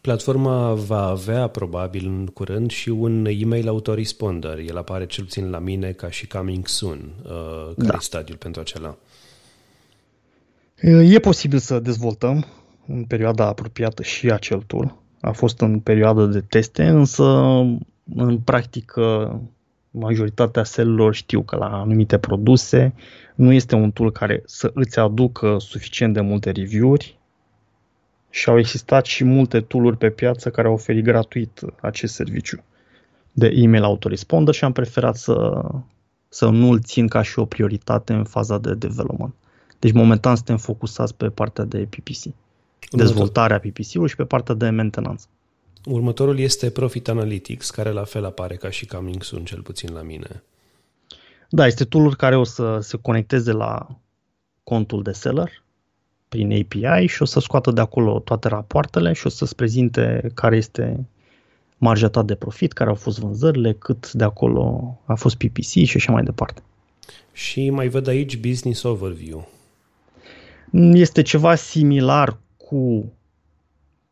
Platforma 0.00 0.72
va 0.72 1.02
avea 1.06 1.46
probabil 1.46 2.06
în 2.06 2.26
curând 2.26 2.70
și 2.70 2.88
un 2.88 3.26
email 3.28 3.68
autoresponder. 3.68 4.58
El 4.58 4.76
apare 4.76 5.06
cel 5.06 5.24
puțin 5.24 5.50
la 5.50 5.58
mine 5.58 5.92
ca 5.92 6.10
și 6.10 6.26
coming 6.26 6.66
soon. 6.66 7.12
Uh, 7.22 7.74
care 7.76 7.88
da. 7.88 7.94
e 7.94 8.00
stadiul 8.00 8.36
pentru 8.36 8.60
acela? 8.60 8.96
E 10.82 11.18
posibil 11.18 11.58
să 11.58 11.78
dezvoltăm 11.78 12.46
în 12.86 13.04
perioada 13.04 13.46
apropiată 13.46 14.02
și 14.02 14.30
acel 14.30 14.60
tool. 14.66 14.96
A 15.20 15.30
fost 15.30 15.60
în 15.60 15.80
perioadă 15.80 16.26
de 16.26 16.40
teste, 16.40 16.86
însă 16.86 17.24
în 18.14 18.38
practică 18.44 19.40
majoritatea 19.98 20.64
selelor 20.64 21.14
știu 21.14 21.42
că 21.42 21.56
la 21.56 21.80
anumite 21.80 22.18
produse 22.18 22.94
nu 23.34 23.52
este 23.52 23.74
un 23.74 23.90
tool 23.90 24.12
care 24.12 24.42
să 24.46 24.70
îți 24.74 24.98
aducă 24.98 25.56
suficient 25.58 26.14
de 26.14 26.20
multe 26.20 26.50
review-uri 26.50 27.18
și 28.30 28.48
au 28.48 28.58
existat 28.58 29.04
și 29.04 29.24
multe 29.24 29.60
tooluri 29.60 29.96
pe 29.96 30.10
piață 30.10 30.50
care 30.50 30.68
au 30.68 30.74
oferit 30.74 31.04
gratuit 31.04 31.60
acest 31.80 32.14
serviciu 32.14 32.64
de 33.32 33.46
email 33.54 33.82
autoresponder 33.82 34.54
și 34.54 34.64
am 34.64 34.72
preferat 34.72 35.16
să, 35.16 35.64
să 36.28 36.48
nu-l 36.48 36.80
țin 36.80 37.08
ca 37.08 37.22
și 37.22 37.38
o 37.38 37.44
prioritate 37.44 38.12
în 38.12 38.24
faza 38.24 38.58
de 38.58 38.74
development. 38.74 39.34
Deci 39.78 39.92
momentan 39.92 40.36
suntem 40.36 40.56
focusați 40.56 41.14
pe 41.14 41.28
partea 41.28 41.64
de 41.64 41.88
PPC, 41.90 42.34
dezvoltarea 42.90 43.58
PPC-ului 43.58 44.08
și 44.08 44.16
pe 44.16 44.24
partea 44.24 44.54
de 44.54 44.68
mentenanță. 44.68 45.26
Următorul 45.88 46.38
este 46.38 46.70
Profit 46.70 47.08
Analytics, 47.08 47.70
care 47.70 47.90
la 47.90 48.04
fel 48.04 48.24
apare 48.24 48.56
ca 48.56 48.70
și 48.70 48.86
Coming 48.86 49.22
Soon, 49.22 49.44
cel 49.44 49.62
puțin 49.62 49.92
la 49.92 50.02
mine. 50.02 50.42
Da, 51.48 51.66
este 51.66 51.84
tool 51.84 52.14
care 52.14 52.36
o 52.36 52.44
să 52.44 52.78
se 52.80 52.96
conecteze 52.96 53.52
la 53.52 53.98
contul 54.64 55.02
de 55.02 55.12
seller 55.12 55.62
prin 56.28 56.52
API 56.52 57.06
și 57.06 57.22
o 57.22 57.24
să 57.24 57.40
scoată 57.40 57.70
de 57.70 57.80
acolo 57.80 58.18
toate 58.18 58.48
rapoartele 58.48 59.12
și 59.12 59.26
o 59.26 59.28
să-ți 59.28 59.54
prezinte 59.54 60.30
care 60.34 60.56
este 60.56 61.06
marja 61.78 62.08
ta 62.08 62.22
de 62.22 62.34
profit, 62.34 62.72
care 62.72 62.90
au 62.90 62.96
fost 62.96 63.18
vânzările, 63.18 63.72
cât 63.72 64.12
de 64.12 64.24
acolo 64.24 64.96
a 65.04 65.14
fost 65.14 65.36
PPC 65.36 65.84
și 65.84 65.96
așa 65.96 66.12
mai 66.12 66.22
departe. 66.22 66.62
Și 67.32 67.70
mai 67.70 67.88
văd 67.88 68.06
aici 68.06 68.36
Business 68.36 68.82
Overview. 68.82 69.48
Este 70.92 71.22
ceva 71.22 71.54
similar 71.54 72.38
cu 72.56 73.12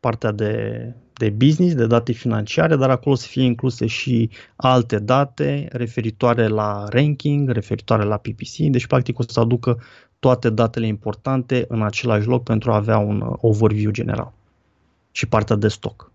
partea 0.00 0.32
de, 0.32 0.94
de 1.14 1.30
business, 1.30 1.74
de 1.74 1.86
date 1.86 2.12
financiare, 2.12 2.76
dar 2.76 2.90
acolo 2.90 3.14
să 3.14 3.26
fie 3.26 3.42
incluse 3.42 3.86
și 3.86 4.30
alte 4.56 4.98
date 4.98 5.68
referitoare 5.72 6.46
la 6.46 6.84
ranking, 6.88 7.50
referitoare 7.50 8.04
la 8.04 8.16
PPC, 8.16 8.56
deci 8.56 8.86
practic 8.86 9.18
o 9.18 9.22
să 9.26 9.40
aducă 9.40 9.82
toate 10.18 10.50
datele 10.50 10.86
importante 10.86 11.64
în 11.68 11.82
același 11.82 12.26
loc 12.26 12.42
pentru 12.42 12.72
a 12.72 12.76
avea 12.76 12.98
un 12.98 13.36
overview 13.40 13.90
general 13.90 14.32
și 15.10 15.26
partea 15.26 15.56
de 15.56 15.68
stoc 15.68 16.12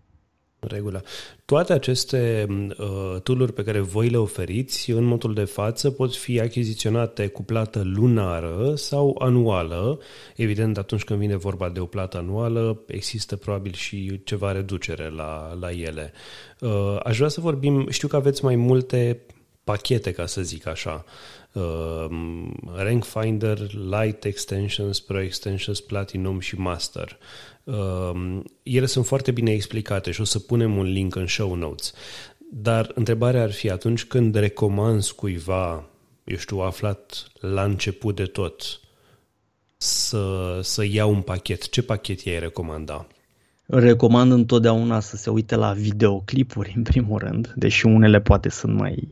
regulă. 0.60 1.02
Toate 1.44 1.72
aceste 1.72 2.46
uh, 2.48 3.20
tool 3.22 3.50
pe 3.50 3.62
care 3.62 3.80
voi 3.80 4.08
le 4.08 4.16
oferiți, 4.16 4.90
în 4.90 5.04
modul 5.04 5.34
de 5.34 5.44
față, 5.44 5.90
pot 5.90 6.16
fi 6.16 6.40
achiziționate 6.40 7.26
cu 7.26 7.42
plată 7.42 7.82
lunară 7.84 8.72
sau 8.74 9.16
anuală. 9.18 9.98
Evident, 10.36 10.78
atunci 10.78 11.04
când 11.04 11.18
vine 11.18 11.36
vorba 11.36 11.68
de 11.68 11.80
o 11.80 11.86
plată 11.86 12.18
anuală, 12.18 12.82
există 12.86 13.36
probabil 13.36 13.72
și 13.72 14.20
ceva 14.24 14.52
reducere 14.52 15.08
la, 15.08 15.56
la 15.60 15.70
ele. 15.70 16.12
Uh, 16.60 16.96
aș 17.04 17.16
vrea 17.16 17.28
să 17.28 17.40
vorbim, 17.40 17.88
știu 17.90 18.08
că 18.08 18.16
aveți 18.16 18.44
mai 18.44 18.56
multe 18.56 19.20
pachete, 19.64 20.12
ca 20.12 20.26
să 20.26 20.42
zic 20.42 20.66
așa. 20.66 21.04
Uh, 21.52 22.06
Rank 22.76 23.04
Finder, 23.04 23.58
Light 23.72 24.24
Extensions, 24.24 25.00
Pro 25.00 25.20
Extensions, 25.20 25.80
Platinum 25.80 26.40
și 26.40 26.58
Master. 26.58 27.18
Uh, 27.18 27.49
ele 28.62 28.86
sunt 28.86 29.06
foarte 29.06 29.30
bine 29.30 29.50
explicate 29.50 30.10
și 30.10 30.20
o 30.20 30.24
să 30.24 30.38
punem 30.38 30.76
un 30.76 30.84
link 30.84 31.14
în 31.14 31.26
show 31.26 31.54
notes. 31.54 31.92
Dar 32.52 32.90
întrebarea 32.94 33.42
ar 33.42 33.52
fi 33.52 33.70
atunci 33.70 34.04
când 34.04 34.34
recomanzi 34.34 35.14
cuiva, 35.14 35.88
eu 36.24 36.36
știu, 36.36 36.58
aflat 36.58 37.28
la 37.40 37.62
început 37.62 38.16
de 38.16 38.24
tot, 38.24 38.80
să, 39.76 40.58
să 40.62 40.84
ia 40.84 41.06
un 41.06 41.20
pachet, 41.20 41.68
ce 41.68 41.82
pachet 41.82 42.20
i-ai 42.20 42.38
recomanda? 42.38 43.06
Recomand 43.66 44.32
întotdeauna 44.32 45.00
să 45.00 45.16
se 45.16 45.30
uite 45.30 45.54
la 45.54 45.72
videoclipuri, 45.72 46.72
în 46.76 46.82
primul 46.82 47.18
rând, 47.18 47.52
deși 47.56 47.86
unele 47.86 48.20
poate 48.20 48.48
sunt 48.48 48.76
mai, 48.76 49.08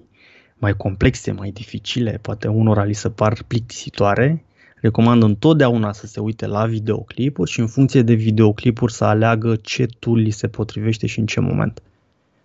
mai 0.54 0.76
complexe, 0.76 1.32
mai 1.32 1.50
dificile, 1.50 2.18
poate 2.22 2.48
unora 2.48 2.84
li 2.84 2.92
se 2.92 3.10
par 3.10 3.42
plictisitoare, 3.46 4.44
recomand 4.80 5.22
întotdeauna 5.22 5.92
să 5.92 6.06
se 6.06 6.20
uite 6.20 6.46
la 6.46 6.66
videoclipuri 6.66 7.50
și 7.50 7.60
în 7.60 7.66
funcție 7.66 8.02
de 8.02 8.14
videoclipuri 8.14 8.92
să 8.92 9.04
aleagă 9.04 9.56
ce 9.56 9.86
tool 9.98 10.18
li 10.18 10.30
se 10.30 10.48
potrivește 10.48 11.06
și 11.06 11.18
în 11.18 11.26
ce 11.26 11.40
moment. 11.40 11.82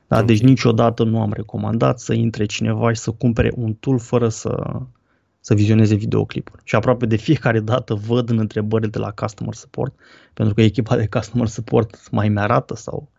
Da? 0.07 0.15
Okay. 0.15 0.27
Deci 0.27 0.41
niciodată 0.41 1.03
nu 1.03 1.21
am 1.21 1.33
recomandat 1.33 1.99
să 1.99 2.13
intre 2.13 2.45
cineva 2.45 2.93
și 2.93 2.99
să 2.99 3.11
cumpere 3.11 3.51
un 3.55 3.73
tool 3.73 3.99
fără 3.99 4.29
să, 4.29 4.79
să 5.39 5.53
vizioneze 5.53 5.95
videoclipuri. 5.95 6.61
Și 6.63 6.75
aproape 6.75 7.05
de 7.05 7.15
fiecare 7.15 7.59
dată 7.59 7.93
văd 7.93 8.29
în 8.29 8.37
întrebările 8.37 8.89
de 8.89 8.99
la 8.99 9.11
customer 9.11 9.53
support, 9.53 9.93
pentru 10.33 10.53
că 10.53 10.61
echipa 10.61 10.95
de 10.95 11.07
customer 11.07 11.47
support 11.47 12.09
mai 12.11 12.29
mi-arată 12.29 12.75
sau 12.75 13.09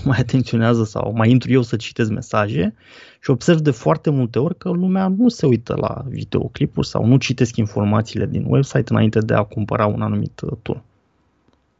mai 0.04 0.18
atenționează 0.20 0.84
sau 0.84 1.12
mai 1.16 1.30
intru 1.30 1.52
eu 1.52 1.62
să 1.62 1.76
citesc 1.76 2.10
mesaje 2.10 2.74
și 3.20 3.30
observ 3.30 3.58
de 3.58 3.70
foarte 3.70 4.10
multe 4.10 4.38
ori 4.38 4.58
că 4.58 4.68
lumea 4.68 5.08
nu 5.08 5.28
se 5.28 5.46
uită 5.46 5.74
la 5.80 6.04
videoclipuri 6.08 6.86
sau 6.86 7.06
nu 7.06 7.16
citesc 7.16 7.56
informațiile 7.56 8.26
din 8.26 8.44
website 8.48 8.92
înainte 8.92 9.18
de 9.18 9.34
a 9.34 9.42
cumpăra 9.42 9.86
un 9.86 10.02
anumit 10.02 10.40
uh, 10.40 10.52
tool. 10.62 10.82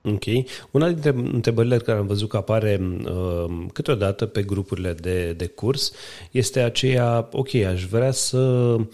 Ok. 0.02 0.24
Una 0.70 0.88
dintre 0.88 1.14
întrebările 1.32 1.76
care 1.76 1.98
am 1.98 2.06
văzut 2.06 2.28
că 2.28 2.36
apare 2.36 2.80
uh, 3.04 3.66
câteodată 3.72 4.26
pe 4.26 4.42
grupurile 4.42 4.92
de, 4.92 5.32
de 5.32 5.46
curs 5.46 5.92
este 6.30 6.60
aceea, 6.60 7.28
ok, 7.32 7.54
aș 7.54 7.84
vrea 7.84 8.10
să 8.10 8.38
uh, 8.38 8.86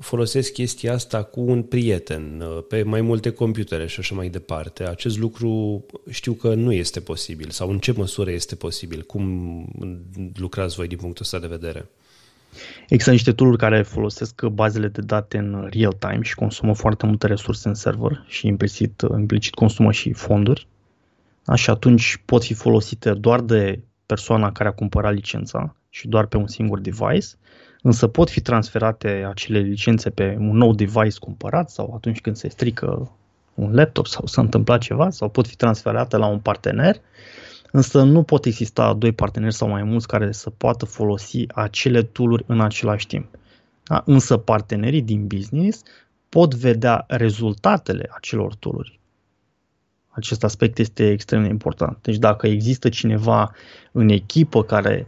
folosesc 0.00 0.52
chestia 0.52 0.92
asta 0.92 1.22
cu 1.22 1.40
un 1.40 1.62
prieten, 1.62 2.40
uh, 2.40 2.64
pe 2.68 2.82
mai 2.82 3.00
multe 3.00 3.30
computere 3.30 3.86
și 3.86 4.00
așa 4.00 4.14
mai 4.14 4.28
departe. 4.28 4.88
Acest 4.88 5.18
lucru 5.18 5.84
știu 6.10 6.32
că 6.32 6.54
nu 6.54 6.72
este 6.72 7.00
posibil 7.00 7.50
sau 7.50 7.70
în 7.70 7.78
ce 7.78 7.92
măsură 7.92 8.30
este 8.30 8.54
posibil? 8.54 9.02
Cum 9.02 9.22
lucrați 10.34 10.76
voi 10.76 10.88
din 10.88 10.96
punctul 10.98 11.24
ăsta 11.24 11.38
de 11.38 11.46
vedere? 11.46 11.88
Există 12.88 13.10
niște 13.10 13.32
tool 13.32 13.56
care 13.56 13.82
folosesc 13.82 14.42
bazele 14.46 14.88
de 14.88 15.00
date 15.00 15.38
în 15.38 15.68
real 15.70 15.92
time 15.92 16.22
și 16.22 16.34
consumă 16.34 16.74
foarte 16.74 17.06
multe 17.06 17.26
resurse 17.26 17.68
în 17.68 17.74
server 17.74 18.24
și 18.26 18.46
implicit, 18.46 19.02
implicit 19.18 19.54
consumă 19.54 19.92
și 19.92 20.12
fonduri. 20.12 20.66
Da? 21.44 21.54
Și 21.54 21.70
atunci 21.70 22.22
pot 22.24 22.44
fi 22.44 22.54
folosite 22.54 23.12
doar 23.12 23.40
de 23.40 23.80
persoana 24.06 24.52
care 24.52 24.68
a 24.68 24.72
cumpărat 24.72 25.14
licența 25.14 25.76
și 25.90 26.08
doar 26.08 26.26
pe 26.26 26.36
un 26.36 26.46
singur 26.46 26.80
device 26.80 27.26
însă 27.82 28.06
pot 28.06 28.30
fi 28.30 28.40
transferate 28.40 29.26
acele 29.28 29.58
licențe 29.58 30.10
pe 30.10 30.36
un 30.38 30.56
nou 30.56 30.74
device 30.74 31.18
cumpărat 31.20 31.70
sau 31.70 31.92
atunci 31.96 32.20
când 32.20 32.36
se 32.36 32.48
strică 32.48 33.10
un 33.54 33.74
laptop 33.74 34.06
sau 34.06 34.26
s-a 34.26 34.40
întâmplat 34.40 34.80
ceva 34.80 35.10
sau 35.10 35.28
pot 35.28 35.46
fi 35.46 35.56
transferate 35.56 36.16
la 36.16 36.26
un 36.26 36.38
partener, 36.38 37.00
însă 37.70 38.02
nu 38.02 38.22
pot 38.22 38.44
exista 38.44 38.94
doi 38.94 39.12
parteneri 39.12 39.54
sau 39.54 39.68
mai 39.68 39.82
mulți 39.82 40.06
care 40.06 40.32
să 40.32 40.50
poată 40.50 40.84
folosi 40.84 41.44
acele 41.54 42.02
tooluri 42.02 42.44
în 42.46 42.60
același 42.60 43.06
timp. 43.06 43.26
Da? 43.84 44.02
Însă 44.06 44.36
partenerii 44.36 45.02
din 45.02 45.26
business 45.26 45.82
pot 46.28 46.54
vedea 46.54 47.04
rezultatele 47.08 48.08
acelor 48.12 48.54
tooluri. 48.54 49.00
Acest 50.08 50.44
aspect 50.44 50.78
este 50.78 51.10
extrem 51.10 51.42
de 51.42 51.48
important. 51.48 51.98
Deci 52.02 52.16
dacă 52.16 52.46
există 52.46 52.88
cineva 52.88 53.54
în 53.92 54.08
echipă 54.08 54.64
care 54.64 55.06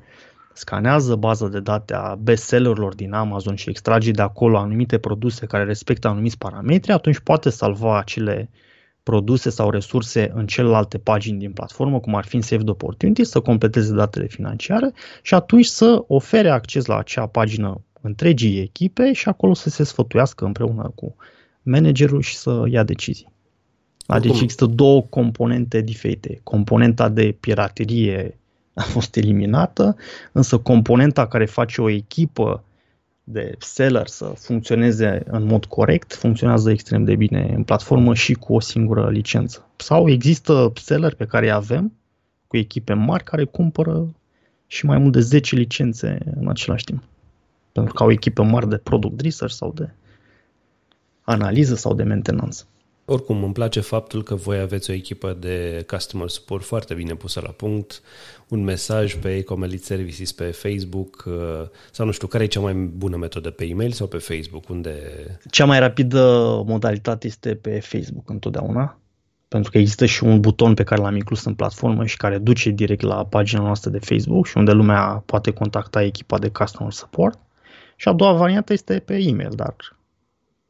scanează 0.61 1.17
baza 1.17 1.49
de 1.49 1.61
date 1.61 1.95
a 1.95 2.15
bestsellerilor 2.15 2.95
din 2.95 3.13
Amazon 3.13 3.55
și 3.55 3.69
extrage 3.69 4.11
de 4.11 4.23
acolo 4.23 4.59
anumite 4.59 4.99
produse 4.99 5.47
care 5.47 5.65
respectă 5.65 6.09
anumiți 6.09 6.39
parametri, 6.39 6.93
atunci 6.93 7.19
poate 7.19 7.51
salva 7.51 7.99
acele 7.99 8.51
produse 9.03 9.51
sau 9.51 9.71
resurse 9.71 10.31
în 10.35 10.47
celelalte 10.47 10.99
pagini 10.99 11.39
din 11.39 11.53
platformă, 11.53 12.01
cum 12.01 12.15
ar 12.15 12.25
fi 12.25 12.37
în 12.37 12.43
Saved 12.43 12.69
Opportunity, 12.69 13.25
să 13.25 13.41
completeze 13.41 13.95
datele 13.95 14.27
financiare 14.27 14.93
și 15.23 15.35
atunci 15.35 15.65
să 15.65 16.05
ofere 16.07 16.51
acces 16.51 16.87
la 16.87 16.99
acea 16.99 17.27
pagină 17.27 17.81
întregii 18.01 18.61
echipe 18.61 19.13
și 19.13 19.29
acolo 19.29 19.55
să 19.55 19.71
se 19.71 19.85
sfătuiască 19.85 20.45
împreună 20.45 20.93
cu 20.95 21.17
managerul 21.63 22.21
și 22.21 22.37
să 22.37 22.65
ia 22.69 22.83
decizii. 22.83 23.33
Da, 24.07 24.19
deci 24.19 24.41
există 24.41 24.67
două 24.67 25.03
componente 25.03 25.81
diferite. 25.81 26.41
Componenta 26.43 27.09
de 27.09 27.37
piraterie 27.41 28.39
a 28.75 28.83
fost 28.83 29.17
eliminată, 29.17 29.97
însă 30.33 30.59
componenta 30.59 31.27
care 31.27 31.47
face 31.47 31.81
o 31.81 31.89
echipă 31.89 32.65
de 33.25 33.55
seller 33.59 34.07
să 34.07 34.25
funcționeze 34.25 35.23
în 35.27 35.45
mod 35.45 35.65
corect 35.65 36.15
funcționează 36.15 36.71
extrem 36.71 37.05
de 37.05 37.17
bine 37.17 37.53
în 37.55 37.65
platformă 37.65 38.15
și 38.15 38.35
cu 38.35 38.55
o 38.55 38.61
singură 38.61 39.11
licență. 39.11 39.67
Sau 39.77 40.11
există 40.11 40.73
seller 40.75 41.15
pe 41.15 41.27
care 41.27 41.45
îi 41.45 41.53
avem 41.53 41.93
cu 42.47 42.57
echipe 42.57 42.93
mari 42.93 43.25
care 43.25 43.45
cumpără 43.45 44.15
și 44.67 44.87
mai 44.87 44.99
mult 44.99 45.13
de 45.13 45.21
10 45.21 45.55
licențe 45.55 46.19
în 46.41 46.49
același 46.49 46.85
timp. 46.85 47.03
Pentru 47.73 47.95
că 47.95 48.03
au 48.03 48.11
echipe 48.11 48.43
mari 48.43 48.69
de 48.69 48.77
product 48.77 49.21
research 49.21 49.55
sau 49.55 49.73
de 49.73 49.91
analiză 51.21 51.75
sau 51.75 51.95
de 51.95 52.03
mentenanță. 52.03 52.65
Oricum, 53.13 53.45
îmi 53.45 53.53
place 53.53 53.81
faptul 53.81 54.23
că 54.23 54.35
voi 54.35 54.59
aveți 54.59 54.91
o 54.91 54.93
echipă 54.93 55.37
de 55.41 55.85
customer 55.89 56.29
support 56.29 56.65
foarte 56.65 56.95
bine 56.95 57.15
pusă 57.15 57.41
la 57.43 57.49
punct, 57.49 58.03
un 58.49 58.65
mesaj 58.65 59.15
pe 59.15 59.37
Ecomelit 59.37 59.85
Services 59.85 60.33
pe 60.33 60.45
Facebook 60.45 61.25
uh, 61.27 61.35
sau 61.91 62.07
nu 62.07 62.13
știu, 62.13 62.27
care 62.27 62.45
e 62.45 62.47
cea 62.47 62.61
mai 62.61 62.75
bună 62.75 63.17
metodă, 63.17 63.51
pe 63.51 63.65
e-mail 63.65 63.93
sau 63.93 64.07
pe 64.07 64.19
Facebook? 64.19 64.69
Unde... 64.69 64.93
Cea 65.51 65.65
mai 65.65 65.79
rapidă 65.79 66.21
modalitate 66.67 67.27
este 67.27 67.55
pe 67.55 67.81
Facebook 67.81 68.31
întotdeauna, 68.31 68.99
pentru 69.49 69.71
că 69.71 69.79
există 69.79 70.07
și 70.07 70.25
un 70.25 70.41
buton 70.41 70.75
pe 70.75 70.85
care 70.85 71.01
l-am 71.01 71.17
inclus 71.17 71.45
în 71.45 71.55
platformă 71.55 72.07
și 72.07 72.17
care 72.17 72.39
duce 72.39 72.71
direct 72.71 73.03
la 73.03 73.25
pagina 73.25 73.63
noastră 73.63 73.91
de 73.91 73.99
Facebook 73.99 74.47
și 74.47 74.57
unde 74.57 74.73
lumea 74.73 75.23
poate 75.27 75.51
contacta 75.51 76.03
echipa 76.03 76.39
de 76.39 76.49
customer 76.49 76.93
support. 76.93 77.39
Și 77.97 78.09
a 78.09 78.13
doua 78.13 78.33
variantă 78.33 78.73
este 78.73 78.99
pe 78.99 79.15
e-mail, 79.15 79.53
dar 79.55 79.75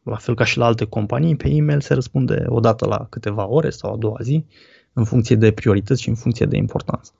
la 0.02 0.16
fel 0.16 0.34
ca 0.34 0.44
și 0.44 0.58
la 0.58 0.64
alte 0.64 0.84
companii, 0.84 1.36
pe 1.36 1.48
e-mail 1.48 1.80
se 1.80 1.94
răspunde 1.94 2.44
o 2.46 2.60
dată 2.60 2.86
la 2.86 3.06
câteva 3.10 3.46
ore 3.46 3.70
sau 3.70 3.92
a 3.92 3.96
doua 3.96 4.18
zi, 4.22 4.44
în 4.92 5.04
funcție 5.04 5.36
de 5.36 5.52
priorități 5.52 6.02
și 6.02 6.08
în 6.08 6.14
funcție 6.14 6.46
de 6.46 6.56
importanță. 6.56 7.12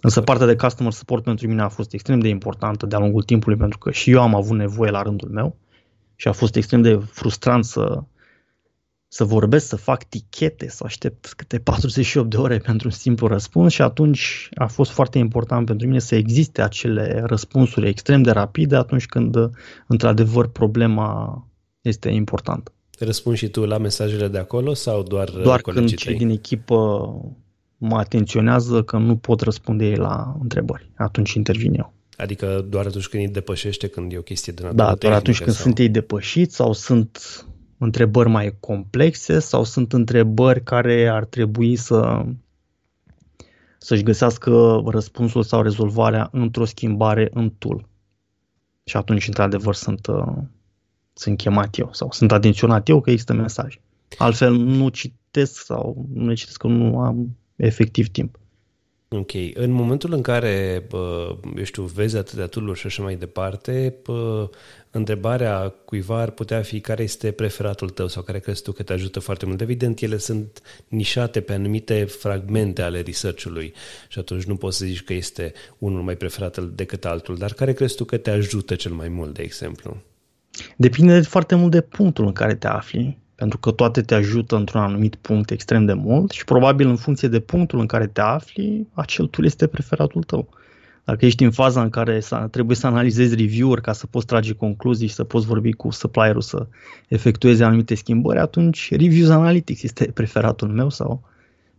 Însă 0.00 0.20
partea 0.20 0.46
de 0.46 0.56
customer 0.56 0.92
support 0.92 1.22
pentru 1.22 1.48
mine 1.48 1.62
a 1.62 1.68
fost 1.68 1.92
extrem 1.92 2.18
de 2.18 2.28
importantă 2.28 2.86
de-a 2.86 2.98
lungul 2.98 3.22
timpului, 3.22 3.58
pentru 3.58 3.78
că 3.78 3.90
și 3.90 4.10
eu 4.10 4.20
am 4.20 4.34
avut 4.34 4.56
nevoie 4.56 4.90
la 4.90 5.02
rândul 5.02 5.28
meu 5.28 5.56
și 6.16 6.28
a 6.28 6.32
fost 6.32 6.56
extrem 6.56 6.82
de 6.82 6.96
frustrant 6.96 7.64
să 7.64 8.02
să 9.10 9.24
vorbesc, 9.24 9.66
să 9.66 9.76
fac 9.76 10.04
tichete, 10.04 10.68
să 10.68 10.82
aștept 10.86 11.32
câte 11.36 11.58
48 11.58 12.30
de 12.30 12.36
ore 12.36 12.58
pentru 12.58 12.86
un 12.86 12.92
simplu 12.92 13.26
răspuns 13.26 13.72
și 13.72 13.82
atunci 13.82 14.48
a 14.54 14.66
fost 14.66 14.90
foarte 14.90 15.18
important 15.18 15.66
pentru 15.66 15.86
mine 15.86 15.98
să 15.98 16.14
existe 16.14 16.62
acele 16.62 17.22
răspunsuri 17.24 17.88
extrem 17.88 18.22
de 18.22 18.30
rapide 18.30 18.76
atunci 18.76 19.06
când 19.06 19.36
într-adevăr 19.86 20.48
problema 20.48 21.42
este 21.80 22.08
importantă. 22.08 22.72
Răspunzi 22.98 23.38
și 23.38 23.48
tu 23.48 23.64
la 23.64 23.78
mesajele 23.78 24.28
de 24.28 24.38
acolo 24.38 24.74
sau 24.74 25.02
doar 25.02 25.30
Doar 25.30 25.60
când 25.60 25.94
cei 25.94 26.16
din 26.16 26.28
echipă 26.28 27.10
mă 27.76 27.96
atenționează 27.96 28.82
că 28.82 28.96
nu 28.96 29.16
pot 29.16 29.40
răspunde 29.40 29.84
ei 29.84 29.96
la 29.96 30.36
întrebări. 30.40 30.90
Atunci 30.96 31.32
intervin 31.32 31.74
eu. 31.74 31.92
Adică 32.16 32.66
doar 32.68 32.86
atunci 32.86 33.06
când 33.06 33.22
îi 33.22 33.32
depășește, 33.32 33.86
când 33.86 34.12
e 34.12 34.18
o 34.18 34.22
chestie 34.22 34.52
de 34.52 34.62
natură 34.62 34.82
Da, 34.82 34.94
doar 34.94 35.12
atunci 35.12 35.38
când 35.38 35.50
sau... 35.50 35.62
sunt 35.62 35.78
ei 35.78 35.88
depășiți 35.88 36.54
sau 36.54 36.72
sunt 36.72 37.46
întrebări 37.78 38.28
mai 38.28 38.56
complexe 38.60 39.38
sau 39.38 39.64
sunt 39.64 39.92
întrebări 39.92 40.62
care 40.62 41.08
ar 41.08 41.24
trebui 41.24 41.76
să 41.76 42.24
să-și 43.78 44.02
găsească 44.02 44.82
răspunsul 44.86 45.42
sau 45.42 45.62
rezolvarea 45.62 46.28
într-o 46.32 46.64
schimbare 46.64 47.28
în 47.32 47.50
tool. 47.50 47.88
Și 48.84 48.96
atunci, 48.96 49.26
într-adevăr, 49.26 49.74
sunt, 49.74 50.06
uh, 50.06 50.36
sunt 51.18 51.36
chemat 51.36 51.78
eu 51.78 51.88
sau 51.92 52.12
sunt 52.12 52.32
atenționat 52.32 52.88
eu 52.88 53.00
că 53.00 53.10
există 53.10 53.32
mesaj. 53.32 53.78
Altfel 54.18 54.52
nu 54.52 54.88
citesc 54.88 55.64
sau 55.64 56.06
nu 56.14 56.28
le 56.28 56.34
citesc 56.34 56.56
că 56.56 56.66
nu 56.66 57.00
am 57.00 57.36
efectiv 57.56 58.08
timp. 58.08 58.38
Ok. 59.10 59.30
În 59.54 59.70
momentul 59.70 60.12
în 60.12 60.22
care, 60.22 60.86
eu 61.56 61.62
știu, 61.62 61.82
vezi 61.82 62.16
atâtea 62.16 62.46
tool 62.46 62.74
și 62.74 62.86
așa 62.86 63.02
mai 63.02 63.16
departe, 63.16 63.94
întrebarea 64.90 65.68
cuiva 65.84 66.20
ar 66.20 66.30
putea 66.30 66.62
fi 66.62 66.80
care 66.80 67.02
este 67.02 67.30
preferatul 67.30 67.90
tău 67.90 68.08
sau 68.08 68.22
care 68.22 68.38
crezi 68.38 68.62
tu 68.62 68.72
că 68.72 68.82
te 68.82 68.92
ajută 68.92 69.20
foarte 69.20 69.46
mult. 69.46 69.60
Evident, 69.60 70.00
ele 70.00 70.16
sunt 70.16 70.62
nișate 70.88 71.40
pe 71.40 71.52
anumite 71.52 72.04
fragmente 72.04 72.82
ale 72.82 73.00
research-ului 73.00 73.72
și 74.08 74.18
atunci 74.18 74.44
nu 74.44 74.56
poți 74.56 74.76
să 74.76 74.84
zici 74.84 75.02
că 75.02 75.12
este 75.12 75.52
unul 75.78 76.02
mai 76.02 76.16
preferat 76.16 76.58
decât 76.58 77.04
altul, 77.04 77.36
dar 77.36 77.52
care 77.52 77.72
crezi 77.72 77.96
tu 77.96 78.04
că 78.04 78.16
te 78.16 78.30
ajută 78.30 78.74
cel 78.74 78.92
mai 78.92 79.08
mult, 79.08 79.34
de 79.34 79.42
exemplu? 79.42 79.96
Depinde 80.76 81.20
foarte 81.20 81.54
mult 81.54 81.70
de 81.70 81.80
punctul 81.80 82.26
în 82.26 82.32
care 82.32 82.54
te 82.54 82.66
afli 82.66 83.18
pentru 83.38 83.58
că 83.58 83.70
toate 83.70 84.00
te 84.00 84.14
ajută 84.14 84.56
într-un 84.56 84.80
anumit 84.80 85.14
punct 85.14 85.50
extrem 85.50 85.84
de 85.84 85.92
mult 85.92 86.30
și 86.30 86.44
probabil 86.44 86.88
în 86.88 86.96
funcție 86.96 87.28
de 87.28 87.40
punctul 87.40 87.78
în 87.78 87.86
care 87.86 88.06
te 88.06 88.20
afli, 88.20 88.86
acel 88.92 89.26
tool 89.26 89.46
este 89.46 89.66
preferatul 89.66 90.22
tău. 90.22 90.48
Dacă 91.04 91.26
ești 91.26 91.44
în 91.44 91.50
faza 91.50 91.82
în 91.82 91.90
care 91.90 92.20
trebuie 92.50 92.76
să 92.76 92.86
analizezi 92.86 93.34
review-uri 93.34 93.80
ca 93.80 93.92
să 93.92 94.06
poți 94.06 94.26
trage 94.26 94.52
concluzii 94.52 95.06
și 95.06 95.14
să 95.14 95.24
poți 95.24 95.46
vorbi 95.46 95.72
cu 95.72 95.90
supplierul 95.90 96.40
să 96.40 96.66
efectueze 97.08 97.64
anumite 97.64 97.94
schimbări, 97.94 98.38
atunci 98.38 98.90
Reviews 98.90 99.28
Analytics 99.28 99.82
este 99.82 100.10
preferatul 100.14 100.68
meu 100.68 100.88
sau 100.88 101.22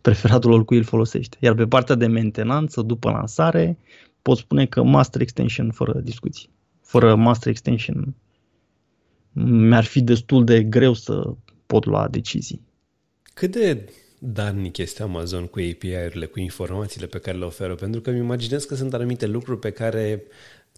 preferatul 0.00 0.52
oricui 0.52 0.76
îl 0.76 0.84
folosește. 0.84 1.36
Iar 1.40 1.54
pe 1.54 1.66
partea 1.66 1.94
de 1.94 2.06
mentenanță, 2.06 2.82
după 2.82 3.10
lansare, 3.10 3.78
pot 4.22 4.36
spune 4.36 4.66
că 4.66 4.82
Master 4.82 5.20
Extension 5.20 5.70
fără 5.70 6.00
discuții. 6.04 6.48
Fără 6.82 7.14
Master 7.14 7.50
Extension 7.50 8.14
mi-ar 9.32 9.84
fi 9.84 10.00
destul 10.00 10.44
de 10.44 10.62
greu 10.62 10.92
să 10.92 11.34
pot 11.66 11.84
lua 11.84 12.08
decizii. 12.08 12.62
Cât 13.34 13.52
de 13.52 13.88
darnic 14.18 14.76
este 14.76 15.02
Amazon 15.02 15.46
cu 15.46 15.58
API-urile, 15.58 16.26
cu 16.26 16.40
informațiile 16.40 17.06
pe 17.06 17.18
care 17.18 17.38
le 17.38 17.44
oferă? 17.44 17.74
Pentru 17.74 18.00
că 18.00 18.10
îmi 18.10 18.18
imaginez 18.18 18.64
că 18.64 18.74
sunt 18.74 18.94
anumite 18.94 19.26
lucruri 19.26 19.58
pe 19.58 19.70
care 19.70 20.22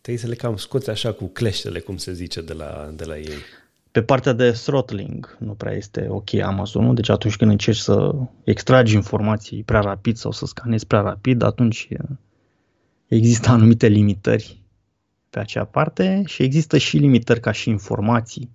trebuie 0.03 0.23
să 0.23 0.29
le 0.29 0.35
cam 0.35 0.57
scoți 0.57 0.91
așa 0.91 1.13
cu 1.13 1.27
cleștele, 1.27 1.81
cum 1.81 1.97
se 1.97 2.13
zice, 2.13 2.41
de 2.41 2.53
la, 2.53 2.93
de 2.97 3.05
la 3.05 3.19
ei. 3.19 3.39
Pe 3.93 4.03
partea 4.03 4.33
de 4.33 4.51
throttling 4.51 5.37
nu 5.39 5.53
prea 5.53 5.73
este 5.73 6.07
ok 6.09 6.35
Amazonul, 6.35 6.95
deci 6.95 7.09
atunci 7.09 7.37
când 7.37 7.51
încerci 7.51 7.79
să 7.79 8.15
extragi 8.45 8.95
informații 8.95 9.63
prea 9.63 9.81
rapid 9.81 10.17
sau 10.17 10.31
să 10.31 10.47
scanezi 10.47 10.87
prea 10.87 11.01
rapid, 11.01 11.43
atunci 11.43 11.89
există 13.07 13.51
anumite 13.51 13.87
limitări 13.87 14.62
pe 15.33 15.39
acea 15.39 15.65
parte 15.65 16.23
și 16.27 16.43
există 16.43 16.79
și 16.79 16.97
limitări 16.97 17.41
ca 17.41 17.53
și 17.53 17.69
informații 17.69 18.51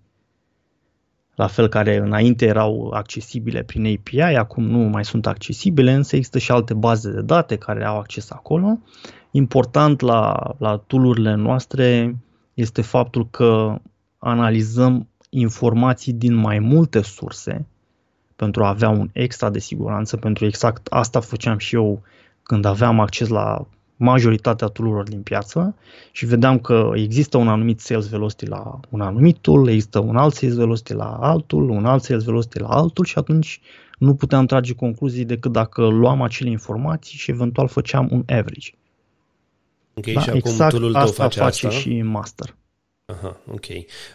la 1.35 1.47
fel 1.47 1.67
care 1.67 1.95
înainte 1.95 2.45
erau 2.45 2.89
accesibile 2.89 3.63
prin 3.63 3.85
API, 3.85 4.21
acum 4.21 4.63
nu 4.63 4.77
mai 4.77 5.05
sunt 5.05 5.27
accesibile, 5.27 5.91
însă 5.93 6.15
există 6.15 6.37
și 6.37 6.51
alte 6.51 6.73
baze 6.73 7.11
de 7.11 7.21
date 7.21 7.55
care 7.55 7.85
au 7.85 7.97
acces 7.97 8.31
acolo. 8.31 8.79
Important 9.31 9.99
la, 9.99 10.55
la 10.57 10.77
tool 10.87 11.17
noastre 11.17 12.15
este 12.53 12.81
faptul 12.81 13.27
că 13.29 13.79
analizăm 14.17 15.07
informații 15.29 16.13
din 16.13 16.33
mai 16.33 16.59
multe 16.59 17.01
surse 17.01 17.65
pentru 18.35 18.63
a 18.63 18.67
avea 18.67 18.89
un 18.89 19.09
extra 19.13 19.49
de 19.49 19.59
siguranță, 19.59 20.17
pentru 20.17 20.45
exact 20.45 20.87
asta 20.89 21.19
făceam 21.19 21.57
și 21.57 21.75
eu 21.75 22.01
când 22.43 22.65
aveam 22.65 22.99
acces 22.99 23.27
la 23.27 23.67
majoritatea 23.97 24.67
tool 24.67 25.03
din 25.07 25.21
piață 25.21 25.75
și 26.11 26.25
vedeam 26.25 26.59
că 26.59 26.91
există 26.95 27.37
un 27.37 27.47
anumit 27.47 27.79
sales 27.79 28.09
velocity 28.09 28.45
la 28.45 28.79
un 28.89 29.01
anumit 29.01 29.37
tool, 29.37 29.67
există 29.67 29.99
un 29.99 30.15
alt 30.15 30.33
sales 30.33 30.55
velocity 30.55 30.93
la 30.93 31.17
altul, 31.21 31.69
un 31.69 31.85
alt 31.85 32.03
sales 32.03 32.23
velocity 32.23 32.59
la 32.59 32.67
altul 32.67 33.05
și 33.05 33.17
atunci 33.17 33.61
nu 33.97 34.15
puteam 34.15 34.45
trage 34.45 34.73
concluzii 34.73 35.25
decât 35.25 35.51
dacă 35.51 35.87
luam 35.87 36.21
acele 36.21 36.49
informații 36.49 37.17
și 37.17 37.31
eventual 37.31 37.67
făceam 37.67 38.07
un 38.11 38.23
average. 38.27 38.71
Ok, 39.93 40.05
da? 40.05 40.21
și 40.21 40.29
acum 40.29 40.41
exact 40.45 40.77
tool 40.77 40.91
tău 40.91 41.01
asta 41.01 41.23
face, 41.23 41.39
face 41.39 41.67
asta? 41.67 41.79
și 41.79 42.01
master. 42.01 42.55
Aha, 43.05 43.41
ok. 43.51 43.65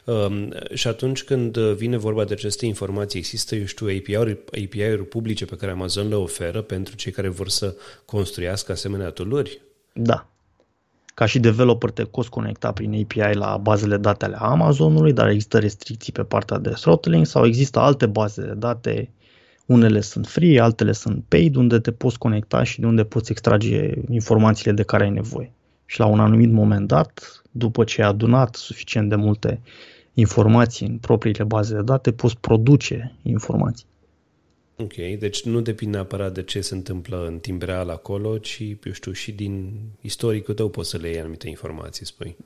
Um, 0.04 0.52
și 0.74 0.88
atunci 0.88 1.22
când 1.22 1.58
vine 1.58 1.96
vorba 1.96 2.24
de 2.24 2.32
aceste 2.32 2.66
informații, 2.66 3.18
există, 3.18 3.54
eu 3.54 3.64
știu, 3.64 3.86
API-uri, 3.86 4.38
API-uri 4.64 5.04
publice 5.04 5.44
pe 5.44 5.56
care 5.56 5.70
Amazon 5.72 6.08
le 6.08 6.14
oferă 6.14 6.62
pentru 6.62 6.96
cei 6.96 7.12
care 7.12 7.28
vor 7.28 7.48
să 7.48 7.76
construiască 8.04 8.72
asemenea 8.72 9.10
tooluri? 9.10 9.60
Da. 9.92 10.26
Ca 11.14 11.26
și 11.26 11.38
developer 11.38 11.90
te 11.90 12.04
poți 12.04 12.30
conecta 12.30 12.72
prin 12.72 12.92
API 13.02 13.36
la 13.36 13.56
bazele 13.56 13.96
date 13.96 14.24
ale 14.24 14.36
Amazonului, 14.38 15.12
dar 15.12 15.28
există 15.28 15.58
restricții 15.58 16.12
pe 16.12 16.22
partea 16.22 16.58
de 16.58 16.70
throttling 16.70 17.26
sau 17.26 17.46
există 17.46 17.78
alte 17.78 18.06
baze 18.06 18.42
de 18.42 18.54
date, 18.54 19.10
unele 19.66 20.00
sunt 20.00 20.26
free, 20.26 20.60
altele 20.60 20.92
sunt 20.92 21.24
paid, 21.28 21.54
unde 21.54 21.78
te 21.78 21.92
poți 21.92 22.18
conecta 22.18 22.62
și 22.62 22.80
de 22.80 22.86
unde 22.86 23.04
poți 23.04 23.30
extrage 23.30 23.94
informațiile 24.08 24.72
de 24.72 24.82
care 24.82 25.04
ai 25.04 25.10
nevoie. 25.10 25.52
Și 25.86 26.00
la 26.00 26.06
un 26.06 26.20
anumit 26.20 26.50
moment 26.50 26.86
dat, 26.86 27.42
după 27.50 27.84
ce 27.84 28.02
ai 28.02 28.08
adunat 28.08 28.54
suficient 28.54 29.08
de 29.08 29.16
multe 29.16 29.60
informații 30.14 30.86
în 30.86 30.98
propriile 30.98 31.44
baze 31.44 31.74
de 31.74 31.82
date, 31.82 32.12
poți 32.12 32.38
produce 32.38 33.14
informații. 33.22 33.86
Ok, 34.82 35.18
deci 35.18 35.44
nu 35.44 35.60
depinde 35.60 35.96
neapărat 35.96 36.32
de 36.32 36.42
ce 36.42 36.60
se 36.60 36.74
întâmplă 36.74 37.26
în 37.26 37.38
timp 37.38 37.62
real 37.62 37.90
acolo, 37.90 38.38
ci, 38.38 38.60
eu 38.60 38.92
știu, 38.92 39.12
și 39.12 39.32
din 39.32 39.80
istoricul 40.00 40.54
tău 40.54 40.68
poți 40.68 40.90
să 40.90 40.96
le 40.96 41.08
iei 41.08 41.20
anumite 41.20 41.48
informații, 41.48 42.06
spui. 42.06 42.36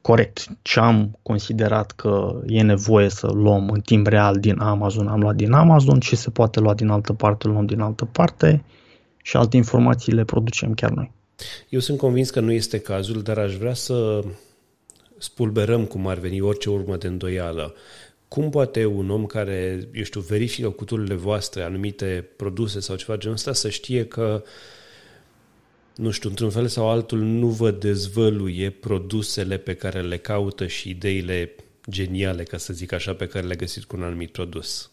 Corect. 0.00 0.46
Ce 0.62 0.80
am 0.80 1.18
considerat 1.22 1.90
că 1.90 2.40
e 2.46 2.62
nevoie 2.62 3.08
să 3.08 3.26
luăm 3.26 3.70
în 3.70 3.80
timp 3.80 4.06
real 4.06 4.36
din 4.36 4.58
Amazon, 4.58 5.08
am 5.08 5.20
luat 5.20 5.34
din 5.34 5.52
Amazon, 5.52 6.00
ce 6.00 6.16
se 6.16 6.30
poate 6.30 6.60
lua 6.60 6.74
din 6.74 6.88
altă 6.88 7.12
parte, 7.12 7.48
luăm 7.48 7.66
din 7.66 7.80
altă 7.80 8.04
parte 8.04 8.64
și 9.22 9.36
alte 9.36 9.56
informații 9.56 10.12
le 10.12 10.24
producem 10.24 10.74
chiar 10.74 10.90
noi. 10.90 11.10
Eu 11.68 11.80
sunt 11.80 11.98
convins 11.98 12.30
că 12.30 12.40
nu 12.40 12.52
este 12.52 12.78
cazul, 12.78 13.22
dar 13.22 13.38
aș 13.38 13.54
vrea 13.54 13.74
să 13.74 14.24
spulberăm 15.18 15.84
cum 15.84 16.06
ar 16.06 16.18
veni 16.18 16.40
orice 16.40 16.70
urmă 16.70 16.96
de 16.96 17.06
îndoială. 17.06 17.74
Cum 18.32 18.50
poate 18.50 18.84
un 18.84 19.10
om 19.10 19.26
care, 19.26 19.88
eu 19.92 20.02
știu, 20.02 20.20
verifică 20.20 20.70
cu 20.70 20.84
tururile 20.84 21.14
voastre 21.14 21.62
anumite 21.62 22.28
produse 22.36 22.80
sau 22.80 22.96
ceva 22.96 23.16
genul 23.16 23.36
ăsta 23.36 23.52
să 23.52 23.68
știe 23.68 24.06
că 24.06 24.42
nu 25.96 26.10
știu, 26.10 26.28
într-un 26.28 26.50
fel 26.50 26.66
sau 26.66 26.88
altul 26.88 27.18
nu 27.18 27.46
vă 27.46 27.70
dezvăluie 27.70 28.70
produsele 28.70 29.56
pe 29.56 29.74
care 29.74 30.02
le 30.02 30.16
caută 30.16 30.66
și 30.66 30.88
ideile 30.88 31.54
geniale, 31.90 32.42
ca 32.42 32.56
să 32.56 32.72
zic 32.72 32.92
așa, 32.92 33.14
pe 33.14 33.26
care 33.26 33.46
le 33.46 33.54
găsiți 33.54 33.86
cu 33.86 33.96
un 33.96 34.02
anumit 34.02 34.32
produs. 34.32 34.90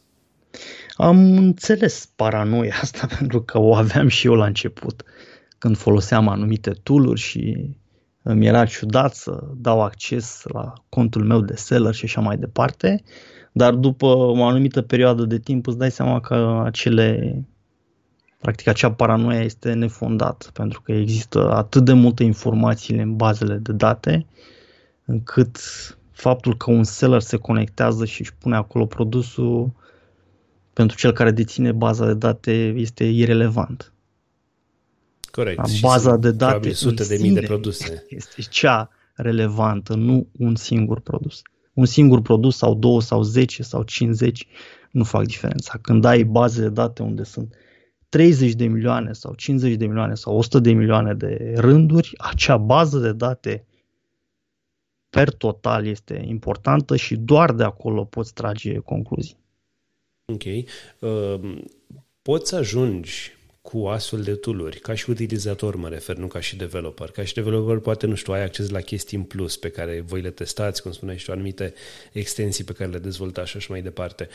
Am 0.96 1.38
înțeles 1.38 2.10
paranoia 2.16 2.76
asta 2.82 3.08
pentru 3.18 3.42
că 3.42 3.60
o 3.60 3.76
aveam 3.76 4.08
și 4.08 4.28
eu 4.28 4.34
la 4.34 4.46
început, 4.46 5.04
când 5.58 5.78
foloseam 5.78 6.28
anumite 6.28 6.72
tooluri 6.72 7.20
și 7.20 7.70
mi 8.34 8.46
era 8.46 8.66
ciudat 8.66 9.14
să 9.14 9.44
dau 9.56 9.82
acces 9.82 10.44
la 10.44 10.74
contul 10.90 11.24
meu 11.24 11.42
de 11.42 11.56
seller 11.56 11.94
și 11.94 12.06
așa 12.06 12.22
mai 12.22 12.38
departe, 12.38 13.04
dar 13.52 13.74
după 13.74 14.06
o 14.06 14.44
anumită 14.44 14.82
perioadă 14.82 15.24
de 15.24 15.40
timp 15.40 15.68
îți 15.68 15.78
dai 15.78 15.92
seama 15.92 16.20
că 16.20 16.62
acele 16.66 17.36
practic 18.42 18.68
acea 18.68 18.92
paranoia 18.92 19.42
este 19.42 19.74
nefondat 19.74 20.50
pentru 20.54 20.82
că 20.82 20.92
există 20.92 21.52
atât 21.52 21.86
de 21.86 21.94
multe 21.94 22.24
informații 22.24 22.98
în 22.98 23.16
bazele 23.16 23.56
de 23.56 23.72
date 23.72 24.26
încât 25.06 25.58
faptul 26.12 26.58
că 26.58 26.72
un 26.72 26.84
seller 26.84 27.22
se 27.22 27.38
conectează 27.38 28.06
și 28.06 28.22
își 28.22 28.34
pune 28.34 28.56
acolo 28.56 28.86
produsul 28.86 29.72
pentru 30.74 30.98
cel 30.98 31.12
care 31.12 31.32
deține 31.32 31.72
baza 31.72 32.06
de 32.06 32.14
date 32.14 32.52
este 32.76 33.04
irelevant. 33.04 33.94
Corect. 35.32 35.80
Baza 35.82 36.18
de 36.18 36.32
date 36.32 36.74
sute 36.74 37.04
de 37.04 37.18
mii 37.22 37.32
de 37.32 37.42
produse. 37.42 38.06
Este 38.10 38.42
cea 38.42 38.90
relevantă, 39.14 39.96
nu 39.96 40.28
un 40.38 40.56
singur 40.56 41.00
produs. 41.00 41.42
Un 41.74 41.86
singur 41.86 42.22
produs 42.22 42.58
sau 42.58 42.76
două 42.76 43.02
sau 43.02 43.22
zece 43.22 43.64
sau 43.64 43.84
50 43.84 44.48
nu 44.92 45.04
fac 45.04 45.26
diferența. 45.26 45.78
Când 45.82 46.06
ai 46.06 46.24
baze 46.24 46.62
de 46.62 46.70
date 46.70 47.04
unde 47.04 47.24
sunt 47.24 47.56
30 48.10 48.54
de 48.54 48.66
milioane 48.66 49.14
sau 49.14 49.34
50 49.34 49.76
de 49.76 49.86
milioane 49.86 50.16
sau 50.16 50.38
100 50.38 50.60
de 50.60 50.72
milioane 50.72 51.14
de 51.14 51.54
rânduri, 51.58 52.14
acea 52.18 52.58
bază 52.58 53.00
de 53.00 53.12
date 53.12 53.66
per 55.10 55.32
total 55.32 55.86
este 55.86 56.24
importantă 56.28 56.96
și 56.96 57.16
doar 57.16 57.54
de 57.54 57.64
acolo 57.64 58.04
poți 58.04 58.34
trage 58.34 58.78
concluzii. 58.78 59.38
Ok. 60.26 60.44
Uh, 61.00 61.58
poți 62.22 62.50
să 62.50 62.56
ajungi 62.56 63.38
cu 63.62 63.86
astfel 63.86 64.22
de 64.22 64.36
tool 64.36 64.78
ca 64.82 64.96
și 64.96 65.10
utilizator 65.10 65.76
mă 65.76 65.90
refer, 65.90 66.16
nu 66.16 66.28
ca 66.28 66.40
și 66.40 66.56
developer. 66.56 67.12
Ca 67.12 67.24
și 67.24 67.34
developer 67.34 67.78
poate, 67.78 68.06
nu 68.06 68.16
știu, 68.16 68.34
ai 68.34 68.44
acces 68.44 68.70
la 68.70 68.82
chestii 68.82 69.18
în 69.18 69.24
plus 69.24 69.58
pe 69.58 69.70
care 69.70 70.04
voi 70.06 70.22
le 70.22 70.30
testați, 70.32 70.82
cum 70.82 70.92
spuneai 70.92 71.18
și 71.18 71.32
anumite 71.32 71.74
extensii 72.12 72.64
pe 72.64 72.74
care 72.74 72.90
le 72.90 73.00
dezvoltați 73.00 73.50
și 73.50 73.58
așa 73.58 73.68
mai 73.70 73.82
departe. 73.82 74.30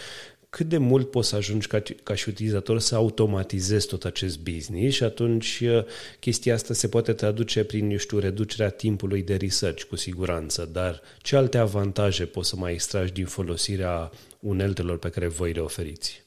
Cât 0.51 0.69
de 0.69 0.79
mult 0.79 1.11
poți 1.11 1.29
să 1.29 1.37
ajungi 1.37 1.67
ca, 1.67 1.83
ca 2.03 2.15
și 2.15 2.29
utilizator 2.29 2.79
să 2.79 2.95
automatizezi 2.95 3.87
tot 3.87 4.05
acest 4.05 4.39
business 4.39 4.97
și 4.97 5.03
atunci 5.03 5.61
uh, 5.63 5.85
chestia 6.21 6.55
asta 6.55 6.75
se 6.75 6.89
poate 6.89 7.13
traduce 7.13 7.65
prin, 7.65 7.91
eu 7.91 7.97
știu, 7.97 8.19
reducerea 8.19 8.71
timpului 8.71 9.23
de 9.23 9.37
research, 9.37 9.83
cu 9.83 9.97
siguranță, 9.97 10.69
dar 10.73 11.01
ce 11.23 11.37
alte 11.37 11.59
avantaje 11.59 12.25
poți 12.25 12.49
să 12.49 12.57
mai 12.57 12.73
extragi 12.73 13.13
din 13.13 13.27
folosirea 13.27 14.11
uneltelor 14.41 14.99
pe 14.99 15.09
care 15.09 15.27
voi 15.27 15.53
le 15.53 15.61
oferiți? 15.61 16.24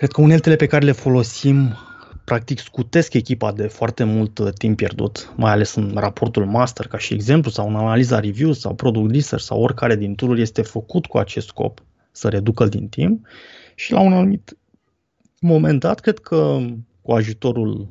Cred 0.00 0.12
că 0.12 0.20
uneltele 0.20 0.56
pe 0.56 0.66
care 0.66 0.84
le 0.84 0.92
folosim 0.92 1.76
practic 2.24 2.58
scutesc 2.58 3.14
echipa 3.14 3.52
de 3.52 3.66
foarte 3.66 4.04
mult 4.04 4.38
uh, 4.38 4.52
timp 4.52 4.76
pierdut, 4.76 5.32
mai 5.36 5.50
ales 5.50 5.74
în 5.74 5.92
raportul 5.94 6.46
master, 6.46 6.86
ca 6.86 6.98
și 6.98 7.14
exemplu, 7.14 7.50
sau 7.50 7.68
în 7.68 7.76
analiza 7.76 8.20
review 8.20 8.52
sau 8.52 8.74
product 8.74 9.14
research 9.14 9.44
sau 9.44 9.62
oricare 9.62 9.96
din 9.96 10.14
tool 10.14 10.38
este 10.38 10.62
făcut 10.62 11.06
cu 11.06 11.18
acest 11.18 11.46
scop, 11.46 11.82
să 12.10 12.28
reducă 12.28 12.66
din 12.66 12.88
timp 12.88 13.26
și 13.74 13.92
la 13.92 14.00
un 14.00 14.12
anumit 14.12 14.56
moment 15.40 15.80
dat, 15.80 16.00
cred 16.00 16.18
că 16.18 16.58
cu 17.02 17.12
ajutorul 17.12 17.88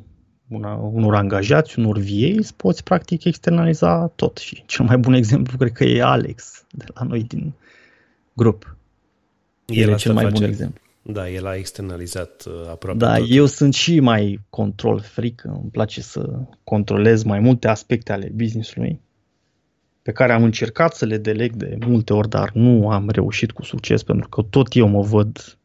una, 0.47 0.73
unor 0.73 1.15
angajați, 1.15 1.79
unor 1.79 1.97
VA, 1.97 2.41
poți 2.55 2.83
practic 2.83 3.23
externaliza 3.23 4.07
tot 4.15 4.37
și 4.37 4.63
cel 4.65 4.85
mai 4.85 4.97
bun 4.97 5.13
exemplu 5.13 5.57
cred 5.57 5.71
că 5.71 5.83
e 5.83 6.01
Alex 6.03 6.65
de 6.71 6.85
la 6.93 7.03
noi 7.03 7.23
din 7.23 7.53
grup. 8.33 8.77
El 9.65 9.89
e 9.89 9.95
cel 9.95 10.13
mai 10.13 10.23
face. 10.23 10.39
bun 10.39 10.49
exemplu. 10.49 10.87
Da, 11.11 11.29
el 11.29 11.45
a 11.45 11.55
externalizat 11.55 12.45
uh, 12.47 12.69
aproape 12.69 12.97
Da, 12.97 13.17
tot. 13.17 13.27
eu 13.29 13.45
sunt 13.45 13.73
și 13.73 13.99
mai 13.99 14.39
control 14.49 14.99
fric, 14.99 15.43
îmi 15.43 15.69
place 15.71 16.01
să 16.01 16.39
controlez 16.63 17.23
mai 17.23 17.39
multe 17.39 17.67
aspecte 17.67 18.11
ale 18.11 18.31
business-ului 18.35 19.01
pe 20.01 20.11
care 20.11 20.33
am 20.33 20.43
încercat 20.43 20.95
să 20.95 21.05
le 21.05 21.17
deleg 21.17 21.55
de 21.55 21.77
multe 21.87 22.13
ori, 22.13 22.29
dar 22.29 22.51
nu 22.53 22.89
am 22.89 23.09
reușit 23.09 23.51
cu 23.51 23.63
succes 23.63 24.03
pentru 24.03 24.29
că 24.29 24.41
tot 24.41 24.75
eu 24.75 24.87
mă 24.87 25.01
văd 25.01 25.58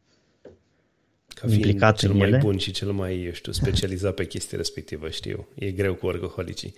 ca 1.35 1.51
implicat 1.51 1.97
cel 1.97 2.11
în 2.11 2.17
mai 2.17 2.27
ele. 2.27 2.37
bun 2.37 2.57
și 2.57 2.71
cel 2.71 2.91
mai, 2.91 3.23
eu 3.23 3.31
știu, 3.31 3.51
specializat 3.51 4.13
pe 4.13 4.25
chestia 4.25 4.57
respectivă, 4.57 5.09
știu. 5.09 5.47
E 5.53 5.71
greu 5.71 5.93
cu 5.93 6.05
orgoholicii. 6.05 6.73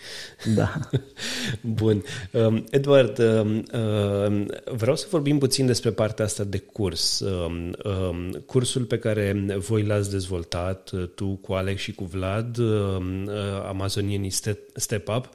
Da. 0.56 0.80
bun. 1.80 2.04
Um, 2.32 2.64
Edward, 2.70 3.20
um, 3.20 3.64
um, 3.74 4.46
vreau 4.66 4.96
să 4.96 5.08
vorbim 5.10 5.38
puțin 5.38 5.66
despre 5.66 5.92
partea 5.92 6.26
asta 6.26 6.44
de 6.44 6.58
curs. 6.58 7.20
Um, 7.20 7.76
um, 7.84 8.32
cursul 8.46 8.84
pe 8.84 8.98
care 8.98 9.46
voi 9.58 9.84
l-ați 9.84 10.12
dezvoltat, 10.12 10.92
uh, 10.92 11.08
tu 11.16 11.28
cu 11.28 11.54
Alex 11.54 11.82
și 11.82 11.92
cu 11.92 12.04
Vlad, 12.04 12.58
um, 12.58 13.26
uh, 13.26 13.34
Amazonienii 13.68 14.34
Step 14.74 15.08
Up, 15.08 15.30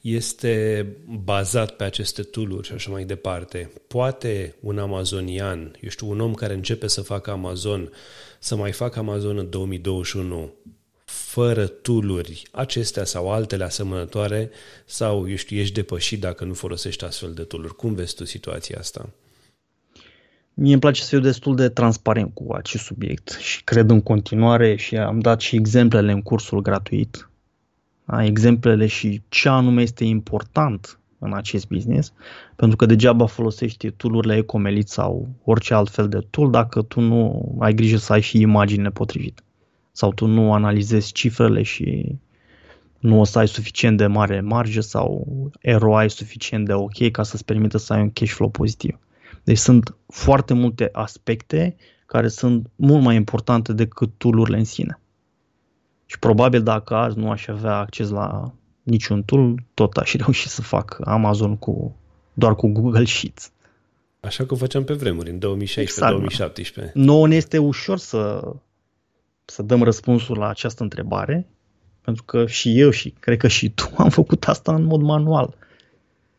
este 0.00 0.86
bazat 1.24 1.70
pe 1.70 1.84
aceste 1.84 2.22
tooluri 2.22 2.66
și 2.66 2.72
așa 2.72 2.90
mai 2.90 3.04
departe. 3.04 3.70
Poate 3.86 4.54
un 4.60 4.78
amazonian, 4.78 5.76
eu 5.80 5.88
știu, 5.88 6.10
un 6.10 6.20
om 6.20 6.34
care 6.34 6.54
începe 6.54 6.86
să 6.86 7.00
facă 7.00 7.30
Amazon, 7.30 7.90
să 8.46 8.56
mai 8.56 8.72
facă 8.72 8.98
Amazon 8.98 9.38
în 9.38 9.50
2021 9.50 10.52
fără 11.04 11.66
tooluri 11.66 12.42
acestea 12.52 13.04
sau 13.04 13.32
altele 13.32 13.64
asemănătoare 13.64 14.50
sau, 14.84 15.28
eu 15.28 15.36
știu, 15.36 15.56
ești 15.56 15.74
depășit 15.74 16.20
dacă 16.20 16.44
nu 16.44 16.54
folosești 16.54 17.04
astfel 17.04 17.32
de 17.32 17.42
tooluri. 17.42 17.74
Cum 17.74 17.94
vezi 17.94 18.14
tu 18.14 18.24
situația 18.24 18.78
asta? 18.78 19.08
Mie 20.54 20.72
îmi 20.72 20.80
place 20.80 21.02
să 21.02 21.08
fiu 21.08 21.20
destul 21.20 21.56
de 21.56 21.68
transparent 21.68 22.30
cu 22.34 22.52
acest 22.52 22.84
subiect 22.84 23.30
și 23.40 23.64
cred 23.64 23.90
în 23.90 24.00
continuare 24.00 24.76
și 24.76 24.96
am 24.96 25.18
dat 25.18 25.40
și 25.40 25.56
exemplele 25.56 26.12
în 26.12 26.22
cursul 26.22 26.62
gratuit, 26.62 27.28
da? 28.04 28.24
exemplele 28.24 28.86
și 28.86 29.22
ce 29.28 29.48
anume 29.48 29.82
este 29.82 30.04
important 30.04 30.98
în 31.18 31.32
acest 31.32 31.68
business, 31.68 32.12
pentru 32.56 32.76
că 32.76 32.86
degeaba 32.86 33.26
folosești 33.26 33.90
tool-urile 33.90 34.36
Ecomelit 34.36 34.88
sau 34.88 35.28
orice 35.44 35.74
alt 35.74 35.90
fel 35.90 36.08
de 36.08 36.18
tool 36.30 36.50
dacă 36.50 36.82
tu 36.82 37.00
nu 37.00 37.56
ai 37.58 37.74
grijă 37.74 37.96
să 37.96 38.12
ai 38.12 38.20
și 38.20 38.40
imaginile 38.40 38.90
potrivite 38.90 39.42
sau 39.92 40.12
tu 40.12 40.26
nu 40.26 40.52
analizezi 40.52 41.12
cifrele 41.12 41.62
și 41.62 42.18
nu 42.98 43.20
o 43.20 43.24
să 43.24 43.38
ai 43.38 43.48
suficient 43.48 43.96
de 43.96 44.06
mare 44.06 44.40
marge 44.40 44.80
sau 44.80 45.26
ROI 45.62 46.10
suficient 46.10 46.66
de 46.66 46.72
ok 46.72 47.10
ca 47.10 47.22
să-ți 47.22 47.44
permită 47.44 47.78
să 47.78 47.92
ai 47.92 48.00
un 48.00 48.10
cash 48.10 48.32
flow 48.32 48.48
pozitiv. 48.48 48.98
Deci 49.44 49.58
sunt 49.58 49.96
foarte 50.06 50.54
multe 50.54 50.88
aspecte 50.92 51.76
care 52.06 52.28
sunt 52.28 52.70
mult 52.76 53.02
mai 53.02 53.16
importante 53.16 53.72
decât 53.72 54.10
tool-urile 54.16 54.58
în 54.58 54.64
sine. 54.64 55.00
Și 56.06 56.18
probabil 56.18 56.62
dacă 56.62 56.94
azi 56.94 57.18
nu 57.18 57.30
aș 57.30 57.46
avea 57.46 57.76
acces 57.76 58.10
la 58.10 58.52
niciun 58.86 59.22
tool, 59.22 59.54
tot 59.74 59.96
aș 59.96 60.14
reuși 60.14 60.48
să 60.48 60.62
fac 60.62 60.98
Amazon 61.04 61.56
cu 61.56 61.96
doar 62.34 62.54
cu 62.54 62.68
Google 62.68 63.04
Sheets. 63.04 63.52
Așa 64.20 64.46
cum 64.46 64.56
făceam 64.56 64.84
pe 64.84 64.92
vremuri, 64.92 65.30
în 65.30 65.38
2016-2017. 65.38 65.68
Exact. 65.78 66.94
Nouă 66.94 67.26
ne 67.28 67.34
este 67.34 67.58
ușor 67.58 67.98
să, 67.98 68.52
să 69.44 69.62
dăm 69.62 69.82
răspunsul 69.82 70.38
la 70.38 70.48
această 70.48 70.82
întrebare, 70.82 71.46
pentru 72.00 72.22
că 72.22 72.46
și 72.46 72.80
eu 72.80 72.90
și 72.90 73.10
cred 73.10 73.38
că 73.38 73.48
și 73.48 73.70
tu 73.70 73.90
am 74.02 74.08
făcut 74.08 74.44
asta 74.44 74.74
în 74.74 74.84
mod 74.84 75.00
manual. 75.00 75.54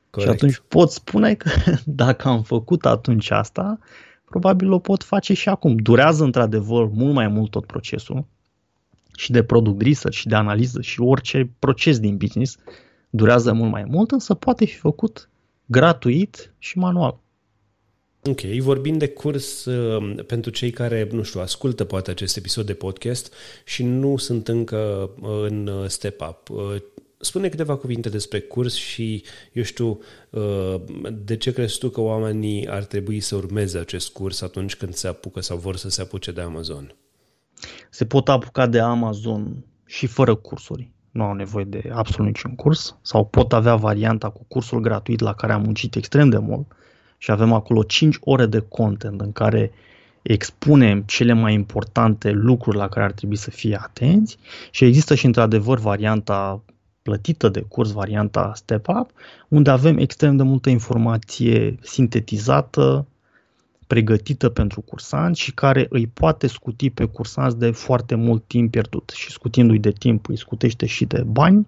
Corect. 0.10 0.32
Și 0.32 0.36
atunci 0.36 0.62
pot 0.68 0.92
spune 0.92 1.34
că 1.34 1.50
dacă 1.86 2.28
am 2.28 2.44
făcut 2.44 2.86
atunci 2.86 3.32
asta, 3.32 3.80
probabil 4.26 4.72
o 4.72 4.80
pot 4.80 5.04
face 5.04 5.34
și 5.34 5.50
acum. 5.50 5.76
Durează 5.76 6.24
într-adevăr 6.24 6.90
mult 6.90 7.14
mai 7.14 7.28
mult 7.28 7.52
tot 7.52 7.66
procesul, 7.66 8.26
și 9.18 9.32
de 9.32 9.44
product 9.44 9.82
research 9.82 10.18
și 10.18 10.28
de 10.28 10.36
analiză 10.36 10.82
și 10.82 11.02
orice 11.02 11.50
proces 11.60 12.00
din 12.00 12.18
business 12.18 12.58
durează 13.10 13.54
mult 13.54 13.72
mai 13.72 13.84
mult, 13.84 14.12
însă 14.12 14.34
poate 14.34 14.66
fi 14.66 14.76
făcut 14.76 15.30
gratuit 15.66 16.54
și 16.58 16.78
manual. 16.78 17.20
Ok, 18.24 18.42
vorbind 18.42 19.00
de 19.00 19.08
curs 19.08 19.66
uh, 19.66 20.24
pentru 20.26 20.52
cei 20.52 20.72
care, 20.72 21.08
nu 21.12 21.24
știu, 21.24 21.40
ascultă 21.40 21.84
poate 21.84 22.12
acest 22.12 22.38
episod 22.38 22.66
de 22.66 22.74
podcast 22.74 23.34
și 23.66 23.84
nu 23.84 24.18
sunt 24.18 24.48
încă 24.48 25.10
uh, 25.22 25.30
în 25.50 25.68
uh, 25.68 25.88
Step 25.88 26.22
Up, 26.22 26.50
uh, 26.50 26.76
spune 27.20 27.50
câteva 27.50 27.76
cuvinte 27.76 28.10
despre 28.10 28.40
curs 28.40 28.74
și, 28.76 29.24
eu 29.54 29.64
știu, 29.64 30.00
uh, 30.30 30.76
de 31.12 31.38
ce 31.38 31.54
crezi 31.54 31.78
tu 31.78 31.90
că 31.90 32.02
oamenii 32.02 32.68
ar 32.68 32.84
trebui 32.84 33.20
să 33.20 33.36
urmeze 33.36 33.78
acest 33.78 34.10
curs 34.10 34.42
atunci 34.42 34.76
când 34.76 34.94
se 34.94 35.08
apucă 35.08 35.42
sau 35.42 35.58
vor 35.58 35.76
să 35.76 35.90
se 35.90 36.02
apuce 36.02 36.32
de 36.32 36.42
Amazon? 36.42 36.96
Se 37.90 38.06
pot 38.06 38.30
apuca 38.30 38.68
de 38.68 38.80
Amazon 38.80 39.66
și 39.86 40.08
fără 40.08 40.36
cursuri. 40.36 40.92
Nu 41.12 41.24
au 41.24 41.34
nevoie 41.34 41.66
de 41.66 41.90
absolut 41.94 42.28
niciun 42.28 42.56
curs 42.56 42.98
sau 43.02 43.26
pot 43.26 43.54
avea 43.54 43.76
varianta 43.76 44.30
cu 44.30 44.46
cursul 44.48 44.80
gratuit 44.80 45.20
la 45.20 45.34
care 45.34 45.54
am 45.54 45.62
muncit 45.62 45.96
extrem 45.96 46.30
de 46.30 46.38
mult 46.38 46.76
și 47.18 47.32
avem 47.32 47.54
acolo 47.54 47.84
5 47.84 48.18
ore 48.20 48.46
de 48.46 48.60
content 48.60 49.22
în 49.22 49.32
care 49.32 49.72
expunem 50.22 51.02
cele 51.02 51.34
mai 51.34 51.54
importante 51.54 52.32
lucruri 52.32 52.78
la 52.78 52.88
care 52.88 53.06
ar 53.06 53.12
trebui 53.12 53.36
să 53.36 53.50
fie 53.50 53.78
atenți 53.82 54.38
și 54.72 54.86
există 54.86 55.16
și 55.16 55.26
într-adevăr 55.26 55.80
varianta 55.80 56.64
plătită 57.02 57.50
de 57.50 57.62
curs, 57.62 57.92
varianta 57.92 58.52
Step 58.56 58.88
Up, 58.88 59.10
unde 59.48 59.70
avem 59.70 59.98
extrem 59.98 60.38
de 60.38 60.44
multă 60.44 60.70
informație 60.70 61.76
sintetizată, 61.82 63.08
pregătită 63.88 64.50
pentru 64.50 64.82
cursanți 64.82 65.42
și 65.42 65.54
care 65.54 65.86
îi 65.90 66.08
poate 66.08 66.48
scuti 66.48 66.90
pe 66.90 67.06
cursanți 67.06 67.58
de 67.58 67.72
foarte 67.72 68.16
mult 68.16 68.44
timp 68.48 68.72
pierdut. 68.72 69.12
Și 69.16 69.32
scutindu-i 69.32 69.80
de 69.80 69.92
timp, 69.92 70.30
îi 70.30 70.38
scutește 70.38 70.86
și 70.86 71.06
de 71.06 71.22
bani 71.22 71.68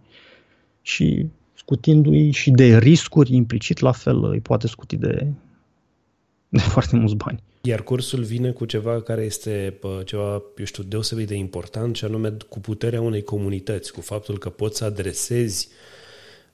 și 0.81 1.25
scutindu-i 1.53 2.31
și 2.31 2.51
de 2.51 2.77
riscuri 2.77 3.35
implicit, 3.35 3.79
la 3.79 3.91
fel 3.91 4.23
îi 4.23 4.39
poate 4.39 4.67
scuti 4.67 4.95
de, 4.95 5.27
de 6.49 6.59
foarte 6.59 6.95
mulți 6.95 7.15
bani. 7.15 7.43
Iar 7.61 7.83
cursul 7.83 8.23
vine 8.23 8.51
cu 8.51 8.65
ceva 8.65 9.01
care 9.01 9.21
este 9.21 9.79
ceva, 10.05 10.41
eu 10.57 10.65
știu, 10.65 10.83
deosebit 10.83 11.27
de 11.27 11.35
important, 11.35 11.95
și 11.95 12.05
anume 12.05 12.37
cu 12.49 12.59
puterea 12.59 13.01
unei 13.01 13.23
comunități, 13.23 13.93
cu 13.93 14.01
faptul 14.01 14.37
că 14.37 14.49
poți 14.49 14.77
să 14.77 14.85
adresezi 14.85 15.67
uh, 15.67 15.98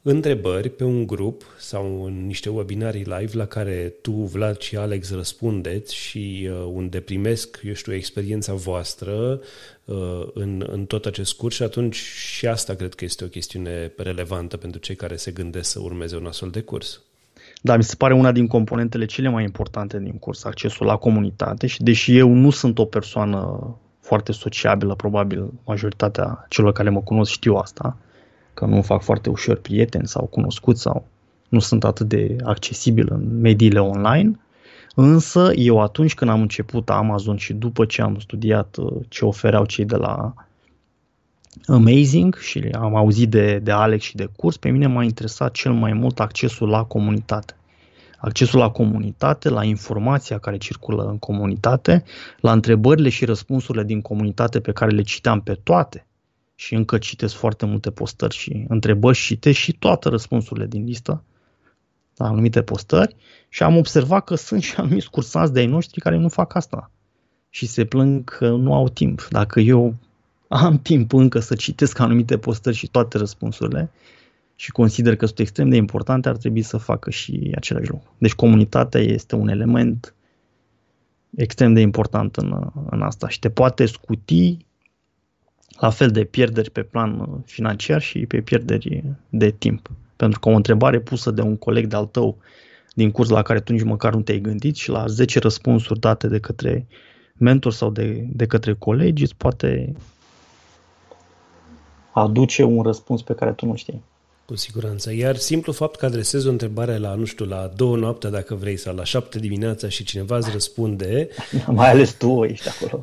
întrebări 0.08 0.70
pe 0.70 0.84
un 0.84 1.08
grup 1.08 1.44
sau 1.58 2.06
în 2.06 2.26
niște 2.26 2.50
webinarii 2.50 3.04
live 3.04 3.38
la 3.38 3.46
care 3.46 3.94
tu, 4.02 4.12
Vlad 4.12 4.58
și 4.58 4.78
Alex 4.78 5.14
răspundeți 5.14 5.96
și 5.96 6.50
uh, 6.50 6.72
unde 6.74 7.00
primesc, 7.00 7.60
eu 7.64 7.74
știu, 7.74 7.94
experiența 7.94 8.54
voastră 8.54 9.40
uh, 9.86 10.28
în, 10.34 10.66
în 10.72 10.86
tot 10.86 11.06
acest 11.06 11.34
curs 11.34 11.56
și 11.56 11.64
atunci 11.64 11.96
și 11.96 12.48
asta 12.48 12.74
cred 12.74 12.94
că 12.94 13.06
este 13.06 13.24
o 13.24 13.28
chestiune 13.28 13.92
relevantă 13.98 14.58
pentru 14.58 14.80
cei 14.80 14.96
care 14.96 15.16
se 15.16 15.32
gândesc 15.32 15.70
să 15.70 15.80
urmeze 15.82 16.16
un 16.16 16.26
astfel 16.26 16.50
de 16.50 16.62
curs. 16.62 17.02
Da, 17.62 17.78
mi 17.78 17.84
se 17.84 17.96
pare 17.96 18.14
una 18.14 18.32
din 18.32 18.48
componentele 18.48 19.06
cele 19.06 19.30
mai 19.30 19.44
importante 19.44 20.00
din 20.00 20.18
curs, 20.20 20.44
accesul 20.44 20.86
la 20.86 20.96
comunitate 20.96 21.68
și 21.68 21.84
deși 21.84 22.18
eu 22.18 22.30
nu 22.30 22.50
sunt 22.50 22.80
o 22.80 22.86
persoană 22.86 23.76
foarte 24.02 24.32
sociabilă, 24.32 24.96
probabil 24.96 25.50
majoritatea 25.66 26.46
celor 26.50 26.72
care 26.72 26.90
mă 26.90 27.02
cunosc 27.02 27.32
știu 27.32 27.56
asta, 27.56 27.98
că 28.56 28.66
nu 28.66 28.82
fac 28.82 29.02
foarte 29.02 29.30
ușor 29.30 29.56
prieteni 29.56 30.08
sau 30.08 30.26
cunoscuți 30.26 30.82
sau 30.82 31.08
nu 31.50 31.60
sunt 31.60 31.84
atât 31.84 32.08
de 32.08 32.36
accesibil 32.44 33.08
în 33.12 33.40
mediile 33.42 33.80
online, 33.80 34.40
însă 34.96 35.52
eu 35.56 35.82
atunci 35.82 36.14
când 36.14 36.32
am 36.32 36.42
început 36.42 36.90
Amazon 36.90 37.38
și 37.38 37.54
după 37.54 37.86
ce 37.86 38.02
am 38.02 38.20
studiat 38.20 38.76
uh, 38.78 39.02
ce 39.08 39.26
ofereau 39.26 39.66
cei 39.66 39.86
de 39.86 39.96
la 39.96 40.34
Amazing 41.66 42.36
și 42.36 42.70
am 42.72 42.96
auzit 42.96 43.30
de, 43.30 43.60
de 43.60 43.72
Alex 43.72 44.04
și 44.04 44.16
de 44.16 44.30
curs, 44.36 44.58
pe 44.58 44.70
mine 44.70 44.88
m-a 44.88 45.04
interesat 45.04 45.52
cel 45.52 45.74
mai 45.74 45.94
mult 45.94 46.20
accesul 46.20 46.70
la 46.70 46.84
comunitate. 46.84 47.56
Accesul 48.18 48.60
la 48.60 48.70
comunitate, 48.70 49.50
la 49.50 49.64
informația 49.64 50.38
care 50.38 50.58
circulă 50.58 51.04
în 51.04 51.18
comunitate, 51.18 52.04
la 52.40 52.52
întrebările 52.52 53.10
și 53.10 53.26
răspunsurile 53.26 53.84
din 53.84 54.02
comunitate 54.02 54.60
pe 54.60 54.72
care 54.72 54.92
le 54.92 55.02
citeam 55.02 55.42
pe 55.42 55.54
toate 55.64 56.06
și 56.56 56.76
încă 56.76 56.98
citesc 56.98 57.36
foarte 57.36 57.66
multe 57.66 57.92
postări 57.92 58.36
și 58.36 58.66
întrebări 58.68 59.18
și 59.18 59.26
citesc 59.26 59.58
și 59.58 59.74
toate 59.74 60.10
răspunsurile 60.10 60.66
din 60.66 60.84
listă 60.84 61.24
la 62.16 62.28
anumite 62.28 62.62
postări 62.62 63.16
și 63.50 63.64
am 63.64 63.78
observat 63.78 64.24
că 64.24 64.36
sunt 64.36 64.62
și 64.62 64.76
anumiți 64.78 65.10
cursanți 65.10 65.54
de 65.54 65.60
ai 65.60 65.66
noștri 65.66 66.00
care 66.00 66.18
nu 66.18 66.30
fac 66.30 66.56
asta 66.56 66.92
și 67.50 67.66
se 67.66 67.86
plâng 67.86 68.24
că 68.24 68.50
nu 68.50 68.74
au 68.74 68.90
timp. 68.90 69.28
Dacă 69.30 69.60
eu 69.60 69.96
am 70.48 70.80
timp 70.80 71.14
încă 71.14 71.40
să 71.40 71.56
citesc 71.56 72.00
anumite 72.00 72.38
postări 72.38 72.76
și 72.76 72.88
toate 72.88 73.18
răspunsurile 73.18 73.92
și 74.56 74.72
consider 74.72 75.16
că 75.16 75.26
sunt 75.26 75.40
extrem 75.40 75.70
de 75.70 75.76
importante, 75.76 76.30
ar 76.30 76.38
trebui 76.38 76.62
să 76.62 76.78
facă 76.78 77.10
și 77.10 77.52
același 77.56 77.90
lucru. 77.90 78.14
Deci 78.18 78.34
comunitatea 78.34 79.02
este 79.02 79.36
un 79.36 79.48
element 79.48 80.16
extrem 81.36 81.74
de 81.74 81.82
important 81.82 82.36
în, 82.36 82.70
în 82.90 83.02
asta 83.02 83.30
și 83.30 83.40
te 83.40 83.50
poate 83.50 83.86
scuti 83.86 84.58
la 85.80 85.90
fel 85.90 86.10
de 86.10 86.24
pierderi 86.24 86.72
pe 86.72 86.84
plan 86.84 87.42
financiar 87.46 88.02
și 88.02 88.26
pe 88.26 88.42
pierderi 88.42 89.04
de 89.30 89.50
timp. 89.50 89.90
Pentru 90.16 90.40
că 90.40 90.50
o 90.50 90.56
întrebare 90.56 91.00
pusă 91.00 91.32
de 91.32 91.42
un 91.42 91.58
coleg 91.58 91.88
de-al 91.88 92.06
tău 92.06 92.38
din 92.94 93.12
curs 93.12 93.30
la 93.30 93.42
care 93.42 93.60
tu 93.60 93.72
nici 93.72 93.84
măcar 93.84 94.14
nu 94.14 94.22
te-ai 94.22 94.40
gândit 94.40 94.76
și 94.76 94.90
la 94.90 95.08
10 95.08 95.40
răspunsuri 95.40 96.00
date 96.00 96.28
de 96.28 96.40
către 96.40 96.88
mentor 97.38 97.72
sau 97.72 97.90
de, 97.90 98.28
de 98.30 98.46
către 98.46 98.74
colegi 98.74 99.24
îți 99.24 99.36
poate 99.36 99.96
aduce 102.12 102.64
un 102.64 102.84
răspuns 102.84 103.22
pe 103.22 103.34
care 103.34 103.52
tu 103.52 103.66
nu 103.66 103.76
știi. 103.76 104.04
Cu 104.46 104.56
siguranță. 104.56 105.14
Iar 105.14 105.36
simplu 105.36 105.72
fapt 105.72 105.96
că 105.96 106.06
adresezi 106.06 106.48
o 106.48 106.50
întrebare 106.50 106.98
la, 106.98 107.16
nu 107.16 107.26
știu, 107.26 107.46
la 107.46 107.72
două 107.76 107.98
noaptea, 107.98 108.30
dacă 108.30 108.56
vrei, 108.56 108.78
sau 108.78 108.96
la 108.96 109.04
șapte 109.04 109.40
dimineața 109.40 109.90
și 109.90 110.04
cineva 110.04 110.38
îți 110.38 110.52
răspunde... 110.52 111.30
Mai 111.68 111.90
ales 111.90 112.12
tu 112.12 112.44
ești 112.44 112.68
acolo. 112.70 113.00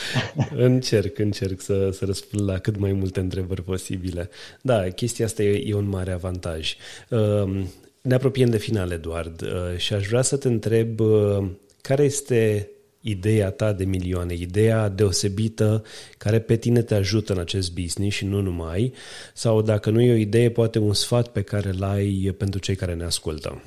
încerc, 0.68 1.18
încerc 1.18 1.60
să, 1.60 1.90
să 1.90 2.04
răspund 2.04 2.48
la 2.48 2.58
cât 2.58 2.76
mai 2.76 2.92
multe 2.92 3.20
întrebări 3.20 3.62
posibile. 3.62 4.30
Da, 4.60 4.88
chestia 4.88 5.24
asta 5.24 5.42
e, 5.42 5.68
e 5.68 5.74
un 5.74 5.88
mare 5.88 6.12
avantaj. 6.12 6.76
Um, 7.08 7.68
ne 8.00 8.14
apropiem 8.14 8.50
de 8.50 8.58
final, 8.58 8.90
Eduard, 8.90 9.42
uh, 9.42 9.76
și 9.76 9.94
aș 9.94 10.06
vrea 10.06 10.22
să 10.22 10.36
te 10.36 10.48
întreb 10.48 11.00
uh, 11.00 11.44
care 11.80 12.02
este 12.02 12.70
ideea 13.02 13.50
ta 13.50 13.72
de 13.72 13.84
milioane, 13.84 14.34
ideea 14.34 14.88
deosebită 14.88 15.82
care 16.18 16.40
pe 16.40 16.56
tine 16.56 16.82
te 16.82 16.94
ajută 16.94 17.32
în 17.32 17.38
acest 17.38 17.74
business 17.74 18.16
și 18.16 18.24
nu 18.24 18.40
numai, 18.40 18.92
sau 19.34 19.62
dacă 19.62 19.90
nu 19.90 20.00
e 20.00 20.12
o 20.12 20.16
idee, 20.16 20.50
poate 20.50 20.78
un 20.78 20.92
sfat 20.92 21.28
pe 21.28 21.42
care 21.42 21.72
l-ai 21.72 22.34
pentru 22.38 22.60
cei 22.60 22.74
care 22.74 22.94
ne 22.94 23.04
ascultă. 23.04 23.62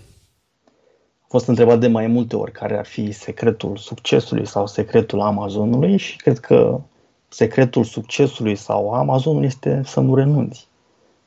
A 1.21 1.27
fost 1.27 1.47
întrebat 1.47 1.79
de 1.79 1.87
mai 1.87 2.07
multe 2.07 2.35
ori 2.35 2.51
care 2.51 2.77
ar 2.77 2.85
fi 2.85 3.11
secretul 3.11 3.77
succesului 3.77 4.47
sau 4.47 4.67
secretul 4.67 5.19
Amazonului 5.19 5.97
și 5.97 6.15
cred 6.15 6.39
că 6.39 6.81
secretul 7.27 7.83
succesului 7.83 8.55
sau 8.55 8.93
Amazonului 8.93 9.47
este 9.47 9.81
să 9.85 9.99
nu 9.99 10.15
renunți, 10.15 10.67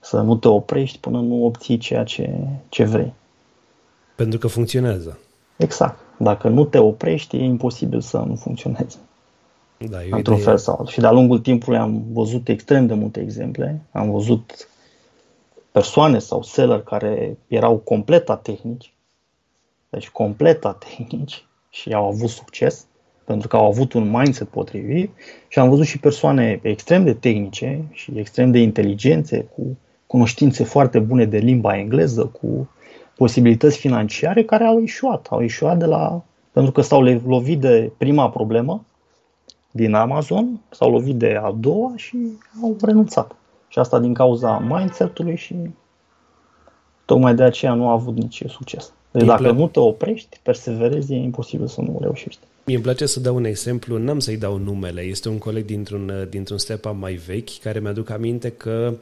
să 0.00 0.20
nu 0.20 0.36
te 0.36 0.48
oprești 0.48 0.98
până 0.98 1.20
nu 1.20 1.44
obții 1.44 1.78
ceea 1.78 2.04
ce, 2.04 2.34
ce 2.68 2.84
vrei. 2.84 3.12
Pentru 4.14 4.38
că 4.38 4.46
funcționează. 4.46 5.18
Exact. 5.56 6.07
Dacă 6.18 6.48
nu 6.48 6.64
te 6.64 6.78
oprești, 6.78 7.36
e 7.36 7.44
imposibil 7.44 8.00
să 8.00 8.18
nu 8.18 8.34
funcționeze. 8.34 8.96
Da, 9.78 9.98
într-un 10.10 10.34
idee... 10.34 10.44
fel 10.44 10.58
sau 10.58 10.74
altul. 10.74 10.92
Și 10.92 11.00
de-a 11.00 11.10
lungul 11.10 11.38
timpului 11.38 11.78
am 11.78 12.02
văzut 12.12 12.48
extrem 12.48 12.86
de 12.86 12.94
multe 12.94 13.20
exemple. 13.20 13.80
Am 13.92 14.10
văzut 14.10 14.68
persoane 15.72 16.18
sau 16.18 16.42
seller 16.42 16.80
care 16.82 17.38
erau 17.46 17.76
complet 17.76 18.28
atehnici, 18.28 18.92
deci 19.88 20.08
complet 20.08 20.64
atehnici 20.64 21.46
și 21.70 21.92
au 21.92 22.06
avut 22.06 22.28
succes 22.28 22.86
pentru 23.28 23.48
că 23.48 23.56
au 23.56 23.66
avut 23.66 23.92
un 23.92 24.10
mindset 24.10 24.48
potrivit 24.48 25.10
și 25.48 25.58
am 25.58 25.68
văzut 25.68 25.86
și 25.86 25.98
persoane 25.98 26.60
extrem 26.62 27.04
de 27.04 27.14
tehnice 27.14 27.84
și 27.92 28.12
extrem 28.14 28.50
de 28.50 28.58
inteligențe, 28.58 29.40
cu 29.54 29.76
cunoștințe 30.06 30.64
foarte 30.64 30.98
bune 30.98 31.24
de 31.24 31.38
limba 31.38 31.78
engleză, 31.78 32.24
cu 32.24 32.68
posibilități 33.18 33.78
financiare 33.78 34.44
care 34.44 34.64
au 34.64 34.78
ieșuat. 34.80 35.26
Au 35.30 35.40
ieșuat 35.40 35.78
de 35.78 35.84
la, 35.84 36.22
pentru 36.52 36.72
că 36.72 36.80
s-au 36.80 37.02
lovit 37.26 37.60
de 37.60 37.90
prima 37.96 38.30
problemă 38.30 38.84
din 39.70 39.94
Amazon, 39.94 40.60
s-au 40.70 40.90
lovit 40.90 41.16
de 41.16 41.40
a 41.42 41.50
doua 41.50 41.92
și 41.96 42.16
au 42.62 42.76
renunțat. 42.82 43.36
Și 43.68 43.78
asta 43.78 43.98
din 43.98 44.14
cauza 44.14 44.58
mindset-ului 44.58 45.36
și 45.36 45.54
tocmai 47.04 47.34
de 47.34 47.42
aceea 47.42 47.74
nu 47.74 47.88
a 47.88 47.92
avut 47.92 48.16
nici 48.16 48.42
succes. 48.46 48.92
Deci 49.10 49.26
dacă 49.26 49.50
nu 49.50 49.68
te 49.68 49.80
oprești, 49.80 50.40
perseverezi, 50.42 51.12
e 51.12 51.16
imposibil 51.16 51.66
să 51.66 51.80
nu 51.80 51.98
reușești. 52.00 52.40
Mie 52.68 52.76
îmi 52.76 52.86
place 52.86 53.06
să 53.06 53.20
dau 53.20 53.34
un 53.34 53.44
exemplu, 53.44 53.98
n-am 53.98 54.18
să-i 54.18 54.36
dau 54.36 54.58
numele, 54.58 55.00
este 55.00 55.28
un 55.28 55.38
coleg 55.38 55.64
dintr-un, 55.64 56.26
dintr-un 56.30 56.58
step 56.58 56.94
mai 56.98 57.14
vechi 57.14 57.58
care 57.62 57.80
mi-aduc 57.80 58.10
aminte 58.10 58.50
că 58.50 58.94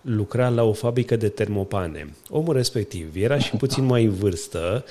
lucra 0.00 0.48
la 0.48 0.62
o 0.62 0.72
fabrică 0.72 1.16
de 1.16 1.28
termopane. 1.28 2.14
Omul 2.28 2.54
respectiv 2.54 3.16
era 3.16 3.38
și 3.38 3.56
puțin 3.56 3.84
mai 3.84 4.04
în 4.04 4.10
vârstă, 4.10 4.84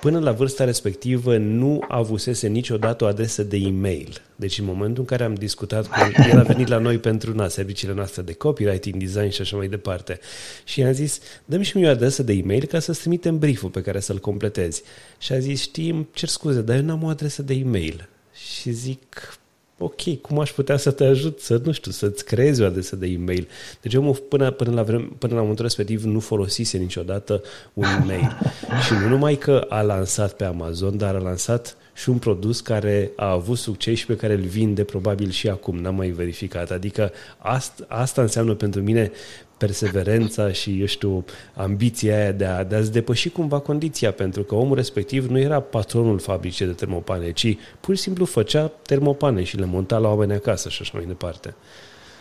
până 0.00 0.18
la 0.18 0.32
vârsta 0.32 0.64
respectivă 0.64 1.36
nu 1.36 1.84
avusese 1.88 2.48
niciodată 2.48 3.04
o 3.04 3.06
adresă 3.06 3.42
de 3.42 3.56
e-mail. 3.56 4.22
Deci 4.36 4.58
în 4.58 4.64
momentul 4.64 4.98
în 4.98 5.04
care 5.04 5.24
am 5.24 5.34
discutat 5.34 5.86
cu 5.86 5.94
el, 6.00 6.30
el 6.30 6.38
a 6.38 6.42
venit 6.42 6.68
la 6.68 6.78
noi 6.78 6.98
pentru 6.98 7.34
na, 7.34 7.48
serviciile 7.48 7.94
noastre 7.94 8.22
de 8.22 8.32
copywriting, 8.32 8.96
design 8.96 9.28
și 9.28 9.40
așa 9.40 9.56
mai 9.56 9.68
departe. 9.68 10.18
Și 10.64 10.80
i-am 10.80 10.92
zis, 10.92 11.20
dă-mi 11.44 11.64
și 11.64 11.76
mie 11.76 11.86
o 11.86 11.90
adresă 11.90 12.22
de 12.22 12.32
e-mail 12.32 12.64
ca 12.64 12.78
să-ți 12.78 13.00
trimitem 13.00 13.38
brief 13.38 13.64
pe 13.72 13.82
care 13.82 14.00
să-l 14.00 14.18
completezi. 14.18 14.82
Și 15.18 15.32
a 15.32 15.38
zis, 15.38 15.60
știi, 15.60 16.08
cer 16.12 16.28
scuze, 16.28 16.60
dar 16.60 16.76
eu 16.76 16.82
n-am 16.82 17.02
o 17.02 17.08
adresă 17.08 17.42
de 17.42 17.54
e-mail. 17.54 18.08
Și 18.32 18.70
zic, 18.70 19.38
ok, 19.82 20.20
cum 20.20 20.38
aș 20.38 20.50
putea 20.50 20.76
să 20.76 20.90
te 20.90 21.04
ajut 21.04 21.40
să, 21.40 21.60
nu 21.64 21.72
știu, 21.72 21.90
să-ți 21.90 22.24
creezi 22.24 22.62
o 22.62 22.64
adresă 22.64 22.96
de 22.96 23.06
e-mail. 23.06 23.48
Deci 23.80 23.94
omul 23.94 24.14
până, 24.14 24.50
până, 24.50 24.70
la, 24.70 24.82
vreme, 24.82 25.08
până 25.18 25.34
la 25.34 25.40
momentul 25.40 25.64
respectiv 25.64 26.02
nu 26.02 26.20
folosise 26.20 26.78
niciodată 26.78 27.42
un 27.72 27.84
e-mail. 28.02 28.38
și 28.86 28.92
nu 28.92 29.08
numai 29.08 29.34
că 29.34 29.66
a 29.68 29.80
lansat 29.80 30.32
pe 30.32 30.44
Amazon, 30.44 30.96
dar 30.96 31.14
a 31.14 31.18
lansat 31.18 31.76
și 31.94 32.08
un 32.08 32.18
produs 32.18 32.60
care 32.60 33.10
a 33.16 33.30
avut 33.30 33.58
succes 33.58 33.98
și 33.98 34.06
pe 34.06 34.16
care 34.16 34.32
îl 34.32 34.40
vinde 34.40 34.84
probabil 34.84 35.30
și 35.30 35.48
acum, 35.48 35.76
n-am 35.76 35.94
mai 35.94 36.08
verificat. 36.08 36.70
Adică 36.70 37.12
asta, 37.38 37.84
asta 37.88 38.22
înseamnă 38.22 38.54
pentru 38.54 38.80
mine 38.80 39.12
perseverența 39.60 40.52
și, 40.52 40.80
eu 40.80 40.86
știu, 40.86 41.24
ambiția 41.54 42.16
aia 42.16 42.32
de, 42.32 42.44
a, 42.44 42.64
de 42.64 42.74
a-ți 42.76 42.92
depăși 42.92 43.28
cumva 43.28 43.58
condiția, 43.58 44.12
pentru 44.12 44.42
că 44.42 44.54
omul 44.54 44.76
respectiv 44.76 45.26
nu 45.26 45.38
era 45.38 45.60
patronul 45.60 46.18
fabricii 46.18 46.66
de 46.66 46.72
termopane, 46.72 47.32
ci 47.32 47.56
pur 47.80 47.96
și 47.96 48.02
simplu 48.02 48.24
făcea 48.24 48.70
termopane 48.86 49.42
și 49.42 49.56
le 49.56 49.64
monta 49.64 49.98
la 49.98 50.08
oameni 50.08 50.32
acasă 50.32 50.68
și 50.68 50.82
așa 50.82 50.92
mai 50.94 51.04
departe. 51.06 51.54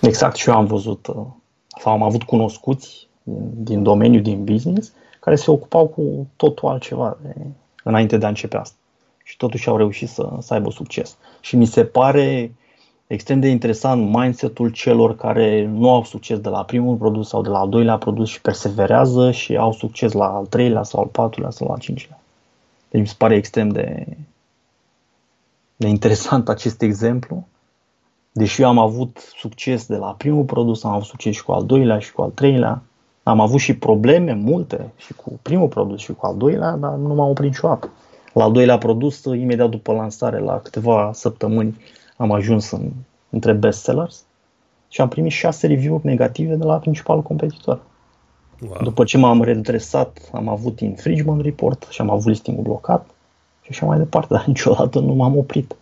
Exact, 0.01 0.35
și 0.35 0.49
eu 0.49 0.55
am 0.55 0.65
văzut, 0.65 1.07
uh, 1.07 1.25
sau 1.81 1.91
am 1.93 2.03
avut 2.03 2.23
cunoscuți 2.23 3.07
din 3.53 3.83
domeniul, 3.83 4.21
din 4.21 4.43
business, 4.43 4.91
care 5.19 5.35
se 5.35 5.51
ocupau 5.51 5.87
cu 5.87 6.27
totul 6.35 6.67
altceva 6.69 7.17
de, 7.21 7.35
înainte 7.83 8.17
de 8.17 8.25
a 8.25 8.29
începe 8.29 8.57
asta. 8.57 8.75
Și 9.23 9.37
totuși 9.37 9.69
au 9.69 9.77
reușit 9.77 10.09
să, 10.09 10.29
să 10.39 10.53
aibă 10.53 10.71
succes. 10.71 11.17
Și 11.39 11.55
mi 11.55 11.65
se 11.65 11.85
pare 11.85 12.53
extrem 13.09 13.39
de 13.39 13.47
interesant 13.47 14.09
mindset-ul 14.09 14.69
celor 14.69 15.15
care 15.15 15.65
nu 15.65 15.89
au 15.89 16.03
succes 16.03 16.39
de 16.39 16.49
la 16.49 16.63
primul 16.63 16.95
produs 16.95 17.27
sau 17.27 17.41
de 17.41 17.49
la 17.49 17.59
al 17.59 17.69
doilea 17.69 17.97
produs 17.97 18.29
și 18.29 18.41
perseverează 18.41 19.31
și 19.31 19.57
au 19.57 19.71
succes 19.71 20.11
la 20.11 20.25
al 20.25 20.45
treilea 20.45 20.83
sau 20.83 20.99
al 21.01 21.07
patrulea 21.07 21.49
sau 21.49 21.71
al 21.71 21.79
cincilea. 21.79 22.19
Deci 22.89 23.01
mi 23.01 23.07
se 23.07 23.15
pare 23.17 23.35
extrem 23.35 23.69
de, 23.69 24.05
de 25.75 25.87
interesant 25.87 26.49
acest 26.55 26.81
exemplu. 26.81 27.47
Deși 28.31 28.61
eu 28.61 28.67
am 28.67 28.77
avut 28.77 29.33
succes 29.37 29.85
de 29.85 29.95
la 29.95 30.13
primul 30.17 30.43
produs, 30.43 30.83
am 30.83 30.91
avut 30.91 31.05
succes 31.05 31.35
și 31.35 31.43
cu 31.43 31.51
al 31.51 31.65
doilea 31.65 31.99
și 31.99 32.11
cu 32.11 32.21
al 32.21 32.29
treilea. 32.29 32.81
Am 33.23 33.39
avut 33.39 33.59
și 33.59 33.77
probleme 33.77 34.33
multe 34.33 34.93
și 34.97 35.13
cu 35.13 35.39
primul 35.41 35.67
produs 35.67 35.99
și 35.99 36.13
cu 36.13 36.25
al 36.25 36.37
doilea, 36.37 36.71
dar 36.71 36.93
nu 36.93 37.13
m-am 37.13 37.29
oprit 37.29 37.49
niciodată. 37.49 37.89
La 38.33 38.43
al 38.43 38.51
doilea 38.51 38.77
produs, 38.77 39.23
imediat 39.23 39.69
după 39.69 39.93
lansare, 39.93 40.39
la 40.39 40.59
câteva 40.59 41.11
săptămâni, 41.13 41.75
am 42.19 42.31
ajuns 42.31 42.71
în, 42.71 42.91
între 43.29 43.53
bestsellers 43.53 44.23
și 44.89 45.01
am 45.01 45.07
primit 45.07 45.31
șase 45.31 45.67
review-uri 45.67 46.05
negative 46.05 46.55
de 46.55 46.63
la 46.63 46.77
principalul 46.77 47.21
competitor. 47.21 47.81
Wow. 48.61 48.77
După 48.83 49.03
ce 49.03 49.17
m-am 49.17 49.43
redresat, 49.43 50.29
am 50.31 50.47
avut 50.47 50.79
infringement 50.79 51.41
report 51.41 51.87
și 51.89 52.01
am 52.01 52.09
avut 52.09 52.27
listingul 52.27 52.63
blocat 52.63 53.09
și 53.61 53.67
așa 53.69 53.85
mai 53.85 53.97
departe, 53.97 54.33
dar 54.33 54.45
niciodată 54.45 54.99
nu 54.99 55.13
m-am 55.13 55.37
oprit. 55.37 55.75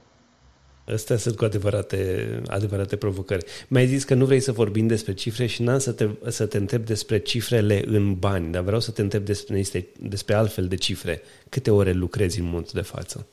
Astea 0.93 1.17
sunt 1.17 1.35
cu 1.35 1.45
adevărate, 1.45 2.27
adevărate 2.47 2.95
provocări. 2.95 3.45
Mi-ai 3.67 3.87
zis 3.87 4.03
că 4.03 4.13
nu 4.13 4.25
vrei 4.25 4.39
să 4.39 4.51
vorbim 4.51 4.87
despre 4.87 5.13
cifre 5.13 5.45
și 5.45 5.61
n-am 5.61 5.77
să 5.77 5.91
te, 5.91 6.09
să 6.27 6.45
te 6.45 6.57
întreb 6.57 6.85
despre 6.85 7.19
cifrele 7.19 7.83
în 7.85 8.15
bani, 8.15 8.51
dar 8.51 8.61
vreau 8.61 8.79
să 8.79 8.91
te 8.91 9.01
întreb 9.01 9.25
despre, 9.25 9.63
despre 9.99 10.33
altfel 10.33 10.67
de 10.67 10.75
cifre. 10.75 11.21
Câte 11.49 11.71
ore 11.71 11.91
lucrezi 11.91 12.39
în 12.39 12.45
momentul 12.45 12.71
de 12.73 12.81
față? 12.81 13.27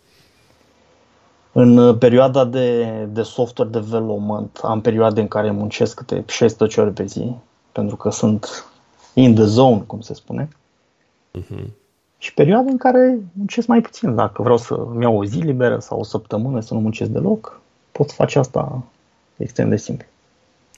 În 1.56 1.76
uh, 1.76 1.96
perioada 1.98 2.44
de, 2.44 2.84
de 3.08 3.22
software 3.22 3.70
development 3.70 4.60
am 4.62 4.80
perioade 4.80 5.20
în 5.20 5.28
care 5.28 5.50
muncesc 5.50 5.94
câte 5.94 6.24
16 6.26 6.80
ore 6.80 6.90
pe 6.90 7.04
zi, 7.04 7.32
pentru 7.72 7.96
că 7.96 8.10
sunt 8.10 8.66
in 9.12 9.34
the 9.34 9.44
zone, 9.44 9.82
cum 9.86 10.00
se 10.00 10.14
spune. 10.14 10.48
Uh-huh. 11.38 11.64
Și 12.18 12.34
perioade 12.34 12.70
în 12.70 12.76
care 12.76 13.18
muncesc 13.32 13.66
mai 13.66 13.80
puțin. 13.80 14.14
Dacă 14.14 14.42
vreau 14.42 14.56
să-mi 14.56 15.02
iau 15.02 15.16
o 15.16 15.24
zi 15.24 15.38
liberă 15.38 15.78
sau 15.78 15.98
o 15.98 16.04
săptămână 16.04 16.60
să 16.60 16.74
nu 16.74 16.80
muncesc 16.80 17.10
deloc, 17.10 17.60
pot 17.92 18.12
face 18.12 18.38
asta 18.38 18.82
extrem 19.36 19.68
de 19.68 19.76
simplu. 19.76 20.06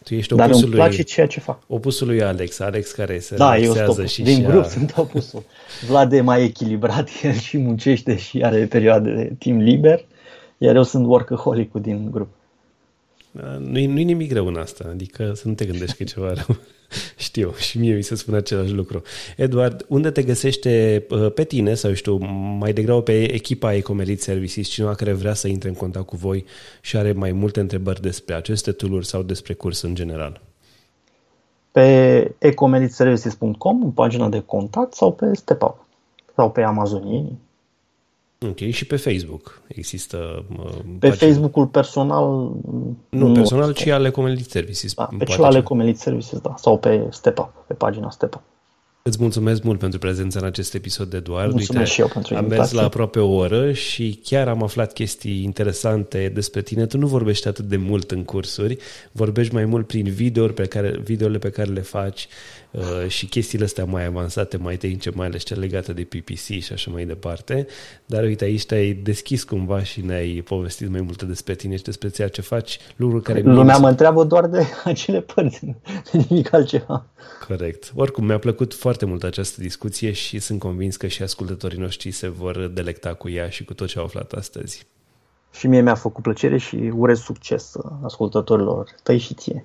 Tu 0.04 0.14
ești 0.14 0.34
Dar 0.34 0.50
îmi 0.50 0.62
place 0.62 0.96
lui, 0.96 1.04
ceea 1.04 1.26
ce 1.26 1.40
fac. 1.40 1.58
Opusul 1.66 2.06
lui 2.06 2.22
Alex, 2.22 2.58
Alex 2.58 2.92
care 2.92 3.18
se 3.18 3.36
da, 3.36 3.58
eu 3.58 4.04
și 4.04 4.22
Din 4.22 4.42
grup 4.42 4.64
a... 4.64 4.68
sunt 4.68 4.94
opusul. 4.96 5.42
Vlad 5.88 6.12
e 6.12 6.20
mai 6.20 6.42
echilibrat, 6.42 7.08
el 7.22 7.32
și 7.32 7.58
muncește 7.58 8.16
și 8.16 8.42
are 8.42 8.66
perioade 8.66 9.14
de 9.14 9.32
timp 9.38 9.60
liber, 9.60 10.04
iar 10.58 10.76
eu 10.76 10.82
sunt 10.82 11.06
workaholic 11.06 11.72
din 11.72 12.10
grup. 12.10 12.28
Nu-i, 13.58 13.86
nu-i 13.86 14.04
nimic 14.04 14.32
rău 14.32 14.46
în 14.46 14.56
asta, 14.56 14.84
adică 14.90 15.32
să 15.34 15.48
nu 15.48 15.54
te 15.54 15.64
gândești 15.64 15.96
că 15.96 16.02
e 16.02 16.06
ceva 16.06 16.32
rău. 16.46 16.56
Știu, 17.16 17.52
și 17.52 17.78
mie 17.78 17.94
mi 17.94 18.02
se 18.02 18.14
spune 18.14 18.36
același 18.36 18.72
lucru. 18.72 19.02
Eduard, 19.36 19.84
unde 19.88 20.10
te 20.10 20.22
găsește 20.22 21.04
uh, 21.10 21.32
pe 21.32 21.44
tine 21.44 21.74
sau 21.74 21.92
știu, 21.92 22.16
mai 22.58 22.72
degrabă 22.72 23.02
pe 23.02 23.32
echipa 23.34 23.74
Ecomerit 23.74 24.22
Services, 24.22 24.68
cineva 24.68 24.94
care 24.94 25.12
vrea 25.12 25.34
să 25.34 25.48
intre 25.48 25.68
în 25.68 25.74
contact 25.74 26.06
cu 26.06 26.16
voi 26.16 26.44
și 26.80 26.96
are 26.96 27.12
mai 27.12 27.32
multe 27.32 27.60
întrebări 27.60 28.00
despre 28.00 28.34
aceste 28.34 28.72
tool 28.72 29.02
sau 29.02 29.22
despre 29.22 29.54
curs 29.54 29.82
în 29.82 29.94
general? 29.94 30.40
Pe 31.70 32.34
ecomeritservices.com, 32.38 33.82
în 33.82 33.90
pagina 33.90 34.28
de 34.28 34.40
contact 34.40 34.94
sau 34.94 35.12
pe 35.12 35.34
StepUp 35.34 35.86
sau 36.34 36.50
pe 36.50 36.62
Amazonieni. 36.62 37.38
Ok, 38.48 38.58
și 38.58 38.86
pe 38.86 38.96
Facebook 38.96 39.62
există 39.68 40.44
uh, 40.58 40.70
Pe 40.98 41.08
pagina. 41.08 41.30
Facebook-ul 41.30 41.66
personal 41.66 42.24
Nu, 43.10 43.26
nu 43.26 43.32
personal, 43.32 43.72
ci 43.72 43.86
ale 43.86 44.10
Comelit 44.10 44.50
Services. 44.50 44.94
Da, 44.94 45.08
pe 45.18 45.24
cel 45.24 45.44
ale 45.44 45.62
Comelit 45.62 45.98
Services, 45.98 46.38
da, 46.38 46.54
sau 46.56 46.78
pe 46.78 47.06
StepUp, 47.10 47.52
pe 47.66 47.74
pagina 47.74 48.10
StepUp. 48.10 48.42
Îți 49.06 49.18
mulțumesc 49.20 49.62
mult 49.62 49.78
pentru 49.78 49.98
prezența 49.98 50.38
în 50.38 50.44
acest 50.44 50.74
episod, 50.74 51.12
Eduard. 51.12 51.50
Mulțumesc 51.50 51.78
Uite, 51.78 51.92
și 51.92 52.00
eu 52.00 52.06
pentru 52.06 52.36
Am 52.36 52.46
mers 52.46 52.72
la 52.72 52.82
aproape 52.82 53.18
o 53.18 53.34
oră 53.34 53.72
și 53.72 54.20
chiar 54.24 54.48
am 54.48 54.62
aflat 54.62 54.92
chestii 54.92 55.42
interesante 55.42 56.30
despre 56.34 56.62
tine. 56.62 56.86
Tu 56.86 56.98
nu 56.98 57.06
vorbești 57.06 57.48
atât 57.48 57.64
de 57.64 57.76
mult 57.76 58.10
în 58.10 58.24
cursuri, 58.24 58.76
vorbești 59.12 59.54
mai 59.54 59.64
mult 59.64 59.86
prin 59.86 60.04
videouri 60.04 60.54
pe 60.54 60.64
care, 60.64 61.00
videole 61.04 61.38
pe 61.38 61.50
care 61.50 61.70
le 61.70 61.80
faci 61.80 62.28
uh, 62.70 63.08
și 63.08 63.26
chestiile 63.26 63.64
astea 63.64 63.84
mai 63.84 64.04
avansate, 64.04 64.56
mai 64.56 64.76
tehnice, 64.76 65.10
mai 65.14 65.26
ales 65.26 65.42
cele 65.42 65.60
legate 65.60 65.92
de 65.92 66.02
PPC 66.02 66.38
și 66.38 66.72
așa 66.72 66.90
mai 66.90 67.04
departe. 67.04 67.66
Dar 68.06 68.22
uite, 68.22 68.44
aici 68.44 68.66
te-ai 68.66 68.92
deschis 68.92 69.44
cumva 69.44 69.82
și 69.82 70.00
ne-ai 70.00 70.42
povestit 70.44 70.88
mai 70.88 71.00
multe 71.00 71.24
despre 71.24 71.54
tine 71.54 71.76
și 71.76 71.82
despre 71.82 72.08
ceea 72.08 72.28
ce 72.28 72.40
faci, 72.40 72.78
lucruri 72.96 73.22
care... 73.22 73.40
Lumea 73.40 73.76
mă 73.76 73.88
întreabă 73.88 74.24
doar 74.24 74.46
de 74.46 74.62
acele 74.84 75.20
părți, 75.20 75.64
de 75.64 76.24
nimic 76.28 76.52
altceva. 76.52 77.06
Corect. 77.48 77.92
Oricum, 77.94 78.24
mi-a 78.24 78.38
plăcut 78.38 78.74
foarte 78.74 78.95
mult 79.04 79.22
această 79.22 79.60
discuție 79.60 80.12
și 80.12 80.38
sunt 80.38 80.60
convins 80.60 80.96
că 80.96 81.06
și 81.06 81.22
ascultătorii 81.22 81.78
noștri 81.78 82.10
se 82.10 82.28
vor 82.28 82.66
delecta 82.66 83.14
cu 83.14 83.28
ea 83.28 83.48
și 83.48 83.64
cu 83.64 83.74
tot 83.74 83.88
ce 83.88 83.98
au 83.98 84.04
aflat 84.04 84.32
astăzi. 84.32 84.86
Și 85.52 85.66
mie 85.66 85.80
mi-a 85.80 85.94
făcut 85.94 86.22
plăcere 86.22 86.56
și 86.56 86.76
urez 86.94 87.18
succes 87.18 87.74
ascultătorilor 88.02 88.94
tăi 89.02 89.18
și 89.18 89.34
ție. 89.34 89.64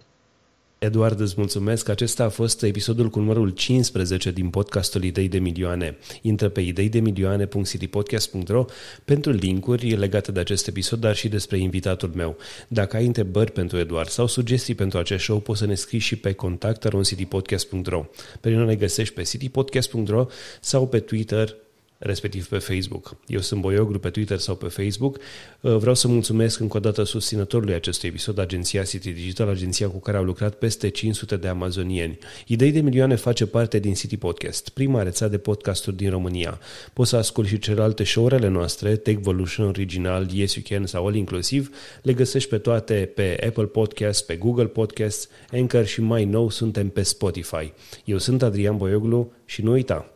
Eduard, 0.86 1.19
îți 1.19 1.34
mulțumesc. 1.38 1.89
Acesta 1.89 2.23
a 2.23 2.29
fost 2.29 2.63
episodul 2.63 3.09
cu 3.09 3.19
numărul 3.19 3.49
15 3.49 4.32
din 4.32 4.49
podcastul 4.49 5.03
Idei 5.03 5.27
de 5.27 5.39
Milioane. 5.39 5.97
Intră 6.21 6.49
pe 6.49 6.61
ideidemilioane.citypodcast.ro 6.61 8.65
pentru 9.05 9.32
linkuri 9.32 9.89
legate 9.89 10.32
de 10.32 10.39
acest 10.39 10.67
episod, 10.67 10.99
dar 10.99 11.15
și 11.15 11.27
despre 11.27 11.57
invitatul 11.57 12.11
meu. 12.15 12.38
Dacă 12.67 12.95
ai 12.95 13.05
întrebări 13.05 13.51
pentru 13.51 13.77
Eduard 13.77 14.09
sau 14.09 14.27
sugestii 14.27 14.75
pentru 14.75 14.97
acest 14.97 15.23
show, 15.23 15.39
poți 15.39 15.59
să 15.59 15.65
ne 15.65 15.75
scrii 15.75 15.99
și 15.99 16.15
pe 16.15 16.34
contact.citypodcast.ro. 16.34 18.05
Pe 18.39 18.49
noi 18.49 18.65
ne 18.65 18.75
găsești 18.75 19.13
pe 19.13 19.21
citypodcast.ro 19.21 20.25
sau 20.61 20.88
pe 20.88 20.99
Twitter 20.99 21.55
respectiv 22.04 22.47
pe 22.47 22.58
Facebook. 22.58 23.16
Eu 23.28 23.39
sunt 23.39 23.62
Boioglu 23.62 23.99
pe 23.99 24.10
Twitter 24.10 24.38
sau 24.38 24.56
pe 24.56 24.68
Facebook. 24.68 25.18
Uh, 25.62 25.76
vreau 25.76 25.95
să 25.95 26.08
mulțumesc 26.08 26.60
încă 26.60 26.78
o 26.78 26.80
dată 26.80 27.04
susținătorului 27.04 27.74
acestui 27.74 28.10
episod, 28.10 28.39
agenția 28.39 28.84
City 28.84 29.12
Digital, 29.12 29.49
agenția 29.49 29.88
cu 29.88 29.99
care 29.99 30.18
au 30.18 30.24
lucrat 30.24 30.54
peste 30.54 30.89
500 30.89 31.36
de 31.38 31.47
amazonieni. 31.47 32.18
Idei 32.47 32.72
de 32.72 32.82
milioane 32.82 33.16
face 33.16 33.45
parte 33.45 33.80
din 33.80 33.93
City 33.93 34.18
Podcast, 34.18 34.70
prima 34.70 35.04
rețea 35.04 35.28
de 35.28 35.38
podcasturi 35.38 35.95
din 35.95 36.10
România. 36.10 36.60
Poți 36.93 37.10
să 37.10 37.16
asculti 37.16 37.49
și 37.49 37.60
celelalte 37.60 38.04
show-urile 38.04 38.47
noastre, 38.47 38.95
Techvolution, 38.95 39.68
Original, 39.68 40.28
Yes 40.32 40.54
You 40.56 40.64
Can 40.70 40.86
sau 40.86 41.06
All 41.06 41.16
Inclusiv. 41.16 41.76
Le 42.02 42.14
găsești 42.14 42.49
pe 42.49 42.58
toate 42.58 43.12
pe 43.16 43.43
Apple 43.47 43.66
Podcast, 43.66 44.26
pe 44.26 44.36
Google 44.36 44.68
Podcast, 44.68 45.30
Anchor 45.52 45.86
și 45.86 46.02
mai 46.02 46.26
nou 46.26 46.49
suntem 46.49 46.89
pe 46.89 47.02
Spotify. 47.02 47.74
Eu 48.06 48.18
sunt 48.18 48.41
Adrian 48.41 48.78
Boioglu 48.78 49.32
și 49.45 49.62
nu 49.62 49.72
uita, 49.72 50.12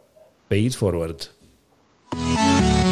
pay 0.48 0.64
it 0.64 0.74
forward! 0.74 1.35
Música 2.16 2.85